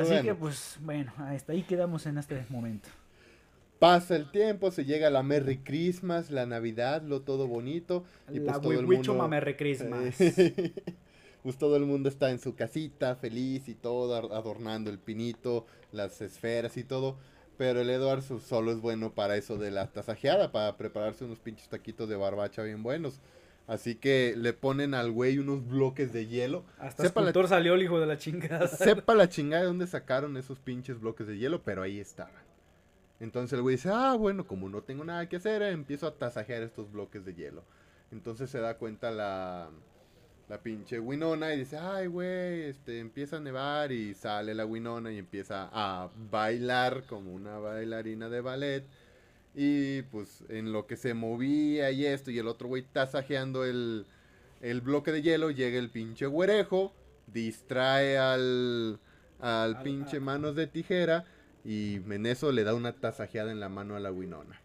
Así 0.00 0.22
que 0.22 0.34
pues, 0.34 0.78
bueno, 0.80 1.12
hasta 1.18 1.52
ahí 1.52 1.62
quedamos 1.62 2.06
en 2.06 2.18
este 2.18 2.44
momento. 2.48 2.88
Pasa 3.84 4.16
el 4.16 4.30
tiempo, 4.30 4.70
se 4.70 4.86
llega 4.86 5.10
la 5.10 5.22
Merry 5.22 5.58
Christmas, 5.58 6.30
la 6.30 6.46
Navidad, 6.46 7.02
lo 7.02 7.20
todo 7.20 7.46
bonito. 7.46 8.02
Y 8.32 8.40
pues 8.40 8.58
todo 8.58 8.72
el 8.72 8.86
mundo... 8.86 9.28
Merry 9.28 9.56
Christmas. 9.56 10.16
pues 11.42 11.58
todo 11.58 11.76
el 11.76 11.84
mundo 11.84 12.08
está 12.08 12.30
en 12.30 12.38
su 12.38 12.54
casita, 12.54 13.14
feliz 13.14 13.68
y 13.68 13.74
todo, 13.74 14.34
adornando 14.34 14.88
el 14.88 14.98
pinito, 14.98 15.66
las 15.92 16.22
esferas 16.22 16.78
y 16.78 16.84
todo. 16.84 17.18
Pero 17.58 17.82
el 17.82 17.90
Edward 17.90 18.22
solo 18.22 18.72
es 18.72 18.80
bueno 18.80 19.12
para 19.12 19.36
eso 19.36 19.58
de 19.58 19.70
la 19.70 19.88
tasajeada, 19.88 20.50
para 20.50 20.78
prepararse 20.78 21.26
unos 21.26 21.40
pinches 21.40 21.68
taquitos 21.68 22.08
de 22.08 22.16
barbacha 22.16 22.62
bien 22.62 22.82
buenos. 22.82 23.20
Así 23.66 23.96
que 23.96 24.32
le 24.34 24.54
ponen 24.54 24.94
al 24.94 25.10
güey 25.10 25.36
unos 25.36 25.68
bloques 25.68 26.10
de 26.10 26.26
hielo. 26.26 26.64
Hasta 26.78 27.02
sepa 27.02 27.20
el 27.20 27.48
salió 27.48 27.74
el 27.74 27.82
hijo 27.82 28.00
de 28.00 28.06
la 28.06 28.16
chingada. 28.16 28.66
Sepa 28.66 29.14
la 29.14 29.28
chingada 29.28 29.64
de 29.64 29.68
dónde 29.68 29.86
sacaron 29.86 30.38
esos 30.38 30.58
pinches 30.58 30.98
bloques 30.98 31.26
de 31.26 31.36
hielo, 31.36 31.62
pero 31.62 31.82
ahí 31.82 32.00
estaban. 32.00 32.53
Entonces 33.20 33.52
el 33.54 33.62
güey 33.62 33.76
dice, 33.76 33.90
ah, 33.92 34.14
bueno, 34.14 34.46
como 34.46 34.68
no 34.68 34.82
tengo 34.82 35.04
nada 35.04 35.28
que 35.28 35.36
hacer, 35.36 35.62
empiezo 35.62 36.06
a 36.06 36.14
tasajear 36.14 36.62
estos 36.62 36.90
bloques 36.90 37.24
de 37.24 37.34
hielo. 37.34 37.64
Entonces 38.10 38.50
se 38.50 38.60
da 38.60 38.76
cuenta 38.76 39.10
la, 39.10 39.70
la 40.48 40.62
pinche 40.62 40.98
Winona 40.98 41.54
y 41.54 41.60
dice, 41.60 41.78
ay, 41.78 42.06
güey, 42.06 42.62
este, 42.62 42.98
empieza 42.98 43.36
a 43.36 43.40
nevar 43.40 43.92
y 43.92 44.14
sale 44.14 44.54
la 44.54 44.66
Winona 44.66 45.12
y 45.12 45.18
empieza 45.18 45.68
a 45.72 46.10
bailar 46.30 47.04
como 47.06 47.32
una 47.32 47.58
bailarina 47.58 48.28
de 48.28 48.40
ballet. 48.40 48.84
Y 49.54 50.02
pues 50.02 50.42
en 50.48 50.72
lo 50.72 50.86
que 50.86 50.96
se 50.96 51.14
movía 51.14 51.90
y 51.92 52.04
esto 52.06 52.32
y 52.32 52.38
el 52.38 52.48
otro 52.48 52.66
güey 52.68 52.82
tasajeando 52.82 53.64
el, 53.64 54.06
el 54.60 54.80
bloque 54.80 55.12
de 55.12 55.22
hielo, 55.22 55.50
llega 55.50 55.78
el 55.78 55.90
pinche 55.90 56.26
güerejo, 56.26 56.92
distrae 57.28 58.18
al, 58.18 58.98
al 59.40 59.82
pinche 59.82 60.18
manos 60.18 60.56
de 60.56 60.66
tijera 60.66 61.24
y 61.64 62.00
Meneso 62.04 62.52
le 62.52 62.64
da 62.64 62.74
una 62.74 62.92
tasajeada 62.92 63.50
en 63.50 63.60
la 63.60 63.68
mano 63.68 63.96
a 63.96 64.00
la 64.00 64.12
Winona. 64.12 64.60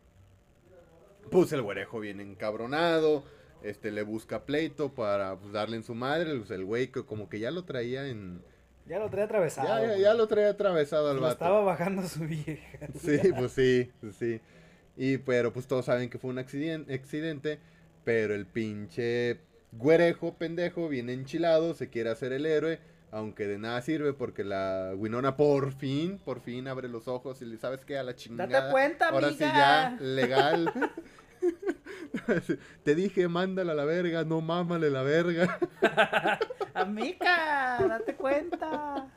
Pues 1.32 1.52
el 1.54 1.62
güerejo 1.62 2.00
viene 2.00 2.24
encabronado, 2.24 3.24
este 3.64 3.92
le 3.92 4.04
busca 4.04 4.46
pleito 4.46 4.94
para 4.94 5.38
pues, 5.38 5.54
darle 5.54 5.78
en 5.78 5.84
su 5.84 5.96
madre, 5.96 6.36
pues, 6.38 6.52
el 6.52 6.66
güey 6.66 6.88
que 6.88 7.04
como 7.06 7.30
que 7.30 7.40
ya 7.40 7.52
lo 7.52 7.64
traía 7.64 8.08
en... 8.08 8.42
Ya 8.88 8.98
lo 8.98 9.10
traía 9.10 9.26
atravesado. 9.26 9.68
Ya, 9.68 9.98
ya, 9.98 10.14
lo 10.16 10.28
traía 10.28 10.50
atravesado 10.50 11.12
al 11.12 11.20
vato. 11.20 11.34
estaba 11.34 11.62
bajando 11.62 12.08
su 12.08 12.22
vieja. 12.22 12.88
Sí, 13.00 13.20
pues 13.38 13.52
sí, 13.52 13.92
pues 14.02 14.16
sí. 14.16 14.42
Y 14.98 15.20
pero 15.20 15.54
pues 15.54 15.68
todos 15.68 15.86
saben 15.86 16.10
que 16.10 16.18
fue 16.18 16.32
un 16.32 16.40
accidente, 16.40 16.94
accidente 16.94 17.60
pero 18.04 18.34
el 18.34 18.48
pinche 18.48 19.38
güerejo 19.72 20.34
pendejo 20.34 20.90
viene 20.90 21.14
enchilado, 21.14 21.76
se 21.76 21.90
quiere 21.90 22.10
hacer 22.10 22.34
el 22.34 22.46
héroe 22.48 22.80
aunque 23.12 23.48
de 23.48 23.58
nada 23.58 23.82
sirve 23.82 24.14
porque 24.14 24.44
la 24.44 24.94
Winona 24.96 25.36
por 25.36 25.74
fin, 25.74 26.20
por 26.24 26.42
fin 26.42 26.68
abre 26.68 26.88
los 26.88 27.08
ojos 27.08 27.42
y 27.42 27.46
le 27.46 27.58
sabes 27.58 27.86
que 27.86 27.98
a 27.98 28.04
la 28.04 28.16
chingada. 28.16 28.50
Date 28.50 28.72
cuenta, 28.72 29.10
Ahora 29.10 29.30
sí 29.30 29.40
ya, 29.40 29.98
legal. 30.00 30.72
Te 32.84 32.96
dije, 32.96 33.28
mándala 33.28 33.74
a 33.74 33.76
la 33.76 33.86
verga, 33.86 34.24
no 34.24 34.42
mámale 34.42 34.90
la 34.90 35.04
verga. 35.04 35.60
Amiga, 36.74 37.78
date 37.88 38.16
cuenta. 38.16 39.08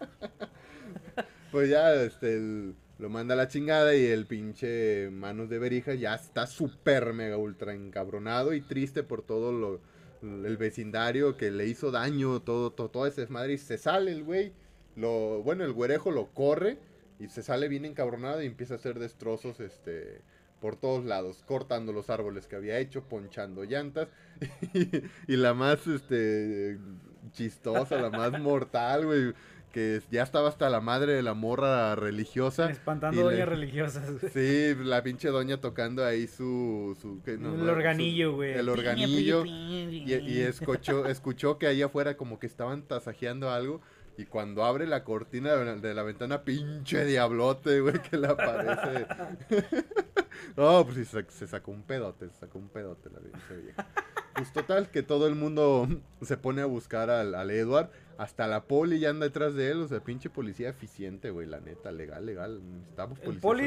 Pues 1.50 1.68
ya, 1.68 1.94
este, 1.94 2.74
lo 2.98 3.10
manda 3.10 3.34
a 3.34 3.36
la 3.36 3.48
chingada 3.48 3.94
y 3.94 4.06
el 4.06 4.26
pinche 4.26 5.10
Manos 5.10 5.48
de 5.48 5.58
Berija 5.58 5.94
ya 5.94 6.14
está 6.14 6.46
súper 6.46 7.12
mega 7.12 7.36
ultra 7.36 7.74
encabronado 7.74 8.54
y 8.54 8.62
triste 8.62 9.02
por 9.02 9.22
todo 9.22 9.52
lo, 9.52 9.80
el 10.22 10.56
vecindario 10.56 11.36
que 11.36 11.50
le 11.50 11.66
hizo 11.66 11.90
daño, 11.90 12.40
todo, 12.40 12.72
todo, 12.72 12.90
todo 12.90 13.06
ese 13.06 13.22
desmadre 13.22 13.54
y 13.54 13.58
se 13.58 13.78
sale 13.78 14.12
el 14.12 14.22
güey. 14.24 14.52
Lo, 14.96 15.42
bueno, 15.42 15.64
el 15.64 15.72
güerejo 15.72 16.10
lo 16.10 16.32
corre 16.32 16.78
y 17.18 17.28
se 17.28 17.42
sale 17.42 17.68
bien 17.68 17.84
encabronado 17.84 18.42
y 18.42 18.46
empieza 18.46 18.74
a 18.74 18.76
hacer 18.76 18.98
destrozos, 18.98 19.60
este, 19.60 20.22
por 20.60 20.76
todos 20.76 21.04
lados, 21.04 21.42
cortando 21.46 21.92
los 21.92 22.10
árboles 22.10 22.46
que 22.46 22.56
había 22.56 22.78
hecho, 22.78 23.02
ponchando 23.08 23.64
llantas 23.64 24.08
y, 25.26 25.36
la 25.36 25.54
más, 25.54 25.86
este, 25.86 26.78
chistosa, 27.32 28.00
la 28.00 28.10
más 28.10 28.38
mortal, 28.40 29.06
güey, 29.06 29.34
que 29.72 30.00
ya 30.10 30.22
estaba 30.22 30.48
hasta 30.48 30.70
la 30.70 30.80
madre 30.80 31.14
de 31.14 31.22
la 31.22 31.34
morra 31.34 31.96
religiosa. 31.96 32.70
Espantando 32.70 33.22
doñas 33.22 33.48
religiosas. 33.48 34.08
Sí, 34.32 34.74
la 34.84 35.02
pinche 35.02 35.28
doña 35.28 35.60
tocando 35.60 36.04
ahí 36.04 36.28
su... 36.28 36.96
el 37.26 37.68
organillo, 37.68 38.34
güey. 38.34 38.52
El 38.52 38.68
organillo. 38.68 39.44
Y, 39.44 40.40
escuchó, 40.40 41.06
escuchó 41.06 41.58
que 41.58 41.66
ahí 41.66 41.82
afuera 41.82 42.16
como 42.16 42.38
que 42.38 42.46
estaban 42.46 42.82
tasajeando 42.82 43.50
algo. 43.50 43.80
Y 44.18 44.26
cuando 44.26 44.64
abre 44.64 44.86
la 44.86 45.04
cortina 45.04 45.54
de 45.54 45.94
la, 45.94 46.02
ventana, 46.02 46.44
pinche 46.44 47.06
diablote, 47.06 47.80
güey, 47.80 48.00
que 48.02 48.18
le 48.18 48.26
aparece. 48.26 49.06
no, 50.56 50.84
pues 50.84 51.08
se, 51.08 51.46
sacó 51.46 51.70
un 51.70 51.82
pedote, 51.82 52.28
se 52.28 52.40
sacó 52.40 52.58
un 52.58 52.68
pedote 52.68 53.08
la 53.10 53.20
vieja. 53.20 53.88
Pues 54.34 54.52
total, 54.52 54.90
que 54.90 55.02
todo 55.02 55.26
el 55.26 55.34
mundo 55.34 55.88
se 56.20 56.36
pone 56.36 56.60
a 56.60 56.66
buscar 56.66 57.08
al, 57.08 57.34
al 57.34 57.50
Edward. 57.50 57.90
Hasta 58.18 58.46
la 58.46 58.64
poli 58.64 58.98
ya 58.98 59.10
anda 59.10 59.26
detrás 59.26 59.54
de 59.54 59.70
él. 59.70 59.82
O 59.82 59.88
sea, 59.88 60.00
pinche 60.00 60.30
policía 60.30 60.68
eficiente, 60.68 61.30
güey, 61.30 61.46
la 61.46 61.60
neta, 61.60 61.92
legal, 61.92 62.26
legal. 62.26 62.60
Estamos 62.90 63.18
policías 63.18 63.34
El 63.36 63.40
poli 63.40 63.64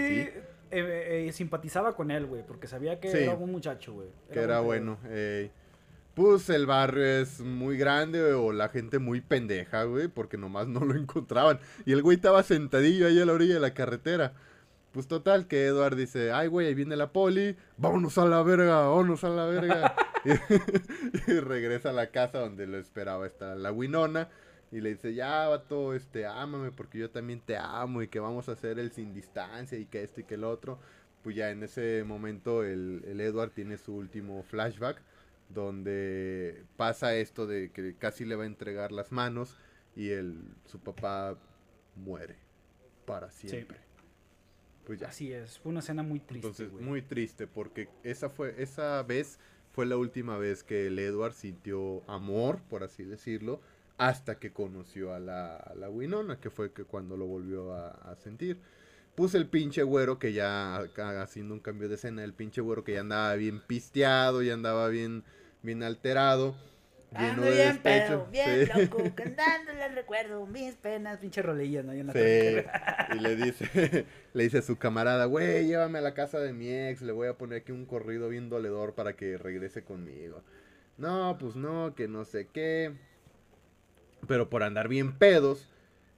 eh, 0.72 1.28
eh, 1.28 1.32
simpatizaba 1.32 1.96
con 1.96 2.12
él, 2.12 2.26
güey, 2.26 2.44
porque 2.46 2.68
sabía 2.68 3.00
que 3.00 3.10
era 3.10 3.36
un 3.36 3.52
muchacho, 3.52 3.94
güey. 3.94 4.08
Que 4.32 4.40
era 4.40 4.60
bueno. 4.60 4.98
Eh, 5.06 5.52
pues 6.14 6.50
el 6.50 6.66
barrio 6.66 7.06
es 7.06 7.42
muy 7.42 7.78
grande 7.78 8.34
o 8.34 8.54
la 8.54 8.70
gente 8.70 9.00
muy 9.00 9.22
pendeja, 9.22 9.84
güey, 9.84 10.08
porque 10.08 10.38
nomás 10.38 10.68
no 10.68 10.80
lo 10.82 10.96
encontraban. 10.96 11.60
Y 11.86 11.92
el 11.92 12.02
güey 12.02 12.16
estaba 12.16 12.42
sentadillo 12.44 13.08
ahí 13.08 13.20
a 13.20 13.26
la 13.26 13.34
orilla 13.34 13.56
de 13.56 13.60
la 13.60 13.74
carretera. 13.74 14.34
Pues 14.92 15.08
total, 15.08 15.48
que 15.48 15.66
Edward 15.66 15.98
dice, 15.98 16.32
ay, 16.32 16.48
güey, 16.48 16.68
ahí 16.68 16.74
viene 16.74 16.96
la 16.96 17.12
poli, 17.12 17.58
vámonos 17.76 18.18
a 18.18 18.26
la 18.26 18.42
verga, 18.44 18.88
vámonos 18.88 19.26
a 19.26 19.30
la 19.30 19.46
verga. 19.46 19.96
y, 21.28 21.40
regresa 21.40 21.90
a 21.90 21.94
la 21.94 22.12
casa 22.12 22.40
donde 22.40 22.68
lo 22.68 22.78
esperaba 22.78 23.26
esta 23.26 23.56
la 23.56 23.72
Winona. 23.72 24.30
Y 24.72 24.82
le 24.82 24.90
dice, 24.90 25.14
ya, 25.14 25.48
vato, 25.48 25.94
este, 25.94 26.26
ámame 26.26 26.72
porque 26.72 26.98
yo 26.98 27.10
también 27.10 27.40
te 27.40 27.56
amo 27.56 28.02
y 28.02 28.08
que 28.08 28.20
vamos 28.20 28.50
a 28.50 28.54
hacer 28.54 28.80
el 28.80 28.92
sin 28.92 29.14
distancia 29.14 29.78
y 29.78 29.86
que 29.86 30.04
esto 30.04 30.22
y 30.22 30.24
que 30.24 30.36
el 30.36 30.44
otro. 30.44 30.80
Pues 31.24 31.36
ya 31.36 31.50
en 31.52 31.64
ese 31.64 32.04
momento 32.06 32.64
el, 32.64 33.04
el 33.08 33.22
Edward 33.22 33.52
tiene 33.52 33.78
su 33.78 33.96
último 33.96 34.44
flashback 34.44 35.02
donde 35.50 36.64
pasa 36.78 37.16
esto 37.16 37.48
de 37.48 37.72
que 37.72 37.96
casi 37.96 38.26
le 38.26 38.36
va 38.36 38.44
a 38.44 38.48
entregar 38.48 38.92
las 38.92 39.12
manos 39.12 39.56
y 39.96 40.10
el, 40.10 40.44
su 40.66 40.80
papá 40.80 41.38
muere 41.96 42.36
para 43.06 43.32
siempre. 43.32 43.80
Pues 44.86 45.00
ya. 45.00 45.08
Así 45.08 45.32
es, 45.34 45.60
fue 45.60 45.72
una 45.72 45.80
escena 45.80 46.04
muy 46.04 46.20
triste. 46.20 46.48
Entonces, 46.48 46.72
muy 46.74 47.02
triste 47.02 47.48
porque 47.48 47.90
esa 48.04 48.30
fue 48.30 48.56
esa 48.62 49.02
vez 49.04 49.40
fue 49.76 49.86
la 49.86 49.98
última 49.98 50.38
vez 50.38 50.64
que 50.64 50.88
el 50.88 50.98
Edward 50.98 51.34
sintió 51.34 52.10
amor, 52.10 52.62
por 52.70 52.86
así 52.86 53.04
decirlo, 53.04 53.60
hasta 53.98 54.40
que 54.40 54.54
conoció 54.54 55.14
a 55.14 55.20
la, 55.20 55.58
a 55.58 55.76
la 55.76 55.90
Winona, 55.90 56.40
que 56.40 56.50
fue 56.50 56.72
que 56.72 56.86
cuando 56.86 57.18
lo 57.18 57.26
volvió 57.26 57.74
a, 57.74 58.16
sentir. 58.24 58.58
Puse 59.16 59.38
el 59.38 59.48
pinche 59.48 59.84
güero 59.84 60.18
que 60.18 60.32
ya, 60.32 60.78
haciendo 61.22 61.54
un 61.54 61.60
cambio 61.60 61.90
de 61.90 61.96
escena, 61.96 62.24
el 62.24 62.32
pinche 62.32 62.62
güero 62.62 62.86
que 62.86 62.94
ya 62.94 63.02
andaba 63.02 63.36
bien 63.36 63.60
pisteado, 63.68 64.42
ya 64.42 64.54
andaba 64.54 64.88
bien, 64.88 65.26
bien 65.62 65.84
alterado. 65.84 66.56
Lleno 67.18 67.42
de 67.44 67.52
bien 67.52 67.74
despecho. 67.74 68.28
bien 68.32 68.70
loco, 68.76 69.04
cantando 69.16 69.72
recuerdo 69.96 70.46
mis 70.46 70.76
penas, 70.76 71.18
pinche 71.18 71.42
rolilla, 71.42 71.82
¿no? 71.82 71.94
En 71.94 72.08
la 72.08 72.14
sí. 72.14 72.20
y 73.18 73.20
le 73.20 73.36
dice, 73.36 74.06
le 74.34 74.44
dice 74.44 74.60
a 74.60 74.62
su 74.62 74.78
camarada, 74.78 75.26
güey, 75.26 75.66
llévame 75.66 76.00
a 76.00 76.02
la 76.02 76.14
casa 76.14 76.40
de 76.40 76.54
mi 76.54 76.70
ex, 76.70 77.02
le 77.02 77.12
voy 77.12 77.28
a 77.28 77.38
poner 77.38 77.62
aquí 77.62 77.72
un 77.72 77.86
corrido 77.86 78.30
bien 78.30 78.50
doledor 78.50 78.94
para 78.94 79.14
que 79.14 79.38
regrese 79.38 79.84
conmigo. 79.84 80.44
No, 80.98 81.38
pues 81.40 81.56
no, 81.56 81.96
que 81.96 82.08
no 82.08 82.26
sé 82.26 82.48
qué. 82.48 82.94
Pero 84.28 84.50
por 84.50 84.64
andar 84.64 84.88
bien 84.88 85.18
pedos, 85.18 85.70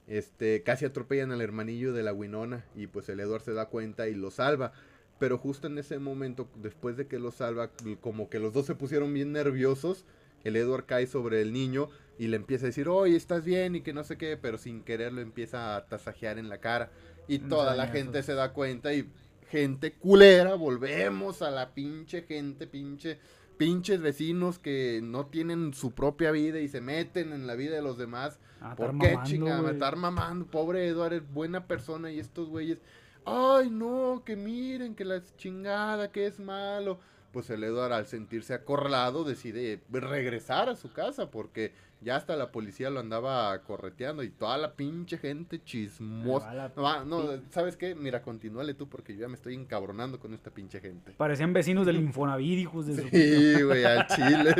este, 0.06 0.62
casi 0.62 0.84
atropellan 0.84 1.32
al 1.32 1.40
hermanillo 1.40 1.92
de 1.92 2.02
la 2.02 2.12
Winona 2.12 2.64
y 2.74 2.86
pues 2.86 3.08
el 3.08 3.20
Edward 3.20 3.42
se 3.42 3.52
da 3.52 3.66
cuenta 3.66 4.08
y 4.08 4.14
lo 4.14 4.30
salva. 4.30 4.72
Pero 5.18 5.36
justo 5.36 5.66
en 5.66 5.78
ese 5.78 5.98
momento, 5.98 6.48
después 6.56 6.96
de 6.96 7.06
que 7.06 7.18
lo 7.18 7.32
salva, 7.32 7.70
como 8.00 8.30
que 8.30 8.38
los 8.38 8.52
dos 8.52 8.66
se 8.66 8.76
pusieron 8.76 9.12
bien 9.12 9.32
nerviosos, 9.32 10.04
el 10.44 10.56
Edward 10.56 10.86
cae 10.86 11.06
sobre 11.06 11.42
el 11.42 11.52
niño 11.52 11.88
y 12.18 12.26
le 12.28 12.36
empieza 12.36 12.66
a 12.66 12.68
decir, 12.68 12.88
oye, 12.88 13.16
estás 13.16 13.44
bien 13.44 13.76
y 13.76 13.80
que 13.80 13.92
no 13.92 14.04
sé 14.04 14.16
qué, 14.16 14.36
pero 14.36 14.58
sin 14.58 14.82
querer 14.82 15.12
lo 15.12 15.20
empieza 15.20 15.76
a 15.76 15.86
tasajear 15.86 16.38
en 16.38 16.48
la 16.48 16.58
cara. 16.58 16.90
Y 17.28 17.40
toda 17.40 17.74
la 17.76 17.88
gente 17.88 18.22
se 18.22 18.34
da 18.34 18.52
cuenta 18.52 18.92
y 18.94 19.08
gente 19.50 19.92
culera, 19.92 20.54
volvemos 20.54 21.42
a 21.42 21.50
la 21.50 21.74
pinche 21.74 22.22
gente, 22.22 22.66
pinche 22.66 23.18
pinches 23.58 24.00
vecinos 24.00 24.58
que 24.58 25.00
no 25.02 25.26
tienen 25.26 25.74
su 25.74 25.90
propia 25.90 26.30
vida 26.30 26.60
y 26.60 26.68
se 26.68 26.80
meten 26.80 27.32
en 27.32 27.46
la 27.46 27.56
vida 27.56 27.74
de 27.74 27.82
los 27.82 27.98
demás. 27.98 28.38
Ah, 28.60 28.74
¿Por 28.74 28.96
qué, 28.98 29.18
chingada? 29.24 29.70
Estar 29.70 29.96
mamando. 29.96 30.46
Pobre 30.46 30.86
Eduardo 30.86 31.16
es 31.16 31.30
buena 31.30 31.66
persona 31.66 32.10
y 32.10 32.18
estos 32.18 32.48
güeyes. 32.48 32.80
Ay, 33.24 33.68
no, 33.68 34.22
que 34.24 34.36
miren, 34.36 34.94
que 34.94 35.04
la 35.04 35.22
chingada, 35.36 36.10
que 36.10 36.26
es 36.26 36.38
malo. 36.40 37.00
Pues 37.32 37.50
el 37.50 37.62
Eduardo 37.62 37.94
al 37.94 38.06
sentirse 38.06 38.54
acorralado 38.54 39.24
decide 39.24 39.80
regresar 39.90 40.68
a 40.68 40.76
su 40.76 40.92
casa 40.92 41.30
porque 41.30 41.72
ya 42.00 42.14
hasta 42.16 42.36
la 42.36 42.52
policía 42.52 42.90
lo 42.90 43.00
andaba 43.00 43.58
correteando 43.62 44.22
y 44.22 44.30
toda 44.30 44.56
la 44.56 44.74
pinche 44.74 45.18
gente 45.18 45.62
chismosa. 45.62 46.72
No, 46.76 47.04
no, 47.04 47.42
¿sabes 47.50 47.76
qué? 47.76 47.94
Mira, 47.94 48.22
continúale 48.22 48.74
tú 48.74 48.88
porque 48.88 49.14
yo 49.14 49.22
ya 49.22 49.28
me 49.28 49.34
estoy 49.34 49.54
encabronando 49.54 50.20
con 50.20 50.32
esta 50.32 50.50
pinche 50.50 50.80
gente. 50.80 51.12
Parecían 51.16 51.52
vecinos 51.52 51.86
del 51.86 51.96
Infonavit, 51.96 52.58
hijos 52.60 52.86
de 52.86 53.02
su 53.02 53.08
Sí, 53.08 53.62
güey, 53.62 53.84
al 53.84 54.06
chile. 54.06 54.54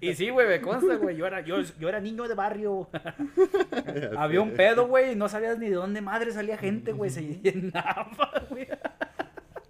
y 0.00 0.14
sí, 0.14 0.30
güey, 0.30 0.48
me 0.48 0.60
consta, 0.60 0.96
güey, 0.96 1.16
yo 1.16 1.26
era, 1.26 1.42
yo, 1.42 1.60
yo 1.78 1.88
era 1.88 2.00
niño 2.00 2.26
de 2.26 2.34
barrio. 2.34 2.88
Había 4.18 4.40
un 4.40 4.52
pedo, 4.52 4.88
güey, 4.88 5.12
y 5.12 5.16
no 5.16 5.28
sabías 5.28 5.58
ni 5.58 5.68
de 5.68 5.76
dónde 5.76 6.00
madre 6.00 6.32
salía 6.32 6.58
gente, 6.58 6.92
güey, 6.92 7.10
se 7.10 7.22
llenaba, 7.22 8.44
güey. 8.50 8.66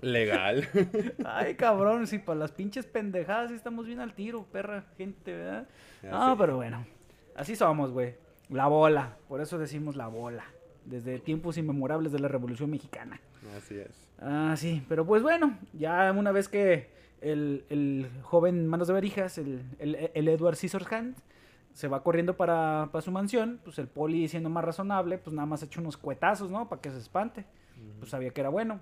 Legal. 0.04 0.68
Ay, 1.24 1.54
cabrón, 1.54 2.06
si 2.06 2.18
para 2.18 2.38
las 2.38 2.52
pinches 2.52 2.86
pendejadas 2.86 3.50
estamos 3.50 3.86
bien 3.86 4.00
al 4.00 4.14
tiro, 4.14 4.44
perra 4.44 4.84
gente, 4.96 5.34
¿verdad? 5.34 5.68
No, 6.02 6.36
pero 6.36 6.56
bueno, 6.56 6.86
así 7.34 7.56
somos, 7.56 7.90
güey. 7.90 8.14
La 8.50 8.66
bola, 8.66 9.16
por 9.28 9.40
eso 9.40 9.58
decimos 9.58 9.96
la 9.96 10.08
bola. 10.08 10.44
Desde 10.84 11.18
tiempos 11.18 11.56
inmemorables 11.56 12.12
de 12.12 12.18
la 12.18 12.28
Revolución 12.28 12.70
Mexicana. 12.70 13.18
Así 13.56 13.76
es. 13.76 14.06
Ah, 14.18 14.54
sí, 14.56 14.84
pero 14.88 15.06
pues 15.06 15.22
bueno, 15.22 15.58
ya 15.72 16.12
una 16.12 16.30
vez 16.30 16.48
que 16.48 16.90
el, 17.22 18.10
joven 18.22 18.66
Manos 18.66 18.88
de 18.88 18.94
Berijas, 18.94 19.38
el, 19.38 19.62
el, 19.78 20.28
Edward 20.28 20.56
Scissorhands, 20.56 21.22
se 21.72 21.88
va 21.88 22.02
corriendo 22.02 22.36
para, 22.36 22.90
su 23.00 23.10
mansión, 23.10 23.60
pues 23.64 23.78
el 23.78 23.88
poli 23.88 24.28
siendo 24.28 24.50
más 24.50 24.64
razonable, 24.64 25.16
pues 25.16 25.34
nada 25.34 25.46
más 25.46 25.62
echa 25.62 25.80
unos 25.80 25.96
cuetazos, 25.96 26.50
¿no? 26.50 26.68
Para 26.68 26.82
que 26.82 26.90
se 26.90 26.98
espante. 26.98 27.46
Pues 27.98 28.10
sabía 28.10 28.30
que 28.30 28.40
era 28.40 28.50
bueno. 28.50 28.80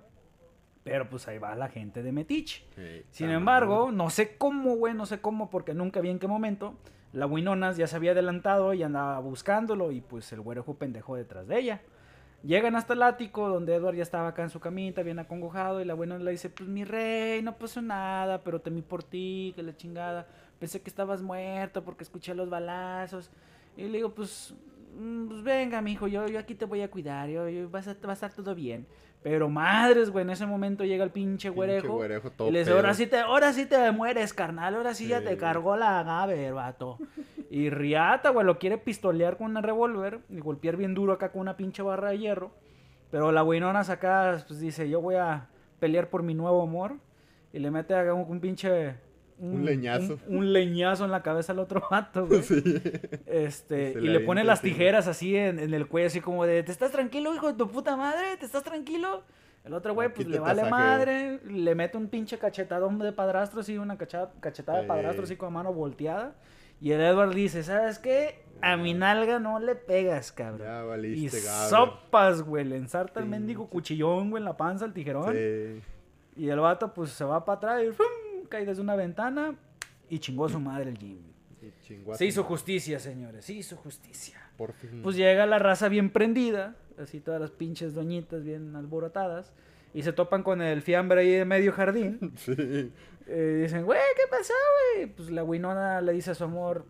Pero 0.83 1.09
pues 1.09 1.27
ahí 1.27 1.37
va 1.37 1.55
la 1.55 1.69
gente 1.69 2.03
de 2.03 2.11
Metich. 2.11 2.65
Sin 3.11 3.29
embargo, 3.29 3.91
no 3.91 4.09
sé 4.09 4.37
cómo, 4.37 4.75
güey, 4.75 4.93
no 4.93 5.05
sé 5.05 5.21
cómo, 5.21 5.49
porque 5.49 5.73
nunca 5.73 6.01
vi 6.01 6.09
en 6.09 6.19
qué 6.19 6.27
momento. 6.27 6.75
La 7.13 7.27
Winonas 7.27 7.77
ya 7.77 7.87
se 7.87 7.95
había 7.95 8.11
adelantado 8.11 8.73
y 8.73 8.83
andaba 8.83 9.19
buscándolo 9.19 9.91
y 9.91 10.01
pues 10.01 10.33
el 10.33 10.41
güerejo 10.41 10.73
pendejo 10.75 11.15
detrás 11.15 11.47
de 11.47 11.59
ella. 11.59 11.81
Llegan 12.43 12.75
hasta 12.75 12.93
el 12.93 13.03
ático 13.03 13.47
donde 13.47 13.75
Edward 13.75 13.95
ya 13.95 14.03
estaba 14.03 14.27
acá 14.27 14.43
en 14.43 14.49
su 14.49 14.59
camita, 14.59 15.01
bien 15.01 15.17
acongojado, 15.17 15.79
y 15.79 15.85
la 15.85 15.95
Winona 15.95 16.21
le 16.21 16.31
dice, 16.31 16.49
pues 16.49 16.67
mi 16.67 16.83
rey, 16.83 17.41
no 17.41 17.55
pasó 17.55 17.81
nada, 17.81 18.43
pero 18.43 18.59
temí 18.59 18.81
por 18.81 19.01
ti, 19.01 19.53
que 19.55 19.63
la 19.63 19.77
chingada. 19.77 20.27
Pensé 20.59 20.81
que 20.81 20.89
estabas 20.89 21.21
muerto 21.21 21.85
porque 21.85 22.03
escuché 22.03 22.35
los 22.35 22.49
balazos. 22.49 23.31
Y 23.77 23.83
le 23.83 23.99
digo, 23.99 24.13
pues, 24.13 24.53
pues 25.27 25.43
venga, 25.43 25.81
mijo, 25.81 26.07
yo, 26.07 26.27
yo 26.27 26.39
aquí 26.39 26.55
te 26.55 26.65
voy 26.65 26.81
a 26.81 26.91
cuidar, 26.91 27.29
yo, 27.29 27.49
yo 27.49 27.69
va 27.69 27.79
a 27.79 28.13
estar 28.13 28.33
todo 28.33 28.55
bien. 28.55 28.85
Pero 29.23 29.49
madres, 29.49 30.09
güey, 30.09 30.23
en 30.23 30.31
ese 30.31 30.45
momento 30.45 30.83
llega 30.83 31.03
el 31.05 31.09
pinche 31.09 31.49
güerejo. 31.49 32.03
y 32.47 32.51
le 32.51 32.59
dice, 32.59 32.71
ahora 32.71 32.93
sí, 32.93 33.07
te, 33.07 33.19
ahora 33.19 33.53
sí 33.53 33.65
te 33.65 33.89
mueres, 33.91 34.33
carnal. 34.33 34.75
Ahora 34.75 34.93
sí, 34.93 35.07
ya 35.07 35.23
te 35.23 35.37
cargó 35.37 35.77
la 35.77 35.99
agave, 35.99 36.51
vato. 36.51 36.97
Y 37.49 37.69
Riata, 37.69 38.31
güey, 38.31 38.45
lo 38.45 38.59
quiere 38.59 38.77
pistolear 38.77 39.37
con 39.37 39.47
una 39.51 39.61
revólver 39.61 40.19
y 40.29 40.39
golpear 40.39 40.75
bien 40.75 40.93
duro 40.93 41.13
acá 41.13 41.31
con 41.31 41.39
una 41.39 41.55
pinche 41.55 41.81
barra 41.81 42.09
de 42.09 42.19
hierro. 42.19 42.51
Pero 43.11 43.31
la 43.31 43.43
güinona 43.43 43.79
acá, 43.79 44.43
pues 44.45 44.59
dice, 44.59 44.89
yo 44.89 44.99
voy 44.99 45.15
a 45.15 45.47
pelear 45.79 46.09
por 46.09 46.21
mi 46.21 46.33
nuevo 46.33 46.61
amor. 46.61 46.97
Y 47.53 47.59
le 47.59 47.71
mete 47.71 47.95
acá 47.95 48.13
un, 48.13 48.39
pinche, 48.41 48.95
un, 49.39 49.65
leñazo. 49.65 50.19
Un, 50.27 50.53
leñazo 50.53 51.05
en 51.05 51.11
la 51.11 51.21
cabeza 51.21 51.51
al 51.51 51.59
otro 51.59 51.83
vato, 51.89 52.25
güey. 52.27 52.43
Sí. 52.43 52.63
Este, 53.25 53.91
y 53.91 54.07
le 54.07 54.19
pone 54.21 54.43
las 54.43 54.61
tijeras 54.61 55.07
así 55.07 55.35
en, 55.35 55.59
el 55.59 55.87
cuello, 55.87 56.07
así 56.07 56.21
como 56.21 56.45
de, 56.45 56.63
¿te 56.63 56.71
estás 56.71 56.91
tranquilo, 56.91 57.33
hijo 57.33 57.47
de 57.47 57.57
tu 57.57 57.69
puta 57.69 57.95
madre? 57.95 58.37
¿Te 58.39 58.45
estás 58.45 58.63
tranquilo? 58.63 59.23
El 59.63 59.73
otro 59.73 59.93
güey, 59.93 60.13
pues 60.13 60.27
le 60.27 60.39
vale 60.39 60.65
madre, 60.65 61.39
le 61.45 61.73
mete 61.73 61.97
un 61.97 62.09
pinche 62.09 62.37
cachetadón 62.37 62.99
de 62.99 63.13
padrastro, 63.13 63.61
así, 63.61 63.77
una 63.77 63.97
cachetada 63.97 64.81
de 64.81 64.87
padrastro, 64.87 65.23
así 65.23 65.37
con 65.37 65.53
mano 65.53 65.73
volteada. 65.73 66.35
Y 66.81 66.91
el 66.91 66.99
Edward 66.99 67.33
dice, 67.33 67.63
¿sabes 67.63 67.97
qué? 67.97 68.43
A 68.61 68.75
mi 68.75 68.93
nalga 68.93 69.39
no 69.39 69.59
le 69.59 69.75
pegas, 69.75 70.33
cabrón. 70.33 70.67
Ya 70.67 70.83
valiste, 70.83 71.37
Y 71.37 71.41
sopas, 71.69 72.41
güey, 72.41 72.65
le 72.65 72.75
ensarta 72.75 73.21
el 73.21 73.25
mendigo 73.25 73.69
cuchillón, 73.69 74.31
güey, 74.31 74.41
en 74.41 74.45
la 74.45 74.57
panza, 74.57 74.83
el 74.83 74.91
tijerón. 74.91 75.33
Sí. 75.33 75.81
Y 76.35 76.49
el 76.49 76.59
vato, 76.59 76.93
pues, 76.93 77.11
se 77.11 77.23
va 77.23 77.45
para 77.45 77.57
atrás 77.57 77.83
y 77.83 77.91
¡fum! 77.91 78.05
Cae 78.53 78.65
desde 78.65 78.83
una 78.83 78.95
ventana 78.95 79.55
y 80.07 80.19
chingó 80.19 80.45
a 80.45 80.49
su 80.49 80.59
madre 80.59 80.91
el 80.91 80.97
Jimmy. 80.99 81.33
Se 82.13 82.23
hizo 82.23 82.43
justicia, 82.43 82.99
señores, 82.99 83.45
se 83.45 83.53
hizo 83.53 83.75
justicia. 83.77 84.39
Por 84.57 84.73
fin. 84.73 85.01
Pues 85.01 85.15
llega 85.15 85.47
la 85.47 85.57
raza 85.57 85.89
bien 85.89 86.11
prendida, 86.11 86.75
así 86.99 87.19
todas 87.19 87.41
las 87.41 87.49
pinches 87.49 87.95
doñitas 87.95 88.43
bien 88.43 88.75
alborotadas, 88.75 89.53
y 89.91 90.03
se 90.03 90.13
topan 90.13 90.43
con 90.43 90.61
el 90.61 90.83
fiambre 90.83 91.21
ahí 91.21 91.31
de 91.31 91.45
medio 91.45 91.71
jardín. 91.71 92.33
Sí. 92.37 92.91
Eh, 93.25 93.61
dicen, 93.63 93.85
güey, 93.85 94.01
¿qué 94.17 94.23
pasa, 94.29 94.53
güey? 94.97 95.07
Pues 95.07 95.31
la 95.31 95.43
Winona 95.43 96.01
le 96.01 96.11
dice 96.11 96.31
a 96.31 96.35
su 96.35 96.43
amor, 96.43 96.85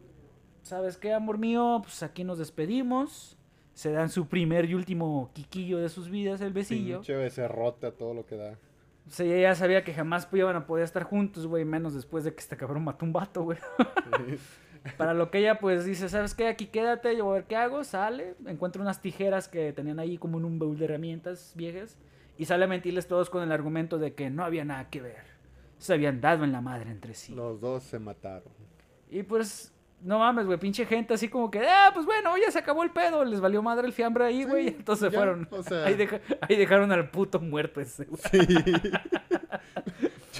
¿sabes 0.63 0.97
qué, 0.97 1.13
amor 1.13 1.37
mío? 1.37 1.79
Pues 1.83 2.01
aquí 2.03 2.23
nos 2.23 2.39
despedimos. 2.39 3.37
Se 3.75 3.91
dan 3.91 4.09
su 4.09 4.27
primer 4.27 4.65
y 4.65 4.73
último 4.73 5.29
quiquillo 5.33 5.77
de 5.77 5.89
sus 5.89 6.09
vidas, 6.09 6.41
el 6.41 6.51
besillo. 6.51 6.97
Pinche 7.01 7.29
se 7.29 7.47
rota 7.47 7.91
todo 7.91 8.15
lo 8.15 8.25
que 8.25 8.35
da. 8.35 8.57
O 9.07 9.11
sea, 9.11 9.25
ella 9.25 9.49
ya 9.49 9.55
sabía 9.55 9.83
que 9.83 9.93
jamás 9.93 10.27
iban 10.31 10.55
a 10.55 10.65
poder 10.65 10.83
estar 10.83 11.03
juntos, 11.03 11.45
güey, 11.47 11.65
menos 11.65 11.93
después 11.93 12.23
de 12.23 12.33
que 12.33 12.39
este 12.39 12.57
cabrón 12.57 12.83
mató 12.83 13.05
un 13.05 13.13
vato, 13.13 13.43
güey. 13.43 13.57
Para 14.97 15.13
lo 15.13 15.31
que 15.31 15.39
ella, 15.39 15.59
pues, 15.59 15.85
dice, 15.85 16.09
¿sabes 16.09 16.33
qué? 16.33 16.47
Aquí 16.47 16.67
quédate, 16.67 17.15
yo 17.15 17.25
voy 17.25 17.33
a 17.33 17.35
ver 17.35 17.45
qué 17.45 17.55
hago. 17.55 17.83
Sale, 17.83 18.35
encuentra 18.45 18.81
unas 18.81 19.01
tijeras 19.01 19.47
que 19.47 19.71
tenían 19.71 19.99
ahí 19.99 20.17
como 20.17 20.37
en 20.39 20.45
un 20.45 20.59
baúl 20.59 20.77
de 20.77 20.85
herramientas 20.85 21.53
viejas. 21.55 21.97
Y 22.37 22.45
sale 22.45 22.65
a 22.65 22.67
mentirles 22.67 23.07
todos 23.07 23.29
con 23.29 23.43
el 23.43 23.51
argumento 23.51 23.97
de 23.97 24.13
que 24.13 24.29
no 24.29 24.43
había 24.43 24.65
nada 24.65 24.89
que 24.89 25.01
ver 25.01 25.33
se 25.83 25.93
habían 25.93 26.21
dado 26.21 26.45
en 26.45 26.53
la 26.53 26.61
madre 26.61 26.91
entre 26.91 27.13
sí. 27.13 27.35
Los 27.35 27.59
dos 27.59 27.83
se 27.83 27.99
mataron. 27.99 28.53
Y 29.09 29.23
pues, 29.23 29.72
no 30.03 30.19
mames, 30.19 30.45
güey, 30.45 30.59
pinche 30.59 30.85
gente 30.85 31.13
así 31.13 31.29
como 31.29 31.49
que, 31.49 31.59
ah, 31.59 31.91
pues 31.93 32.05
bueno, 32.05 32.37
ya 32.37 32.51
se 32.51 32.59
acabó 32.59 32.83
el 32.83 32.91
pedo, 32.91 33.23
les 33.23 33.39
valió 33.39 33.61
madre 33.61 33.87
el 33.87 33.93
fiambre 33.93 34.25
ahí, 34.25 34.43
güey, 34.43 34.67
entonces 34.79 35.13
fueron. 35.13 35.47
ahí, 35.85 36.55
dejaron 36.55 36.91
al 36.91 37.09
puto 37.09 37.39
muerto 37.39 37.79
ese, 37.81 38.05
güey. 38.05 38.21
Sí. 38.31 38.39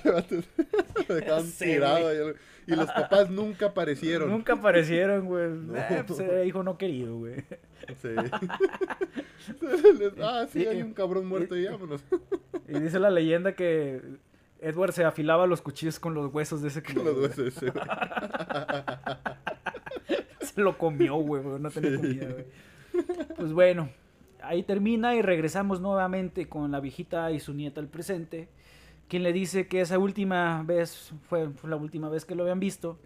dejaron 1.08 1.52
tirado 1.52 2.32
y, 2.66 2.76
los 2.76 2.88
papás 2.88 3.30
nunca 3.30 3.68
aparecieron. 3.68 4.30
Nunca 4.30 4.54
aparecieron, 4.54 5.26
güey. 5.26 5.50
Eh, 5.76 6.04
pues 6.06 6.20
era 6.20 6.44
hijo 6.46 6.64
no 6.64 6.78
querido, 6.78 7.18
güey. 7.18 7.44
Sí. 8.02 8.16
ah, 10.22 10.46
sí, 10.50 10.66
hay 10.66 10.82
un 10.82 10.94
cabrón 10.94 11.26
muerto 11.26 11.58
y 11.58 11.66
vámonos. 11.66 12.04
Y 12.68 12.80
dice 12.80 13.00
la 13.00 13.10
leyenda 13.10 13.54
que 13.54 14.02
Edward 14.64 14.94
se 14.94 15.04
afilaba 15.04 15.46
los 15.46 15.62
cuchillos 15.62 16.00
con 16.00 16.14
los 16.14 16.34
huesos 16.34 16.62
de 16.62 16.70
ese 16.70 16.82
que 16.82 16.94
Con 16.94 17.06
los 17.06 17.18
huesos 17.18 17.40
ese, 17.40 17.74
Se 20.40 20.62
lo 20.62 20.78
comió, 20.78 21.16
güey, 21.16 21.44
no 21.44 21.70
tenía 21.70 21.98
comida, 21.98 22.32
güey. 22.32 22.46
Pues 23.36 23.52
bueno, 23.52 23.90
ahí 24.42 24.64
termina 24.64 25.16
y 25.16 25.22
regresamos 25.22 25.82
nuevamente 25.82 26.48
con 26.48 26.72
la 26.72 26.80
viejita 26.80 27.32
y 27.32 27.40
su 27.40 27.54
nieta 27.54 27.82
al 27.82 27.88
presente, 27.88 28.48
quien 29.10 29.24
le 29.24 29.34
dice 29.34 29.68
que 29.68 29.82
esa 29.82 30.00
última 30.00 30.64
vez 30.64 31.12
fue, 31.28 31.50
la 31.64 31.76
última 31.76 32.08
vez 32.10 32.24
que 32.24 32.36
lo 32.36 32.44
habían 32.44 32.60
visto. 32.60 33.00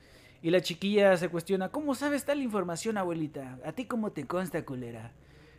Y 0.43 0.51
la 0.51 0.61
chiquilla 0.61 1.17
se 1.17 1.29
cuestiona, 1.29 1.69
¿cómo 1.69 1.95
sabes 1.95 2.23
tal 2.23 2.41
información, 2.43 2.97
abuelita? 2.97 3.59
¿A 3.65 3.71
ti 3.71 3.85
cómo 3.85 4.11
te 4.11 4.27
consta, 4.27 4.63
culera? 4.63 5.11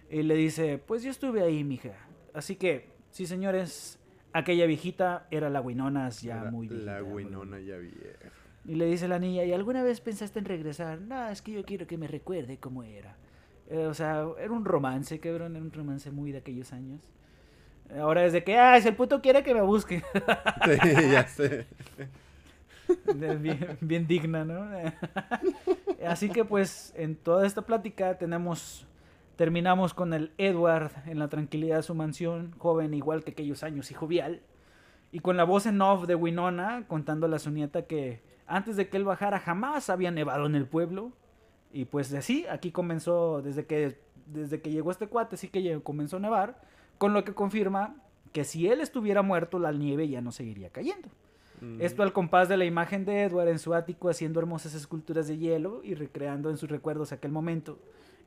Y 0.09 0.23
le 0.23 0.37
dice, 0.37 0.79
pues 0.79 1.03
yo 1.03 1.11
estuve 1.11 1.43
ahí, 1.43 1.65
mija. 1.65 1.95
Así 2.33 2.55
que, 2.55 2.91
sí, 3.11 3.27
señores, 3.27 3.99
Aquella 4.33 4.67
viejita 4.67 5.27
era 5.31 5.51
la 5.51 5.61
Winona 5.61 6.09
ya 6.11 6.45
muy 6.45 6.69
viejita. 6.69 6.93
La 6.93 7.03
Winona 7.03 7.59
ya 7.61 7.77
vieja. 7.77 8.31
Y 8.67 8.75
le 8.75 8.87
dice 8.87 9.09
la 9.09 9.19
niña, 9.19 9.45
¿y 9.45 9.53
alguna 9.53 9.83
vez 9.83 10.01
pensaste 10.01 10.39
en 10.39 10.45
regresar? 10.45 11.01
No, 11.01 11.29
es 11.29 11.41
que 11.41 11.53
yo 11.53 11.65
quiero 11.65 11.87
que 11.87 11.97
me 11.97 12.07
recuerde 12.07 12.59
cómo 12.59 12.83
era. 12.83 13.17
Eh, 13.71 13.87
o 13.87 13.95
sea, 13.95 14.27
era 14.39 14.53
un 14.53 14.65
romance, 14.65 15.19
cabrón, 15.21 15.57
era 15.57 15.65
un 15.65 15.73
romance 15.73 16.11
muy 16.11 16.33
de 16.33 16.39
aquellos 16.39 16.73
años. 16.73 17.01
Ahora 17.99 18.25
es 18.27 18.33
de 18.33 18.45
que, 18.45 18.59
ah, 18.59 18.79
si 18.81 18.89
el 18.89 18.97
puto 18.97 19.23
quiere 19.23 19.43
que 19.43 19.55
me 19.55 19.63
busque. 19.63 20.03
Sí, 20.83 21.11
ya 21.11 21.27
sé. 21.27 21.67
Bien, 23.15 23.77
bien 23.83 24.07
digna, 24.07 24.47
¿no? 24.47 24.67
Así 26.07 26.31
que 26.31 26.45
pues 26.45 26.95
en 26.97 27.17
toda 27.17 27.47
esta 27.47 27.61
plática 27.61 28.17
tenemos 28.17 28.87
Terminamos 29.39 29.95
con 29.95 30.15
el 30.15 30.33
Edward 30.37 30.91
en 31.07 31.21
la 31.21 31.29
tranquilidad 31.29 31.77
de 31.77 31.83
su 31.85 31.95
mansión, 31.95 32.57
joven 32.59 32.93
igual 32.93 33.23
que 33.23 33.31
aquellos 33.31 33.63
años 33.63 33.93
y 33.93 33.95
jovial. 33.95 34.43
Y 35.13 35.21
con 35.21 35.37
la 35.37 35.45
voz 35.45 35.67
en 35.67 35.81
off 35.81 36.09
de 36.09 36.17
Winona 36.17 36.89
contándole 36.89 37.37
a 37.37 37.39
su 37.39 37.53
nieta 37.53 37.83
que 37.83 38.21
antes 38.49 38.75
de 38.75 38.89
que 38.89 38.97
él 38.97 39.05
bajara 39.05 39.39
jamás 39.39 39.91
había 39.91 40.11
nevado 40.11 40.47
en 40.47 40.57
el 40.57 40.67
pueblo. 40.67 41.13
Y 41.73 41.85
pues 41.85 42.13
así, 42.15 42.47
aquí 42.51 42.73
comenzó, 42.73 43.41
desde 43.41 43.65
que, 43.65 44.01
desde 44.27 44.61
que 44.61 44.73
llegó 44.73 44.91
este 44.91 45.07
cuate, 45.07 45.37
sí 45.37 45.47
que 45.47 45.81
comenzó 45.85 46.17
a 46.17 46.21
nevar, 46.21 46.61
con 46.99 47.13
lo 47.13 47.23
que 47.23 47.33
confirma 47.33 47.95
que 48.33 48.43
si 48.43 48.67
él 48.67 48.81
estuviera 48.81 49.23
muerto, 49.23 49.61
la 49.61 49.71
nieve 49.71 50.09
ya 50.09 50.21
no 50.21 50.33
seguiría 50.33 50.71
cayendo. 50.71 51.11
Esto 51.79 52.03
al 52.03 52.13
compás 52.13 52.49
de 52.49 52.57
la 52.57 52.65
imagen 52.65 53.05
de 53.05 53.23
Edward 53.23 53.49
en 53.49 53.61
su 53.61 53.73
ático 53.73 54.09
haciendo 54.09 54.41
hermosas 54.41 54.75
esculturas 54.75 55.29
de 55.29 55.39
hielo 55.39 55.81
y 55.85 55.95
recreando 55.95 56.51
en 56.51 56.57
sus 56.57 56.69
recuerdos 56.69 57.13
aquel 57.13 57.31
momento 57.31 57.79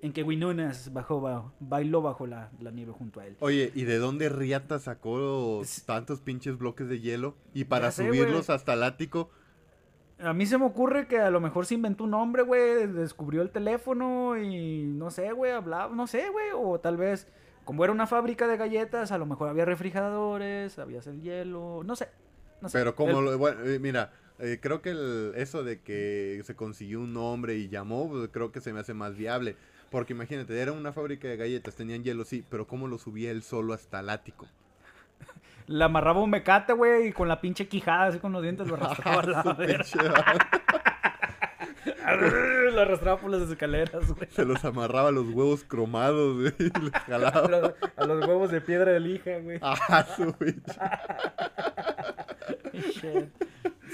en 0.01 0.13
que 0.13 0.23
Winonas 0.23 0.91
bajó, 0.93 1.53
bailó 1.59 2.01
bajo 2.01 2.25
la, 2.25 2.49
nieve 2.73 2.91
junto 2.91 3.19
a 3.19 3.27
él. 3.27 3.37
Oye, 3.39 3.71
¿y 3.75 3.83
de 3.83 3.97
dónde 3.97 4.29
Riata 4.29 4.79
sacó 4.79 5.61
tantos 5.85 6.21
pinches 6.21 6.57
bloques 6.57 6.87
de 6.87 6.99
hielo? 6.99 7.35
Y 7.53 7.65
para 7.65 7.91
subirlos 7.91 8.49
hasta 8.49 8.73
el 8.73 8.83
ático. 8.83 9.29
A 10.19 10.33
mí 10.33 10.45
se 10.45 10.57
me 10.57 10.65
ocurre 10.65 11.07
que 11.07 11.19
a 11.19 11.29
lo 11.29 11.39
mejor 11.39 11.65
se 11.65 11.75
inventó 11.75 12.03
un 12.03 12.11
nombre, 12.11 12.43
güey, 12.43 12.87
descubrió 12.87 13.41
el 13.41 13.49
teléfono 13.49 14.37
y 14.37 14.83
no 14.83 15.09
sé, 15.09 15.31
güey, 15.31 15.51
hablaba, 15.51 15.93
no 15.95 16.05
sé, 16.07 16.29
güey, 16.29 16.47
o 16.55 16.79
tal 16.79 16.97
vez, 16.97 17.27
como 17.63 17.83
era 17.83 17.91
una 17.91 18.05
fábrica 18.05 18.47
de 18.47 18.57
galletas, 18.57 19.11
a 19.11 19.17
lo 19.17 19.25
mejor 19.25 19.49
había 19.49 19.65
refrigeradores, 19.65 20.77
había 20.77 20.99
el 20.99 21.21
hielo, 21.21 21.81
no 21.83 21.95
sé. 21.95 22.09
No 22.61 22.69
sé. 22.69 22.77
Pero 22.77 22.95
como, 22.95 23.35
bueno, 23.37 23.65
eh, 23.65 23.79
mira, 23.79 24.11
eh, 24.37 24.59
creo 24.61 24.81
que 24.81 24.91
el, 24.91 25.33
eso 25.35 25.63
de 25.63 25.81
que 25.81 26.41
se 26.43 26.55
consiguió 26.55 26.99
un 26.99 27.13
nombre 27.13 27.55
y 27.55 27.69
llamó, 27.69 28.07
pues, 28.07 28.29
creo 28.31 28.51
que 28.51 28.61
se 28.61 28.73
me 28.73 28.79
hace 28.79 28.93
más 28.93 29.15
viable. 29.15 29.55
Porque 29.91 30.13
imagínate, 30.13 30.59
era 30.59 30.71
una 30.71 30.93
fábrica 30.93 31.27
de 31.27 31.37
galletas, 31.37 31.75
tenían 31.75 32.03
hielo, 32.03 32.23
sí, 32.23 32.43
pero 32.49 32.65
¿cómo 32.65 32.87
lo 32.87 32.97
subía 32.97 33.29
él 33.29 33.43
solo 33.43 33.73
hasta 33.73 33.99
el 33.99 34.09
ático? 34.09 34.47
Le 35.67 35.83
amarraba 35.83 36.23
un 36.23 36.29
mecate, 36.29 36.73
güey, 36.73 37.09
y 37.09 37.11
con 37.11 37.27
la 37.27 37.41
pinche 37.41 37.67
quijada, 37.67 38.05
así 38.07 38.17
con 38.17 38.31
los 38.31 38.41
dientes, 38.41 38.67
lo 38.67 38.75
arrastraba 38.75 39.21
la 39.23 39.43
Lo 42.71 42.81
arrastraba 42.81 43.19
por 43.19 43.31
las 43.31 43.49
escaleras, 43.49 44.07
güey. 44.13 44.29
Se 44.31 44.45
los 44.45 44.63
amarraba 44.63 45.09
a 45.09 45.11
los 45.11 45.27
huevos 45.27 45.63
cromados, 45.63 46.39
güey. 46.39 46.53
Y 46.57 46.79
los 46.79 46.91
jalaba. 46.91 47.73
A 47.97 48.05
los, 48.05 48.27
huevos 48.27 48.51
de 48.51 48.61
piedra 48.61 48.93
de 48.93 48.99
lija, 48.99 49.39
güey. 49.39 49.59
Ah, 49.61 50.05
su 50.15 50.33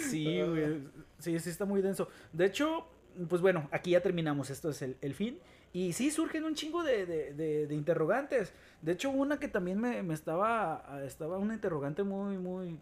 Sí, 0.09 0.41
güey. 0.41 0.81
Sí, 1.19 1.39
sí 1.39 1.49
está 1.49 1.65
muy 1.65 1.81
denso. 1.81 2.07
De 2.31 2.45
hecho, 2.45 2.87
pues 3.29 3.41
bueno, 3.41 3.67
aquí 3.71 3.91
ya 3.91 4.01
terminamos. 4.01 4.49
Esto 4.49 4.69
es 4.69 4.81
el, 4.81 5.13
fin. 5.13 5.39
Y 5.73 5.93
sí, 5.93 6.11
surgen 6.11 6.43
un 6.43 6.55
chingo 6.55 6.83
de, 6.83 7.05
de, 7.05 7.73
interrogantes. 7.75 8.53
De 8.81 8.93
hecho, 8.93 9.09
una 9.09 9.39
que 9.39 9.47
también 9.47 9.79
me, 9.79 10.03
me, 10.03 10.13
estaba, 10.13 11.01
estaba 11.05 11.37
una 11.37 11.53
interrogante 11.53 12.03
muy, 12.03 12.37
muy, 12.37 12.79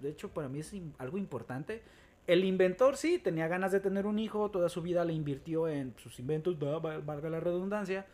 de 0.00 0.10
hecho, 0.10 0.30
para 0.30 0.48
mí 0.48 0.60
es 0.60 0.72
algo 0.98 1.18
importante. 1.18 1.82
El 2.26 2.44
inventor 2.44 2.96
sí, 2.96 3.18
tenía 3.18 3.46
ganas 3.46 3.70
de 3.70 3.80
tener 3.80 4.06
un 4.06 4.18
hijo, 4.18 4.50
toda 4.50 4.68
su 4.68 4.82
vida 4.82 5.04
le 5.04 5.12
invirtió 5.12 5.68
en 5.68 5.94
sus 5.96 6.18
inventos, 6.18 6.58
valga 6.58 7.30
la 7.30 7.40
redundancia. 7.40 8.06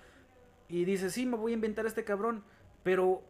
Y 0.68 0.84
dice, 0.84 1.10
sí, 1.10 1.26
me 1.26 1.36
voy 1.36 1.52
a 1.52 1.54
inventar 1.54 1.86
este 1.86 2.04
cabrón, 2.04 2.44
pero 2.82 3.22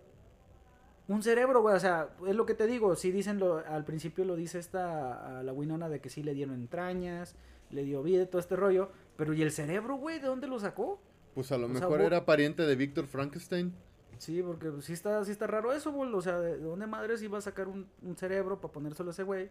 un 1.08 1.22
cerebro, 1.22 1.62
güey, 1.62 1.76
o 1.76 1.80
sea, 1.80 2.08
es 2.26 2.34
lo 2.34 2.46
que 2.46 2.54
te 2.54 2.66
digo, 2.66 2.94
sí 2.96 3.10
dicen, 3.10 3.38
lo, 3.38 3.58
al 3.58 3.84
principio 3.84 4.24
lo 4.24 4.36
dice 4.36 4.58
esta, 4.58 5.38
a 5.38 5.42
la 5.42 5.52
Winona 5.52 5.88
de 5.88 6.00
que 6.00 6.08
sí 6.08 6.22
le 6.22 6.34
dieron 6.34 6.54
entrañas, 6.54 7.36
le 7.72 7.84
dio 7.84 8.02
vida, 8.02 8.26
todo 8.26 8.40
este 8.40 8.56
rollo, 8.56 8.90
pero 9.16 9.34
¿y 9.34 9.42
el 9.42 9.50
cerebro, 9.50 9.96
güey? 9.96 10.20
¿De 10.20 10.26
dónde 10.26 10.46
lo 10.46 10.58
sacó? 10.58 11.00
Pues 11.34 11.50
a 11.52 11.58
lo 11.58 11.68
mejor 11.68 12.00
era 12.02 12.24
pariente 12.24 12.66
de 12.66 12.76
Víctor 12.76 13.06
Frankenstein. 13.06 13.72
Sí, 14.18 14.42
porque 14.42 14.70
sí 14.82 14.92
está, 14.92 15.24
sí 15.24 15.32
está 15.32 15.46
raro 15.46 15.72
eso, 15.72 15.90
güey. 15.90 16.12
O 16.12 16.20
sea, 16.20 16.38
¿de 16.38 16.58
dónde 16.58 16.86
madres 16.86 17.22
iba 17.22 17.38
a 17.38 17.40
sacar 17.40 17.68
un, 17.68 17.88
cerebro 18.16 18.60
para 18.60 18.72
ponérselo 18.72 19.10
a 19.10 19.12
ese 19.12 19.22
güey? 19.22 19.50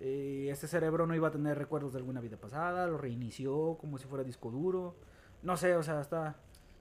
Eh, 0.00 0.48
ese 0.50 0.68
cerebro 0.68 1.06
no 1.06 1.14
iba 1.14 1.28
a 1.28 1.30
tener 1.30 1.56
recuerdos 1.56 1.92
de 1.92 1.98
alguna 1.98 2.20
vida 2.20 2.36
pasada, 2.36 2.86
lo 2.86 2.98
reinició 2.98 3.76
como 3.80 3.98
si 3.98 4.06
fuera 4.06 4.22
disco 4.22 4.50
duro. 4.50 4.96
No 5.42 5.56
sé, 5.56 5.74
o 5.76 5.82
sea, 5.82 6.00
está... 6.00 6.36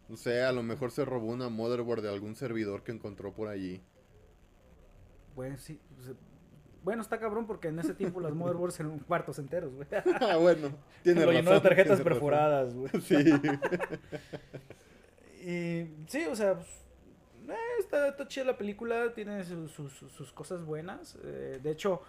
No 0.10 0.18
sé, 0.18 0.44
a 0.44 0.52
lo 0.52 0.64
mejor 0.64 0.92
se 0.92 1.06
robó 1.06 1.28
una 1.28 1.50
motherboard 1.50 2.02
de 2.02 2.10
algún 2.10 2.36
servidor 2.36 2.84
que 2.84 2.92
encontró 2.92 3.34
por 3.34 3.48
allí. 3.48 3.82
Bueno, 5.36 5.58
sí. 5.58 5.80
Bueno, 6.84 7.02
está 7.02 7.18
cabrón 7.20 7.48
porque 7.48 7.70
en 7.70 7.80
ese 7.80 7.94
tiempo 7.94 8.20
las 8.20 8.34
motherboards 8.34 8.80
eran 8.80 9.00
cuartos 9.00 9.40
enteros, 9.40 9.74
güey. 9.74 9.88
ah, 10.22 10.36
bueno, 10.38 10.70
tiene 11.02 11.26
Lo 11.26 11.32
llenó 11.32 11.52
de 11.52 11.56
razón, 11.58 11.70
tarjetas 11.70 12.02
perforadas, 12.02 12.74
güey. 12.76 12.92
razón. 12.92 13.02
Sí. 13.02 13.32
Y 15.46 15.88
sí, 16.08 16.26
o 16.26 16.36
sea, 16.36 16.56
pues, 16.56 16.68
eh, 17.50 17.54
está, 17.80 18.08
está 18.08 18.28
chida 18.28 18.46
la 18.46 18.58
película, 18.58 19.14
tiene 19.14 19.44
su- 19.44 19.68
su- 19.68 19.90
su- 19.90 20.10
sus 20.10 20.32
cosas 20.32 20.64
buenas. 20.64 21.18
Eh, 21.24 21.60
de 21.62 21.72
hecho, 21.72 22.02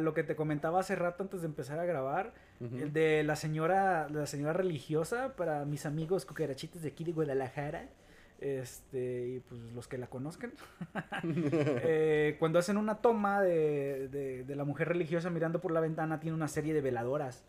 lo 0.00 0.14
que 0.14 0.22
te 0.22 0.36
comentaba 0.36 0.80
hace 0.80 0.94
rato 0.94 1.22
antes 1.24 1.40
de 1.40 1.46
empezar 1.48 1.78
a 1.80 1.84
grabar, 1.84 2.32
el 2.60 2.92
de 2.92 3.22
la 3.24 3.34
señora, 3.36 4.08
la 4.10 4.26
señora 4.26 4.52
religiosa, 4.52 5.34
para 5.36 5.64
mis 5.64 5.86
amigos 5.86 6.24
cucarachitos 6.24 6.82
de 6.82 6.88
aquí 6.88 7.04
de 7.04 7.12
Guadalajara, 7.12 7.88
este, 8.38 9.28
y 9.28 9.40
pues 9.40 9.60
los 9.74 9.88
que 9.88 9.98
la 9.98 10.06
conozcan, 10.08 10.52
eh, 11.24 12.36
cuando 12.38 12.58
hacen 12.58 12.76
una 12.76 12.96
toma 12.96 13.42
de, 13.42 14.08
de- 14.08 14.44
de 14.44 14.56
la 14.56 14.64
mujer 14.64 14.88
religiosa 14.88 15.30
mirando 15.30 15.60
por 15.60 15.72
la 15.72 15.80
ventana, 15.80 16.20
tiene 16.20 16.36
una 16.36 16.48
serie 16.48 16.74
de 16.74 16.80
veladoras. 16.80 17.44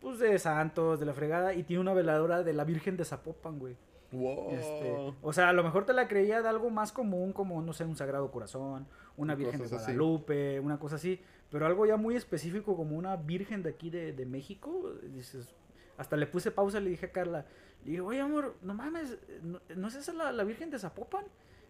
Pues 0.00 0.18
de 0.18 0.38
santos, 0.38 1.00
de 1.00 1.06
la 1.06 1.14
fregada, 1.14 1.54
y 1.54 1.62
tiene 1.62 1.80
una 1.80 1.94
veladora 1.94 2.42
de 2.42 2.52
la 2.52 2.64
Virgen 2.64 2.96
de 2.96 3.04
Zapopan, 3.04 3.58
güey. 3.58 3.76
Wow. 4.12 4.50
Este, 4.52 5.14
o 5.22 5.32
sea, 5.32 5.48
a 5.48 5.52
lo 5.52 5.64
mejor 5.64 5.84
te 5.84 5.92
la 5.92 6.06
creía 6.06 6.42
de 6.42 6.48
algo 6.48 6.70
más 6.70 6.92
común, 6.92 7.32
como, 7.32 7.60
no 7.62 7.72
sé, 7.72 7.84
un 7.84 7.96
Sagrado 7.96 8.30
Corazón, 8.30 8.86
una 9.16 9.34
Virgen 9.34 9.58
de 9.60 9.64
así. 9.66 9.74
Guadalupe, 9.74 10.60
una 10.60 10.78
cosa 10.78 10.96
así, 10.96 11.20
pero 11.50 11.66
algo 11.66 11.86
ya 11.86 11.96
muy 11.96 12.14
específico, 12.14 12.76
como 12.76 12.96
una 12.96 13.16
Virgen 13.16 13.62
de 13.62 13.70
aquí 13.70 13.90
de, 13.90 14.12
de 14.12 14.26
México, 14.26 14.92
dices, 15.12 15.48
hasta 15.96 16.16
le 16.16 16.26
puse 16.26 16.50
pausa 16.50 16.78
y 16.78 16.84
le 16.84 16.90
dije 16.90 17.06
a 17.06 17.10
Carla, 17.12 17.46
le 17.86 17.90
dije, 17.92 18.00
oye 18.02 18.20
amor, 18.20 18.54
no 18.62 18.74
mames, 18.74 19.16
¿no, 19.42 19.60
¿no 19.74 19.88
es 19.88 19.94
esa 19.94 20.12
la, 20.12 20.32
la 20.32 20.44
Virgen 20.44 20.70
de 20.70 20.78
Zapopan? 20.78 21.24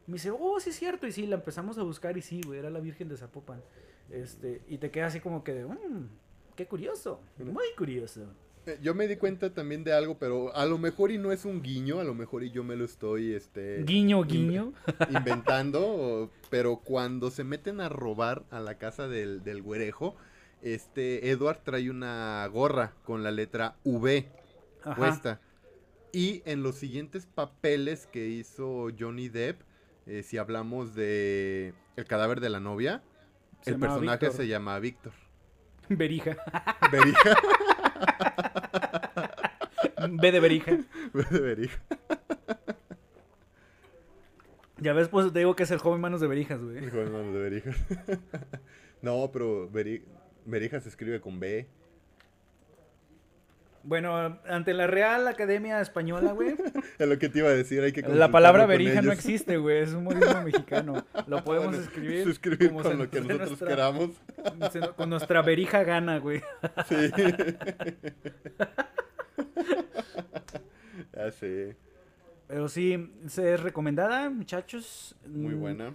Me 0.06 0.14
dice, 0.14 0.30
oh, 0.30 0.58
sí 0.60 0.70
es 0.70 0.76
cierto, 0.76 1.06
y 1.06 1.12
sí, 1.12 1.26
la 1.26 1.36
empezamos 1.36 1.78
a 1.78 1.82
buscar 1.82 2.16
y 2.16 2.22
sí, 2.22 2.40
güey, 2.44 2.58
era 2.60 2.70
la 2.70 2.80
Virgen 2.80 3.08
de 3.08 3.16
Zapopan. 3.16 3.60
Este, 4.10 4.62
y 4.68 4.78
te 4.78 4.90
queda 4.90 5.06
así 5.06 5.18
como 5.20 5.42
que 5.42 5.52
de, 5.52 5.64
"Mm, 5.64 6.08
qué 6.54 6.66
curioso, 6.66 7.20
muy 7.38 7.64
curioso. 7.76 8.22
Eh, 8.66 8.78
Yo 8.82 8.94
me 8.94 9.06
di 9.08 9.16
cuenta 9.16 9.52
también 9.52 9.82
de 9.84 9.92
algo, 9.92 10.16
pero 10.18 10.54
a 10.54 10.64
lo 10.66 10.78
mejor 10.78 11.10
y 11.12 11.18
no 11.18 11.32
es 11.32 11.44
un 11.44 11.60
guiño, 11.62 11.98
a 12.00 12.04
lo 12.04 12.14
mejor 12.14 12.42
y 12.44 12.50
yo 12.50 12.62
me 12.64 12.76
lo 12.76 12.84
estoy 12.84 13.32
este, 13.34 13.82
Guiño, 13.84 14.22
guiño. 14.24 14.72
inventando, 15.10 15.80
o- 15.86 16.30
pero 16.50 16.76
cuando 16.78 17.30
se 17.30 17.42
meten 17.44 17.80
a 17.80 17.88
robar 17.88 18.44
a 18.50 18.60
la 18.60 18.78
casa 18.78 19.08
del, 19.08 19.42
del 19.44 19.60
güerejo, 19.62 20.16
este 20.62 21.30
Edward 21.30 21.60
trae 21.64 21.90
una 21.90 22.46
gorra 22.46 22.92
con 23.04 23.22
la 23.22 23.30
letra 23.30 23.76
V 23.84 24.26
Ajá. 24.84 24.94
puesta. 24.96 25.40
Y 26.12 26.42
en 26.46 26.62
los 26.62 26.76
siguientes 26.76 27.26
papeles 27.26 28.06
que 28.06 28.26
hizo 28.28 28.88
Johnny 28.98 29.28
Depp, 29.28 29.60
eh, 30.06 30.22
si 30.22 30.38
hablamos 30.38 30.94
de 30.94 31.74
El 31.96 32.04
cadáver 32.06 32.40
de 32.40 32.48
la 32.50 32.60
novia, 32.60 33.02
Se 33.62 33.70
el 33.70 33.78
personaje 33.80 34.26
Víctor. 34.26 34.32
se 34.36 34.48
llama 34.48 34.78
Víctor. 34.78 35.12
Berija. 35.88 36.36
Berija. 36.90 37.36
B 40.10 40.32
de 40.32 40.40
Berija. 40.40 40.70
de 41.30 41.40
Berija. 41.40 41.82
Ya 44.78 44.92
ves, 44.92 45.08
pues 45.08 45.32
te 45.32 45.38
digo 45.38 45.56
que 45.56 45.62
es 45.62 45.70
el 45.70 45.78
joven 45.78 46.00
manos 46.02 46.20
de 46.20 46.26
berijas, 46.26 46.62
güey. 46.62 46.84
Hijo 46.84 46.98
de 46.98 47.06
manos 47.06 47.32
de 47.32 47.40
Berija. 47.40 47.70
no, 49.00 49.30
pero 49.32 49.70
Beri- 49.70 50.04
Berija 50.44 50.80
se 50.80 50.90
escribe 50.90 51.20
con 51.20 51.40
B. 51.40 51.66
Bueno, 53.86 54.40
ante 54.48 54.74
la 54.74 54.88
Real 54.88 55.28
Academia 55.28 55.80
Española, 55.80 56.32
güey, 56.32 56.56
Es 56.98 57.08
lo 57.08 57.18
que 57.20 57.28
te 57.28 57.38
iba 57.38 57.48
a 57.48 57.52
decir, 57.52 57.82
hay 57.84 57.92
que 57.92 58.02
la 58.02 58.32
palabra 58.32 58.66
berija 58.66 59.00
no 59.00 59.12
existe, 59.12 59.58
güey, 59.58 59.78
es 59.82 59.92
un 59.92 60.02
modismo 60.02 60.42
mexicano. 60.42 61.06
Lo 61.28 61.44
podemos 61.44 61.68
Bueno, 61.68 61.82
escribir, 61.84 62.24
Se 62.24 62.30
escribe 62.30 62.66
como 62.68 62.82
con 62.82 62.92
se 62.92 62.98
lo 62.98 63.08
que 63.10 63.20
nosotros 63.20 63.48
nuestra- 63.50 63.68
queramos. 63.68 64.10
se- 64.72 64.80
Con 64.96 65.08
nuestra 65.10 65.40
berija 65.42 65.84
gana, 65.84 66.18
güey. 66.18 66.42
Sí. 66.88 66.96
ya 71.14 71.30
sé. 71.30 71.76
Pero 72.48 72.68
sí, 72.68 73.12
es 73.24 73.60
recomendada, 73.60 74.30
muchachos. 74.30 75.14
Muy 75.26 75.54
Mm, 75.54 75.60
buena. 75.60 75.94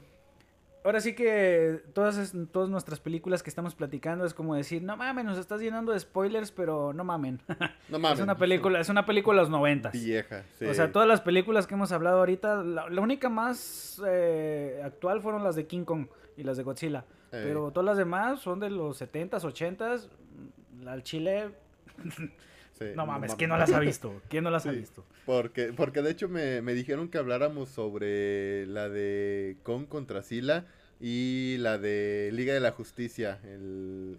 Ahora 0.84 1.00
sí 1.00 1.14
que 1.14 1.82
todas, 1.94 2.18
es- 2.18 2.34
todas 2.52 2.70
nuestras 2.70 3.00
películas 3.00 3.44
que 3.44 3.50
estamos 3.52 3.76
platicando 3.76 4.26
es 4.26 4.34
como 4.34 4.56
decir, 4.56 4.82
no 4.82 4.98
mames, 4.98 5.26
nos 5.26 5.38
estás 5.38 5.62
llenando 5.62 5.92
de 5.92 6.00
spoilers, 6.00 6.52
pero 6.52 6.92
no 6.94 7.04
mamen. 7.04 7.40
No 7.90 8.00
mames. 8.00 8.20
es 8.20 8.24
una 8.24 8.36
película, 8.38 8.80
es 8.80 8.90
una 8.90 9.06
película 9.06 9.36
de 9.38 9.42
los 9.44 9.50
noventas. 9.52 9.94
Vieja, 9.94 10.44
sí. 10.58 10.66
O 10.66 10.74
sea, 10.74 10.92
todas 10.92 11.08
las 11.08 11.22
películas 11.22 11.68
que 11.68 11.76
hemos 11.76 11.92
hablado 11.92 12.18
ahorita, 12.20 12.64
la, 12.64 12.90
la 12.90 13.02
única 13.02 13.30
más 13.30 14.02
eh, 14.08 14.82
actual 14.84 15.22
fueron 15.22 15.44
las 15.44 15.56
de 15.56 15.68
King 15.68 15.84
Kong 15.84 16.08
y 16.38 16.44
las 16.44 16.58
de 16.58 16.64
Godzilla. 16.64 17.06
Eh. 17.32 17.42
Pero 17.44 17.72
todas 17.72 17.86
las 17.86 17.98
demás 17.98 18.40
son 18.42 18.60
de 18.60 18.70
los 18.70 19.00
70s, 19.02 19.42
80s. 19.44 20.08
La 20.82 20.94
al 20.94 21.04
Chile, 21.04 21.52
Sí, 22.74 22.86
no 22.96 23.06
mames, 23.06 23.36
¿quién 23.36 23.50
no 23.50 23.58
las 23.58 23.72
ha 23.74 23.80
visto? 23.80 24.22
¿Quién 24.28 24.44
no 24.44 24.50
las 24.50 24.66
ha 24.66 24.72
visto? 24.72 25.06
Porque, 25.26 25.72
porque 25.74 26.02
de 26.02 26.12
hecho 26.12 26.28
me, 26.30 26.62
me 26.62 26.74
dijeron 26.74 27.10
que 27.10 27.18
habláramos 27.18 27.70
sobre 27.70 28.66
la 28.66 28.90
de 28.90 29.58
Kong 29.64 29.88
contra 29.88 30.24
Sila 30.24 30.66
y 31.02 31.58
la 31.58 31.80
de 31.80 32.30
Liga 32.32 32.54
de 32.54 32.60
la 32.60 32.72
Justicia, 32.72 33.40
el, 33.44 34.18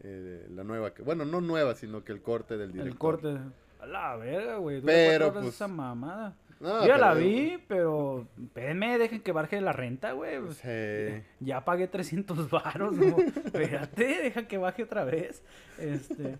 la 0.54 0.64
nueva, 0.64 0.92
que, 0.92 1.02
bueno, 1.02 1.24
no 1.24 1.40
nueva, 1.40 1.76
sino 1.76 2.04
que 2.04 2.10
el 2.12 2.22
corte 2.22 2.56
del 2.56 2.72
director. 2.72 2.92
El 2.92 2.98
corte. 2.98 3.38
A 3.80 3.86
la 3.86 4.16
verga, 4.16 4.56
güey. 4.56 4.80
Pero, 4.80 5.32
pues, 5.32 5.46
esa 5.46 5.68
mamada. 5.68 6.36
No, 6.58 6.82
Yo 6.82 6.88
ya 6.88 6.98
la 6.98 7.14
vi, 7.14 7.58
pero 7.66 8.28
espérenme, 8.40 8.96
dejen 8.98 9.20
que 9.20 9.32
baje 9.32 9.60
la 9.60 9.72
renta, 9.72 10.12
güey. 10.12 10.38
Sí. 10.52 11.22
Ya 11.40 11.64
pagué 11.64 11.86
300 11.88 12.50
varos, 12.50 12.96
¿no? 12.96 13.16
Espérate, 13.44 14.04
deja 14.22 14.46
que 14.46 14.58
baje 14.58 14.84
otra 14.84 15.04
vez. 15.04 15.42
Este, 15.78 16.38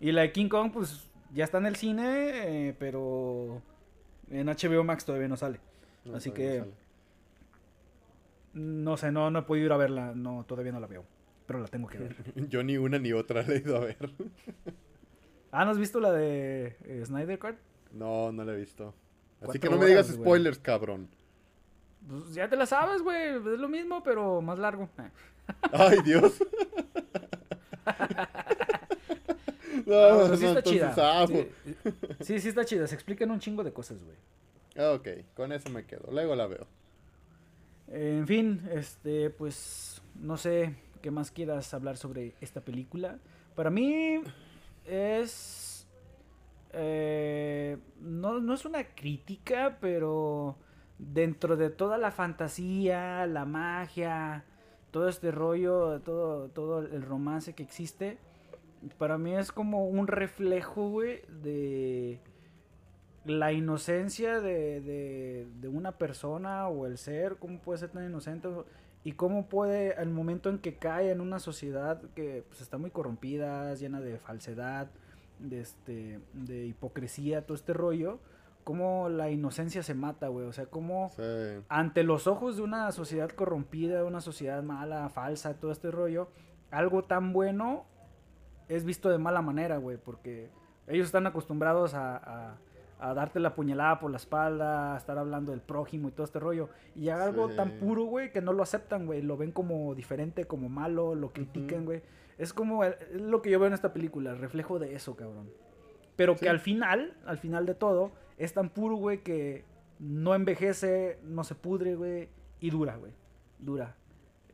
y 0.00 0.12
la 0.12 0.22
de 0.22 0.32
King 0.32 0.48
Kong, 0.48 0.70
pues, 0.72 1.08
ya 1.34 1.44
está 1.44 1.58
en 1.58 1.66
el 1.66 1.76
cine, 1.76 2.68
eh, 2.68 2.76
pero 2.78 3.60
en 4.30 4.46
HBO 4.46 4.84
Max 4.84 5.04
todavía 5.04 5.28
no 5.28 5.36
sale. 5.36 5.60
No, 6.04 6.16
Así 6.16 6.30
que- 6.30 6.58
no 6.58 6.64
sale. 6.64 6.84
No 8.54 8.96
sé, 8.96 9.10
no, 9.10 9.30
no 9.30 9.40
he 9.40 9.42
podido 9.42 9.66
ir 9.66 9.72
a 9.72 9.76
verla, 9.76 10.12
no, 10.14 10.44
todavía 10.46 10.70
no 10.70 10.78
la 10.78 10.86
veo. 10.86 11.04
Pero 11.46 11.58
la 11.58 11.66
tengo 11.66 11.88
que 11.88 11.98
ver. 11.98 12.16
Yo 12.48 12.62
ni 12.62 12.76
una 12.78 12.98
ni 12.98 13.12
otra 13.12 13.42
la 13.42 13.52
he 13.54 13.58
ido 13.58 13.76
a 13.76 13.80
ver. 13.80 13.98
Ah, 15.56 15.64
¿no 15.64 15.70
has 15.70 15.78
visto 15.78 16.00
la 16.00 16.10
de 16.10 16.76
eh, 16.82 17.02
Snyder? 17.06 17.38
No, 17.92 18.32
no 18.32 18.42
la 18.44 18.54
he 18.54 18.56
visto. 18.56 18.92
Así 19.40 19.60
que 19.60 19.70
no 19.70 19.78
me 19.78 19.86
digas 19.86 20.08
güey. 20.08 20.20
spoilers, 20.20 20.58
cabrón. 20.58 21.08
Pues 22.08 22.34
ya 22.34 22.48
te 22.48 22.56
la 22.56 22.66
sabes, 22.66 23.02
güey. 23.02 23.36
Es 23.36 23.60
lo 23.60 23.68
mismo, 23.68 24.02
pero 24.02 24.42
más 24.42 24.58
largo. 24.58 24.88
Ay, 25.70 25.98
Dios. 26.04 26.42
no, 29.86 29.94
Ah, 29.96 30.08
pero 30.16 30.28
no, 30.28 30.36
sí 30.36 30.46
está 30.46 30.62
chida. 30.62 31.26
Sí, 31.26 31.48
sí, 32.20 32.40
sí 32.40 32.48
está 32.48 32.64
chida. 32.64 32.86
Se 32.86 32.94
explican 32.94 33.30
un 33.30 33.38
chingo 33.40 33.62
de 33.64 33.72
cosas, 33.72 33.98
güey. 34.02 34.16
ah, 34.76 34.92
Ok, 34.92 35.08
con 35.34 35.52
eso 35.52 35.70
me 35.70 35.84
quedo. 35.84 36.10
Luego 36.10 36.34
la 36.34 36.46
veo. 36.46 36.66
En 37.88 38.26
fin, 38.26 38.62
este, 38.72 39.30
pues 39.30 40.00
no 40.14 40.36
sé 40.36 40.74
qué 41.02 41.10
más 41.10 41.30
quieras 41.30 41.72
hablar 41.74 41.96
sobre 41.96 42.34
esta 42.40 42.60
película. 42.62 43.18
Para 43.54 43.70
mí 43.70 44.20
es 44.86 45.86
eh, 46.72 47.78
no, 48.00 48.40
no 48.40 48.54
es 48.54 48.64
una 48.64 48.84
crítica, 48.84 49.78
pero 49.80 50.56
dentro 50.98 51.56
de 51.56 51.70
toda 51.70 51.98
la 51.98 52.10
fantasía, 52.10 53.26
la 53.26 53.44
magia, 53.44 54.44
todo 54.90 55.08
este 55.08 55.30
rollo, 55.30 56.00
todo, 56.00 56.48
todo 56.48 56.80
el 56.80 57.02
romance 57.02 57.52
que 57.54 57.62
existe, 57.62 58.18
para 58.98 59.18
mí 59.18 59.34
es 59.34 59.52
como 59.52 59.86
un 59.86 60.06
reflejo, 60.06 60.88
güey, 60.90 61.22
de 61.42 62.20
la 63.24 63.52
inocencia 63.52 64.40
de, 64.40 64.80
de, 64.80 65.46
de 65.60 65.68
una 65.68 65.92
persona 65.92 66.68
o 66.68 66.86
el 66.86 66.98
ser, 66.98 67.36
cómo 67.36 67.58
puede 67.58 67.78
ser 67.78 67.90
tan 67.90 68.04
inocente 68.04 68.48
y 69.02 69.12
cómo 69.12 69.46
puede, 69.48 69.94
al 69.94 70.10
momento 70.10 70.50
en 70.50 70.58
que 70.58 70.76
cae 70.76 71.10
en 71.10 71.20
una 71.20 71.38
sociedad 71.38 72.02
que 72.14 72.44
pues, 72.48 72.60
está 72.60 72.78
muy 72.78 72.90
corrompida, 72.90 73.74
llena 73.74 74.00
de 74.00 74.18
falsedad, 74.18 74.90
de, 75.38 75.60
este, 75.60 76.20
de 76.32 76.66
hipocresía, 76.66 77.46
todo 77.46 77.54
este 77.54 77.72
rollo, 77.72 78.18
cómo 78.62 79.08
la 79.10 79.30
inocencia 79.30 79.82
se 79.82 79.94
mata, 79.94 80.28
güey. 80.28 80.46
O 80.46 80.52
sea, 80.52 80.66
cómo 80.66 81.10
Sí. 81.16 81.22
ante 81.68 82.02
los 82.02 82.26
ojos 82.26 82.56
de 82.56 82.62
una 82.62 82.90
sociedad 82.92 83.30
corrompida, 83.30 83.98
de 83.98 84.04
una 84.04 84.20
sociedad 84.20 84.62
mala, 84.62 85.08
falsa, 85.10 85.54
todo 85.54 85.70
este 85.70 85.90
rollo, 85.90 86.28
algo 86.70 87.04
tan 87.04 87.32
bueno 87.32 87.84
es 88.68 88.84
visto 88.84 89.08
de 89.10 89.18
mala 89.18 89.42
manera, 89.42 89.76
güey, 89.78 89.96
porque 89.96 90.48
ellos 90.86 91.06
están 91.06 91.26
acostumbrados 91.26 91.94
a, 91.94 92.16
a- 92.16 92.56
a 93.00 93.12
darte 93.12 93.38
la 93.40 93.54
puñalada 93.54 93.98
por 93.98 94.10
la 94.10 94.16
espalda, 94.16 94.94
a 94.94 94.96
estar 94.96 95.18
hablando 95.18 95.50
del 95.52 95.60
prójimo 95.60 96.08
y 96.08 96.12
todo 96.12 96.24
este 96.24 96.38
rollo. 96.38 96.68
Y 96.94 97.08
algo 97.10 97.50
Sí. 97.50 97.56
tan 97.56 97.72
puro, 97.78 98.04
güey, 98.04 98.32
que 98.32 98.40
no 98.40 98.52
lo 98.52 98.62
aceptan, 98.62 99.04
güey. 99.04 99.20
Lo 99.20 99.36
ven 99.36 99.50
como 99.52 99.94
diferente, 99.94 100.46
como 100.46 100.68
malo, 100.70 101.14
lo 101.14 101.32
critican, 101.32 101.84
güey. 101.84 102.02
Es 102.38 102.54
como 102.54 102.82
el- 102.84 102.94
es 103.12 103.20
lo 103.20 103.42
que 103.42 103.50
yo 103.50 103.58
veo 103.58 103.66
en 103.68 103.74
esta 103.74 103.92
película, 103.92 104.30
el 104.30 104.38
reflejo 104.38 104.78
de 104.78 104.94
eso, 104.94 105.16
cabrón. 105.16 105.50
Pero 106.16 106.36
que 106.36 106.48
al 106.48 106.60
final, 106.60 107.14
al 107.26 107.36
final 107.38 107.66
de 107.66 107.74
todo, 107.74 108.12
es 108.38 108.54
tan 108.54 108.70
puro, 108.70 108.96
güey, 108.96 109.22
que 109.22 109.64
no 109.98 110.34
envejece, 110.34 111.18
no 111.24 111.44
se 111.44 111.56
pudre, 111.56 111.96
güey, 111.96 112.28
y 112.60 112.70
dura, 112.70 112.96
güey. 112.96 113.12
Dura. 113.58 113.96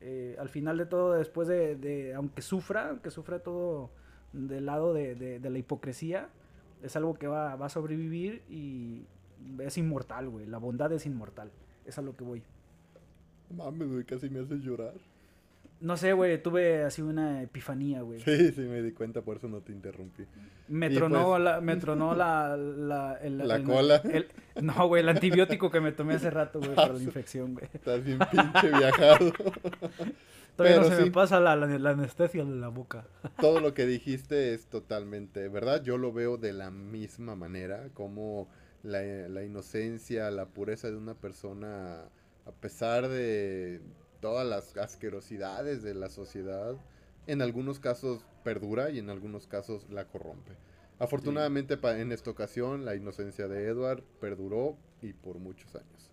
eh, 0.03 0.35
al 0.39 0.49
final 0.49 0.79
de 0.79 0.87
todo, 0.87 1.13
después 1.13 1.47
de, 1.47 2.15
aunque 2.17 2.41
sufra, 2.41 2.89
aunque 2.89 3.11
sufra 3.11 3.39
todo 3.41 3.91
del 4.33 4.66
lado 4.66 4.93
de, 4.95 5.41
la 5.43 5.59
hipocresía, 5.59 6.28
es 6.83 6.97
algo 6.97 7.14
que 7.14 7.26
va, 7.26 7.57
va, 7.57 7.66
a 7.66 7.70
sobrevivir 7.70 8.43
y 8.49 9.05
es 9.59 9.78
inmortal, 9.78 10.28
güey. 10.28 10.47
La 10.47 10.59
bondad 10.59 10.93
es 10.93 11.07
inmortal. 11.07 11.51
Es 11.85 11.99
a 11.99 12.03
lo 12.03 12.16
que 12.16 12.24
voy. 12.24 12.43
Mames, 13.57 13.91
güey, 13.91 14.05
casi 14.05 14.31
me 14.31 14.41
haces 14.41 14.61
llorar. 14.61 14.95
No 15.81 15.97
sé, 15.97 16.12
güey, 16.12 16.43
tuve 16.43 16.83
así 16.83 17.01
una 17.01 17.43
epifanía, 17.43 18.03
güey. 18.03 18.20
Sí, 18.20 18.53
sí, 18.53 18.61
me 18.61 18.83
di 18.83 18.93
cuenta, 18.93 19.22
por 19.22 19.39
eso 19.39 19.49
no 19.49 19.61
te 19.61 19.72
interrumpí. 19.72 20.24
Me 20.68 20.91
tronó, 20.91 21.31
pues 21.31 21.43
la, 21.43 21.61
me 21.62 21.76
tronó 21.76 22.14
la... 22.14 22.55
La, 22.55 23.18
¿La 23.22 23.62
cola. 23.62 24.03
no, 24.61 24.89
güey, 24.89 25.03
el 25.03 25.09
antibiótico 25.09 25.70
que 25.70 25.81
me 25.81 25.93
tomé 25.93 26.14
hace 26.14 26.31
rato, 26.31 26.59
güey, 26.59 26.74
para 26.74 26.93
la 26.93 27.03
infección, 27.03 27.55
güey. 27.55 27.66
Estás 27.72 28.05
bien 28.05 28.18
pinche 28.31 28.68
viajado. 28.68 29.33
Todavía 30.65 30.91
no 30.91 30.97
se 30.97 31.05
me 31.05 31.11
pasa 31.11 31.41
la, 31.41 31.57
la, 31.57 31.91
anestesia 31.91 32.45
de 32.45 32.57
la 32.57 32.69
boca. 32.69 33.07
Todo 33.41 33.61
lo 33.61 33.75
que 33.75 33.87
dijiste 33.87 34.55
es 34.55 34.67
totalmente, 34.67 35.49
¿verdad? 35.49 35.83
Yo 35.83 35.99
lo 35.99 36.13
veo 36.13 36.37
de 36.37 36.53
la 36.53 36.71
misma 36.71 37.35
manera, 37.35 37.89
como 37.95 38.49
la, 38.83 39.03
la 39.03 39.43
inocencia, 39.43 40.31
la 40.31 40.47
pureza 40.47 40.91
de 40.91 40.97
una 40.97 41.15
persona, 41.15 42.05
a 42.47 42.53
pesar 42.61 43.09
de 43.09 43.81
todas 44.21 44.47
las 44.47 44.77
asquerosidades 44.77 45.83
de 45.83 45.95
la 45.95 46.11
sociedad, 46.11 46.77
en 47.27 47.43
algunos 47.43 47.81
casos 47.81 48.25
perdura 48.45 48.91
y 48.91 48.99
en 48.99 49.11
algunos 49.11 49.47
casos 49.47 49.87
la 49.91 50.07
corrompe. 50.07 50.53
Afortunadamente 50.99 51.79
en 51.83 52.13
esta 52.13 52.31
ocasión 52.31 52.85
la 52.85 52.95
inocencia 52.95 53.49
de 53.49 53.69
Edward 53.69 54.03
perduró 54.21 54.77
y 55.01 55.15
por 55.15 55.39
muchos 55.39 55.75
años. 55.75 56.11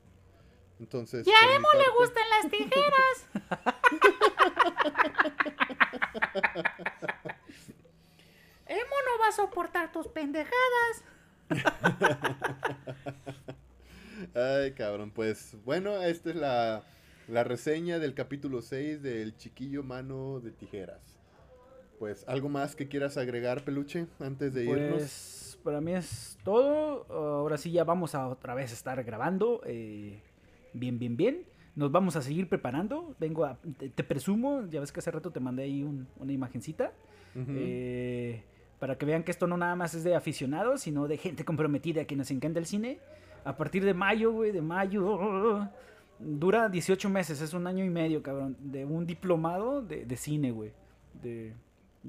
Entonces, 0.80 1.26
y 1.28 1.32
a 1.32 1.56
Emo 1.56 1.68
le 1.74 1.90
gustan 2.00 2.24
las 2.30 2.52
tijeras. 2.52 3.28
Emo 8.68 8.96
no 9.06 9.20
va 9.22 9.28
a 9.30 9.32
soportar 9.32 9.92
tus 9.92 10.08
pendejadas. 10.08 11.04
Ay, 14.36 14.74
cabrón, 14.74 15.12
pues 15.12 15.56
bueno, 15.64 16.02
esta 16.02 16.30
es 16.30 16.36
la 16.36 16.84
la 17.28 17.44
reseña 17.44 18.00
del 18.00 18.14
capítulo 18.14 18.62
6 18.62 19.04
del 19.04 19.36
Chiquillo 19.36 19.84
Mano 19.84 20.40
de 20.40 20.52
Tijeras. 20.52 21.20
Pues, 22.00 22.24
¿algo 22.28 22.48
más 22.48 22.76
que 22.76 22.88
quieras 22.88 23.18
agregar, 23.18 23.66
Peluche, 23.66 24.08
antes 24.20 24.54
de 24.54 24.64
irnos? 24.66 24.94
Pues, 24.94 25.60
para 25.64 25.82
mí 25.82 25.94
es 25.94 26.38
todo. 26.44 27.06
Ahora 27.10 27.58
sí 27.58 27.72
ya 27.72 27.84
vamos 27.84 28.16
a 28.16 28.28
otra 28.28 28.56
vez 28.56 28.72
estar 28.72 29.04
grabando. 29.04 29.62
Eh, 29.66 30.22
bien, 30.74 31.00
bien, 31.00 31.18
bien. 31.18 31.46
Nos 31.78 31.92
vamos 31.92 32.16
a 32.16 32.22
seguir 32.24 32.50
preparando. 32.50 33.16
Vengo 33.20 33.46
a... 33.46 33.58
Te, 33.78 34.04
presumo, 34.04 34.66
ya 34.68 34.80
ves 34.80 34.92
que 34.92 35.00
hace 35.00 35.12
rato 35.12 35.32
te 35.32 35.40
mandé 35.40 35.64
ahí 35.64 35.84
una 35.84 36.34
imagencita. 36.34 36.92
Eh, 37.36 38.42
para 38.80 38.98
que 38.98 39.06
vean 39.06 39.24
que 39.24 39.30
esto 39.30 39.46
no 39.46 39.58
nada 39.58 39.76
más 39.76 39.94
es 39.94 40.04
de 40.04 40.16
aficionados, 40.16 40.82
sino 40.82 41.08
de 41.08 41.18
gente 41.18 41.46
comprometida 41.46 42.06
que 42.06 42.16
nos 42.16 42.32
encanta 42.32 42.58
el 42.58 42.66
cine. 42.66 42.98
A 43.46 43.56
partir 43.58 43.86
de 43.86 43.94
mayo, 43.94 44.32
güey, 44.32 44.52
de 44.52 44.62
mayo 44.62 45.70
Dura 46.20 46.68
18 46.68 47.10
meses, 47.12 47.42
es 47.42 47.54
un 47.54 47.68
año 47.68 47.86
y 47.86 47.92
medio, 47.92 48.24
cabrón, 48.24 48.58
de 48.60 48.84
un 48.84 49.06
diplomado 49.06 49.84
de, 49.84 50.04
de 50.04 50.18
cine, 50.18 50.50
güey. 50.50 50.72
De, 51.22 51.54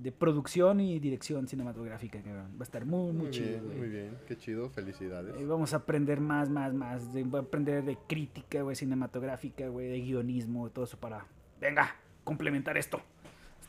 de, 0.03 0.13
producción 0.13 0.81
y 0.81 0.99
dirección 0.99 1.47
cinematográfica. 1.49 2.21
Va 2.27 2.61
a 2.61 2.63
estar 2.63 2.85
muy, 2.85 3.13
muy, 3.13 3.31
chido, 3.31 3.61
bien, 3.63 3.79
Muy 3.79 3.89
bien, 3.89 4.19
qué 4.27 4.37
chido, 4.37 4.71
felicidades. 4.71 5.35
Y 5.41 5.45
vamos 5.45 5.73
a 5.73 5.79
aprender 5.79 6.21
más, 6.21 6.51
más, 6.51 6.73
más. 6.73 7.13
De, 7.13 7.23
voy 7.25 7.41
a 7.41 7.43
aprender 7.43 7.85
de 7.85 7.97
crítica, 8.07 8.63
güey, 8.63 8.77
cinematográfica, 8.77 9.69
güey, 9.69 9.89
de 9.89 10.01
guionismo, 10.01 10.71
todo 10.71 10.85
eso 10.85 10.99
para, 10.99 11.27
venga, 11.61 11.95
complementar 12.25 12.77
esto. 12.77 13.01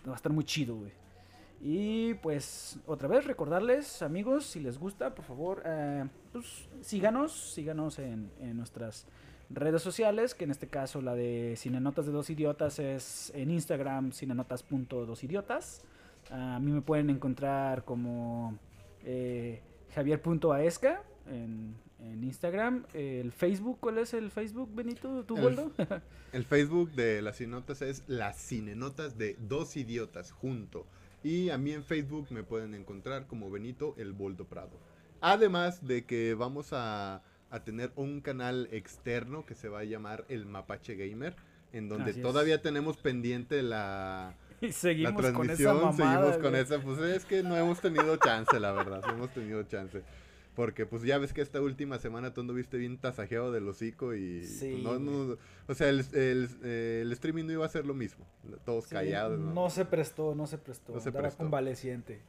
Va 0.07 0.13
a 0.13 0.15
estar 0.15 0.32
muy 0.32 0.43
chido, 0.43 0.75
güey. 0.75 0.91
Y 1.61 2.13
pues 2.15 2.80
otra 2.86 3.09
vez 3.09 3.25
recordarles, 3.25 4.01
amigos, 4.01 4.45
si 4.45 4.61
les 4.61 4.77
gusta, 4.77 5.13
por 5.13 5.25
favor, 5.25 5.61
eh, 5.65 6.05
pues 6.32 6.69
síganos, 6.82 7.34
síganos 7.34 7.99
en, 7.99 8.32
en 8.39 8.55
nuestras 8.55 9.05
redes 9.49 9.82
sociales, 9.82 10.36
que 10.36 10.45
en 10.45 10.51
este 10.51 10.67
caso 10.67 11.01
la 11.01 11.15
de 11.15 11.55
Cinenotas 11.57 12.05
de 12.05 12.11
Dos 12.11 12.30
Idiotas 12.30 12.80
es 12.80 13.32
en 13.36 13.51
Instagram, 13.51 14.11
cinenotas.dosidiotas. 14.11 15.84
A 16.30 16.59
mí 16.59 16.71
me 16.71 16.82
pueden 16.82 17.09
encontrar 17.09 17.86
como 17.86 18.57
eh, 19.03 19.61
javier.aesca 19.93 21.03
en, 21.27 21.75
en 21.99 22.23
Instagram. 22.23 22.86
El 22.93 23.32
Facebook, 23.32 23.80
¿cuál 23.80 23.97
es 23.97 24.13
el 24.13 24.32
Facebook, 24.32 24.69
Benito? 24.73 25.23
¿Tú, 25.25 25.38
el, 25.38 25.71
el 26.34 26.45
Facebook 26.45 26.91
de 26.91 27.21
las 27.21 27.38
Cinenotas 27.38 27.82
es 27.82 28.03
las 28.07 28.38
Cinenotas 28.38 29.17
de 29.17 29.36
Dos 29.39 29.77
Idiotas, 29.77 30.32
junto. 30.32 30.86
Y 31.23 31.49
a 31.49 31.57
mí 31.57 31.71
en 31.71 31.84
Facebook 31.84 32.27
me 32.30 32.43
pueden 32.43 32.73
encontrar 32.73 33.27
como 33.27 33.49
Benito 33.49 33.95
el 33.97 34.13
Boldo 34.13 34.45
Prado. 34.45 34.80
Además 35.21 35.86
de 35.86 36.05
que 36.05 36.34
vamos 36.34 36.69
a 36.71 37.21
a 37.51 37.63
tener 37.63 37.91
un 37.95 38.21
canal 38.21 38.67
externo 38.71 39.45
que 39.45 39.55
se 39.55 39.69
va 39.69 39.80
a 39.80 39.84
llamar 39.84 40.25
el 40.30 40.45
Mapache 40.45 40.95
Gamer, 40.95 41.36
en 41.73 41.89
donde 41.89 42.13
todavía 42.13 42.61
tenemos 42.61 42.97
pendiente 42.97 43.63
la, 43.63 44.36
seguimos 44.72 45.14
la 45.14 45.32
transmisión, 45.32 45.80
con 45.80 45.89
esa 45.89 45.97
seguimos 45.97 46.38
con 46.38 46.55
esa, 46.55 46.80
pues 46.80 46.99
es 46.99 47.26
que 47.26 47.43
no 47.43 47.57
hemos 47.57 47.80
tenido 47.80 48.18
chance, 48.18 48.60
la 48.60 48.72
verdad, 48.72 49.01
no 49.05 49.14
hemos 49.14 49.34
tenido 49.34 49.64
chance. 49.64 50.01
Porque 50.55 50.86
pues 50.86 51.03
ya 51.03 51.18
ves 51.18 51.32
que 51.32 51.41
esta 51.41 51.62
última 51.62 51.99
semana 51.99 52.34
tú 52.34 52.41
anduviste 52.41 52.78
bien 52.78 52.97
tasajeado 52.97 53.51
del 53.51 53.68
hocico 53.68 54.14
y 54.14 54.39
pues, 54.39 54.84
no, 54.84 54.99
no, 54.99 55.38
o 55.68 55.74
sea, 55.74 55.88
el, 55.88 55.99
el, 56.12 57.12
streaming 57.14 57.45
no 57.45 57.53
iba 57.53 57.66
a 57.66 57.70
ser 57.70 57.86
lo 57.86 57.93
mismo, 57.93 58.26
todos 58.66 58.88
callados. 58.88 59.39
¿no? 59.39 59.70
se 59.70 59.86
prestó, 59.86 60.36
no 60.36 60.47
se 60.47 60.57
prestó, 60.57 60.93
no 60.93 60.99
se 60.99 61.12
prestó. 61.12 61.38
convaleciente. 61.38 62.20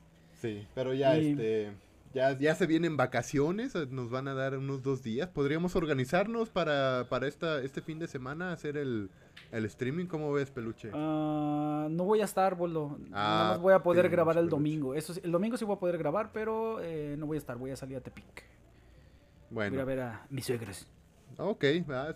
Sí, 0.41 0.65
pero 0.75 0.95
ya 0.95 1.17
este 1.17 1.73
ya, 2.13 2.37
ya 2.37 2.55
se 2.57 2.67
vienen 2.67 2.97
vacaciones, 2.97 3.75
eh, 3.75 3.87
nos 3.89 4.11
van 4.11 4.27
a 4.27 4.35
dar 4.35 4.57
unos 4.57 4.83
dos 4.83 5.03
días. 5.03 5.29
¿Podríamos 5.29 5.77
organizarnos 5.77 6.51
para, 6.51 7.07
para 7.09 7.29
esta, 7.29 7.63
este 7.63 7.83
fin 7.83 7.99
de 7.99 8.09
semana 8.09 8.53
hacer 8.53 8.77
el, 8.77 9.11
streaming? 9.53 10.07
¿Cómo 10.07 10.33
ves, 10.33 10.51
Peluche? 10.51 10.91
Ah, 10.95 11.89
no 11.91 12.05
voy 12.05 12.21
a 12.21 12.25
estar, 12.25 12.55
Boldo. 12.55 12.99
Ah, 13.13 13.55
no 13.57 13.63
voy 13.63 13.75
a 13.75 13.83
poder 13.83 14.09
grabar 14.09 14.37
el 14.39 14.49
domingo. 14.49 14.95
Eso, 14.95 15.15
el 15.23 15.33
domingo 15.33 15.57
sí 15.57 15.65
voy 15.65 15.77
a 15.77 15.79
poder 15.79 15.99
grabar, 15.99 16.31
pero 16.33 16.81
eh, 16.81 17.17
no 17.19 17.27
voy 17.27 17.37
a 17.37 17.39
estar. 17.39 17.57
Voy 17.57 17.71
a 17.71 17.77
salir 17.77 17.97
a 17.97 18.01
Tepic. 18.01 18.45
Bueno. 19.51 19.73
Voy 19.73 19.83
a 19.83 19.85
ver 19.85 20.01
a 20.01 20.27
mis 20.31 20.47
suegros. 20.47 20.87
Ok, 21.37 21.65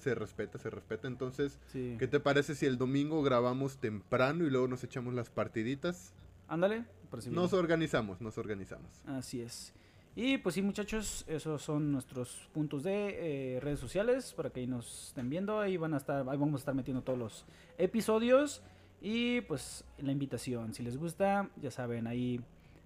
se 0.00 0.14
respeta, 0.14 0.58
se 0.58 0.70
respeta. 0.70 1.08
Entonces, 1.08 1.58
¿qué 1.72 2.08
te 2.08 2.20
parece 2.20 2.54
si 2.54 2.66
el 2.66 2.78
domingo 2.78 3.22
grabamos 3.22 3.78
temprano 3.78 4.44
y 4.44 4.50
luego 4.50 4.68
nos 4.68 4.84
echamos 4.84 5.14
las 5.14 5.30
partiditas? 5.30 6.12
Ándale. 6.48 6.84
Nos 7.30 7.52
organizamos, 7.52 8.20
nos 8.20 8.38
organizamos. 8.38 9.00
Así 9.06 9.40
es. 9.40 9.72
Y 10.16 10.38
pues 10.38 10.54
sí, 10.54 10.62
muchachos, 10.62 11.24
esos 11.26 11.60
son 11.62 11.90
nuestros 11.90 12.48
puntos 12.52 12.84
de 12.84 13.56
eh, 13.56 13.60
redes 13.60 13.80
sociales 13.80 14.32
para 14.32 14.50
que 14.50 14.60
ahí 14.60 14.66
nos 14.66 15.08
estén 15.08 15.28
viendo. 15.28 15.58
Ahí 15.58 15.76
van 15.76 15.94
a 15.94 15.96
estar, 15.96 16.28
ahí 16.28 16.38
vamos 16.38 16.54
a 16.54 16.62
estar 16.62 16.74
metiendo 16.74 17.02
todos 17.02 17.18
los 17.18 17.44
episodios. 17.78 18.62
Y 19.00 19.40
pues 19.42 19.84
la 19.98 20.12
invitación, 20.12 20.72
si 20.72 20.82
les 20.82 20.96
gusta, 20.96 21.50
ya 21.60 21.70
saben, 21.70 22.06
ahí 22.06 22.40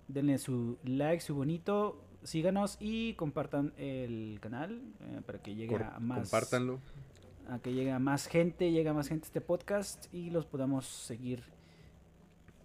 denle 0.09 0.39
su 0.39 0.79
like, 0.85 1.21
su 1.21 1.35
bonito, 1.35 2.03
síganos 2.23 2.79
y 2.81 3.13
compartan 3.15 3.73
el 3.77 4.39
canal 4.41 4.81
eh, 5.01 5.21
para 5.25 5.41
que 5.41 5.55
llegue 5.55 5.77
a 5.77 5.99
más. 6.01 6.31
Compártanlo. 6.31 6.81
A 7.49 7.59
que 7.61 7.73
llegue 7.73 7.93
a 7.93 7.99
más 7.99 8.27
gente, 8.27 8.73
llegue 8.73 8.89
a 8.89 8.95
más 8.95 9.09
gente 9.09 9.27
este 9.27 9.41
podcast 9.41 10.13
y 10.13 10.31
los 10.31 10.47
podamos 10.47 10.87
seguir 10.87 11.43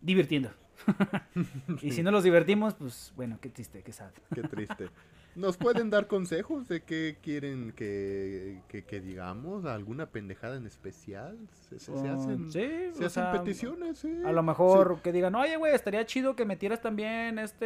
divirtiendo. 0.02 0.50
y 1.82 1.92
si 1.92 2.04
no 2.04 2.12
los 2.12 2.24
divertimos, 2.24 2.74
pues 2.74 3.14
bueno, 3.16 3.38
qué 3.42 3.50
triste, 3.50 3.82
qué 3.84 3.92
sad. 3.92 4.12
Qué 4.34 4.42
triste. 4.44 4.90
¿Nos 5.36 5.58
pueden 5.58 5.90
dar 5.90 6.06
consejos 6.08 6.68
de 6.68 6.84
qué 6.84 7.18
quieren 7.22 7.72
que, 7.72 8.62
que, 8.68 9.02
digamos? 9.02 9.66
¿Alguna 9.66 10.06
pendejada 10.06 10.58
en 10.58 10.68
especial? 10.68 11.38
¿Se, 11.70 11.76
hacen, 11.78 12.52
se 12.52 13.06
hacen 13.06 13.32
peticiones? 13.32 14.06
A 14.26 14.32
lo 14.32 14.44
mejor 14.44 15.02
que 15.02 15.12
digan, 15.12 15.34
oye, 15.34 15.58
güey, 15.58 15.74
estaría 15.74 16.06
chido 16.06 16.36
que 16.36 16.46
metieras 16.46 16.82
también 16.82 17.40
este... 17.40 17.66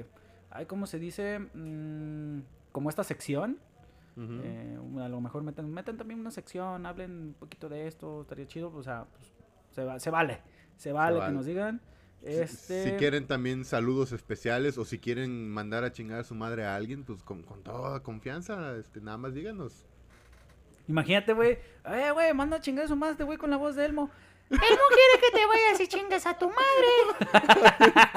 Eh, 0.00 0.04
ay, 0.50 0.66
¿Cómo 0.66 0.86
se 0.86 0.98
dice? 0.98 1.38
Mm, 1.38 2.40
como 2.70 2.90
esta 2.90 3.04
sección. 3.04 3.58
Eh, 4.14 4.78
a 5.00 5.08
lo 5.08 5.22
mejor 5.22 5.42
metan, 5.42 5.72
metan 5.72 5.96
también 5.96 6.20
una 6.20 6.30
sección, 6.30 6.84
hablen 6.84 7.28
un 7.28 7.34
poquito 7.34 7.70
de 7.70 7.86
esto, 7.86 8.20
estaría 8.20 8.46
chido. 8.46 8.70
O 8.74 8.82
sea, 8.82 9.06
pues, 9.10 9.32
se, 9.70 10.00
se 10.00 10.10
vale. 10.10 10.42
Se 10.82 10.92
vale, 10.92 11.20
que 11.24 11.30
nos 11.30 11.46
digan. 11.46 11.80
Este... 12.22 12.82
Si, 12.82 12.90
quieren 12.96 13.28
también 13.28 13.64
saludos 13.64 14.10
especiales 14.10 14.78
o 14.78 14.84
si 14.84 14.98
quieren 14.98 15.48
mandar 15.48 15.84
a 15.84 15.92
chingar 15.92 16.18
a 16.18 16.24
su 16.24 16.34
madre 16.34 16.64
a 16.64 16.74
alguien, 16.74 17.04
pues 17.04 17.22
con, 17.22 17.44
toda 17.62 18.02
confianza, 18.02 18.74
este, 18.76 19.00
nada 19.00 19.16
más 19.16 19.32
díganos. 19.32 19.86
Imagínate, 20.88 21.34
güey. 21.34 21.58
Eh, 21.84 22.10
güey, 22.12 22.34
manda 22.34 22.56
a 22.56 22.60
chingar 22.60 22.86
a 22.86 22.88
su 22.88 22.96
madre, 22.96 23.22
güey, 23.22 23.38
con 23.38 23.50
la 23.50 23.58
voz 23.58 23.76
de 23.76 23.84
Elmo. 23.84 24.10
Elmo 24.50 24.60
quiere 24.66 25.20
que 25.20 25.30
te 25.38 25.46
vayas 25.46 25.80
y 25.80 25.86
chingues 25.86 26.26
a 26.26 26.36
tu 26.36 26.50
madre. 26.50 26.88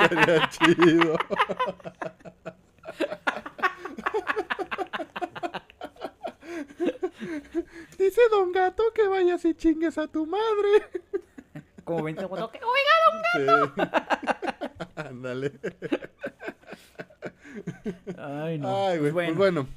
Estaría 0.01 0.49
chido. 0.49 1.17
Dice 7.99 8.21
Don 8.31 8.51
Gato 8.51 8.85
que 8.95 9.07
vayas 9.07 9.45
y 9.45 9.53
chingues 9.53 9.99
a 9.99 10.07
tu 10.07 10.25
madre. 10.25 10.89
Como 11.85 12.03
20 12.03 12.21
segundos. 12.21 12.51
Que, 12.51 12.59
Oiga, 12.63 13.75
Sí. 13.75 13.81
Ándale. 14.95 15.59
Ay, 18.17 18.57
no. 18.57 18.87
Ay, 18.87 18.99
güey. 18.99 19.11
Pues 19.11 19.27
Pues 19.27 19.37
bueno. 19.37 19.67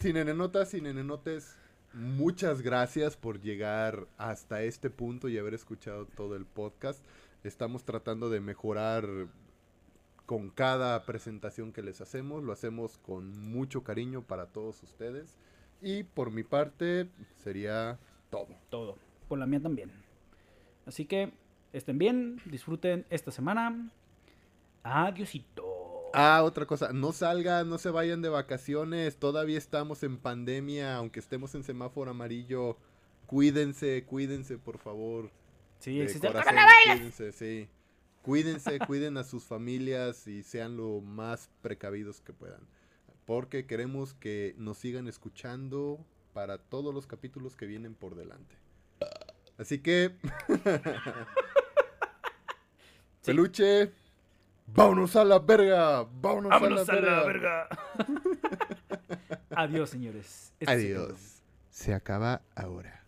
Cinenenotas 0.00 0.74
y 0.74 0.82
nenenotes, 0.82 1.56
muchas 1.94 2.60
gracias 2.60 3.16
por 3.16 3.40
llegar 3.40 4.06
hasta 4.18 4.62
este 4.62 4.90
punto 4.90 5.28
y 5.28 5.38
haber 5.38 5.54
escuchado 5.54 6.04
todo 6.04 6.36
el 6.36 6.44
podcast. 6.44 7.02
Estamos 7.42 7.84
tratando 7.84 8.28
de 8.28 8.40
mejorar 8.40 9.06
con 10.26 10.50
cada 10.50 11.04
presentación 11.06 11.72
que 11.72 11.82
les 11.82 12.02
hacemos. 12.02 12.42
Lo 12.42 12.52
hacemos 12.52 12.98
con 12.98 13.38
mucho 13.38 13.82
cariño 13.82 14.22
para 14.22 14.46
todos 14.46 14.82
ustedes. 14.82 15.38
Y 15.80 16.02
por 16.02 16.30
mi 16.30 16.42
parte, 16.42 17.08
sería 17.42 17.98
todo. 18.30 18.48
Todo. 18.68 18.98
Por 19.28 19.38
la 19.38 19.46
mía 19.46 19.60
también. 19.60 19.90
Así 20.86 21.04
que 21.06 21.32
estén 21.72 21.98
bien, 21.98 22.40
disfruten 22.44 23.06
esta 23.10 23.30
semana. 23.30 23.90
Adiosito. 24.82 26.10
Ah, 26.12 26.42
otra 26.44 26.66
cosa, 26.66 26.92
no 26.92 27.12
salgan, 27.12 27.68
no 27.68 27.78
se 27.78 27.90
vayan 27.90 28.22
de 28.22 28.28
vacaciones, 28.28 29.16
todavía 29.16 29.58
estamos 29.58 30.04
en 30.04 30.16
pandemia, 30.16 30.96
aunque 30.96 31.18
estemos 31.18 31.56
en 31.56 31.64
semáforo 31.64 32.12
amarillo, 32.12 32.78
cuídense, 33.26 34.04
cuídense, 34.04 34.58
por 34.58 34.78
favor. 34.78 35.32
Sí, 35.80 36.00
existe 36.00 36.28
corazón. 36.28 36.54
Cuídense, 36.86 37.32
sí. 37.32 37.68
Cuídense, 38.22 38.78
cuiden 38.86 39.16
a 39.16 39.24
sus 39.24 39.44
familias 39.44 40.28
y 40.28 40.44
sean 40.44 40.76
lo 40.76 41.00
más 41.00 41.50
precavidos 41.62 42.20
que 42.20 42.32
puedan. 42.32 42.60
Porque 43.26 43.66
queremos 43.66 44.14
que 44.14 44.54
nos 44.56 44.78
sigan 44.78 45.08
escuchando 45.08 45.98
para 46.32 46.58
todos 46.58 46.94
los 46.94 47.06
capítulos 47.06 47.56
que 47.56 47.66
vienen 47.66 47.94
por 47.94 48.14
delante. 48.14 48.56
Así 49.58 49.78
que... 49.78 50.16
Peluche, 53.24 53.92
vámonos 54.66 55.16
a 55.16 55.24
la 55.24 55.38
verga, 55.38 56.02
vámonos, 56.02 56.50
Vámonos 56.50 56.88
a 56.88 56.94
la 56.96 57.24
verga. 57.24 57.68
Adiós, 59.50 59.88
señores. 59.88 60.52
Este. 60.60 60.72
Adiós. 60.72 61.42
Se 61.70 61.94
acaba 61.94 62.42
ahora. 62.54 63.03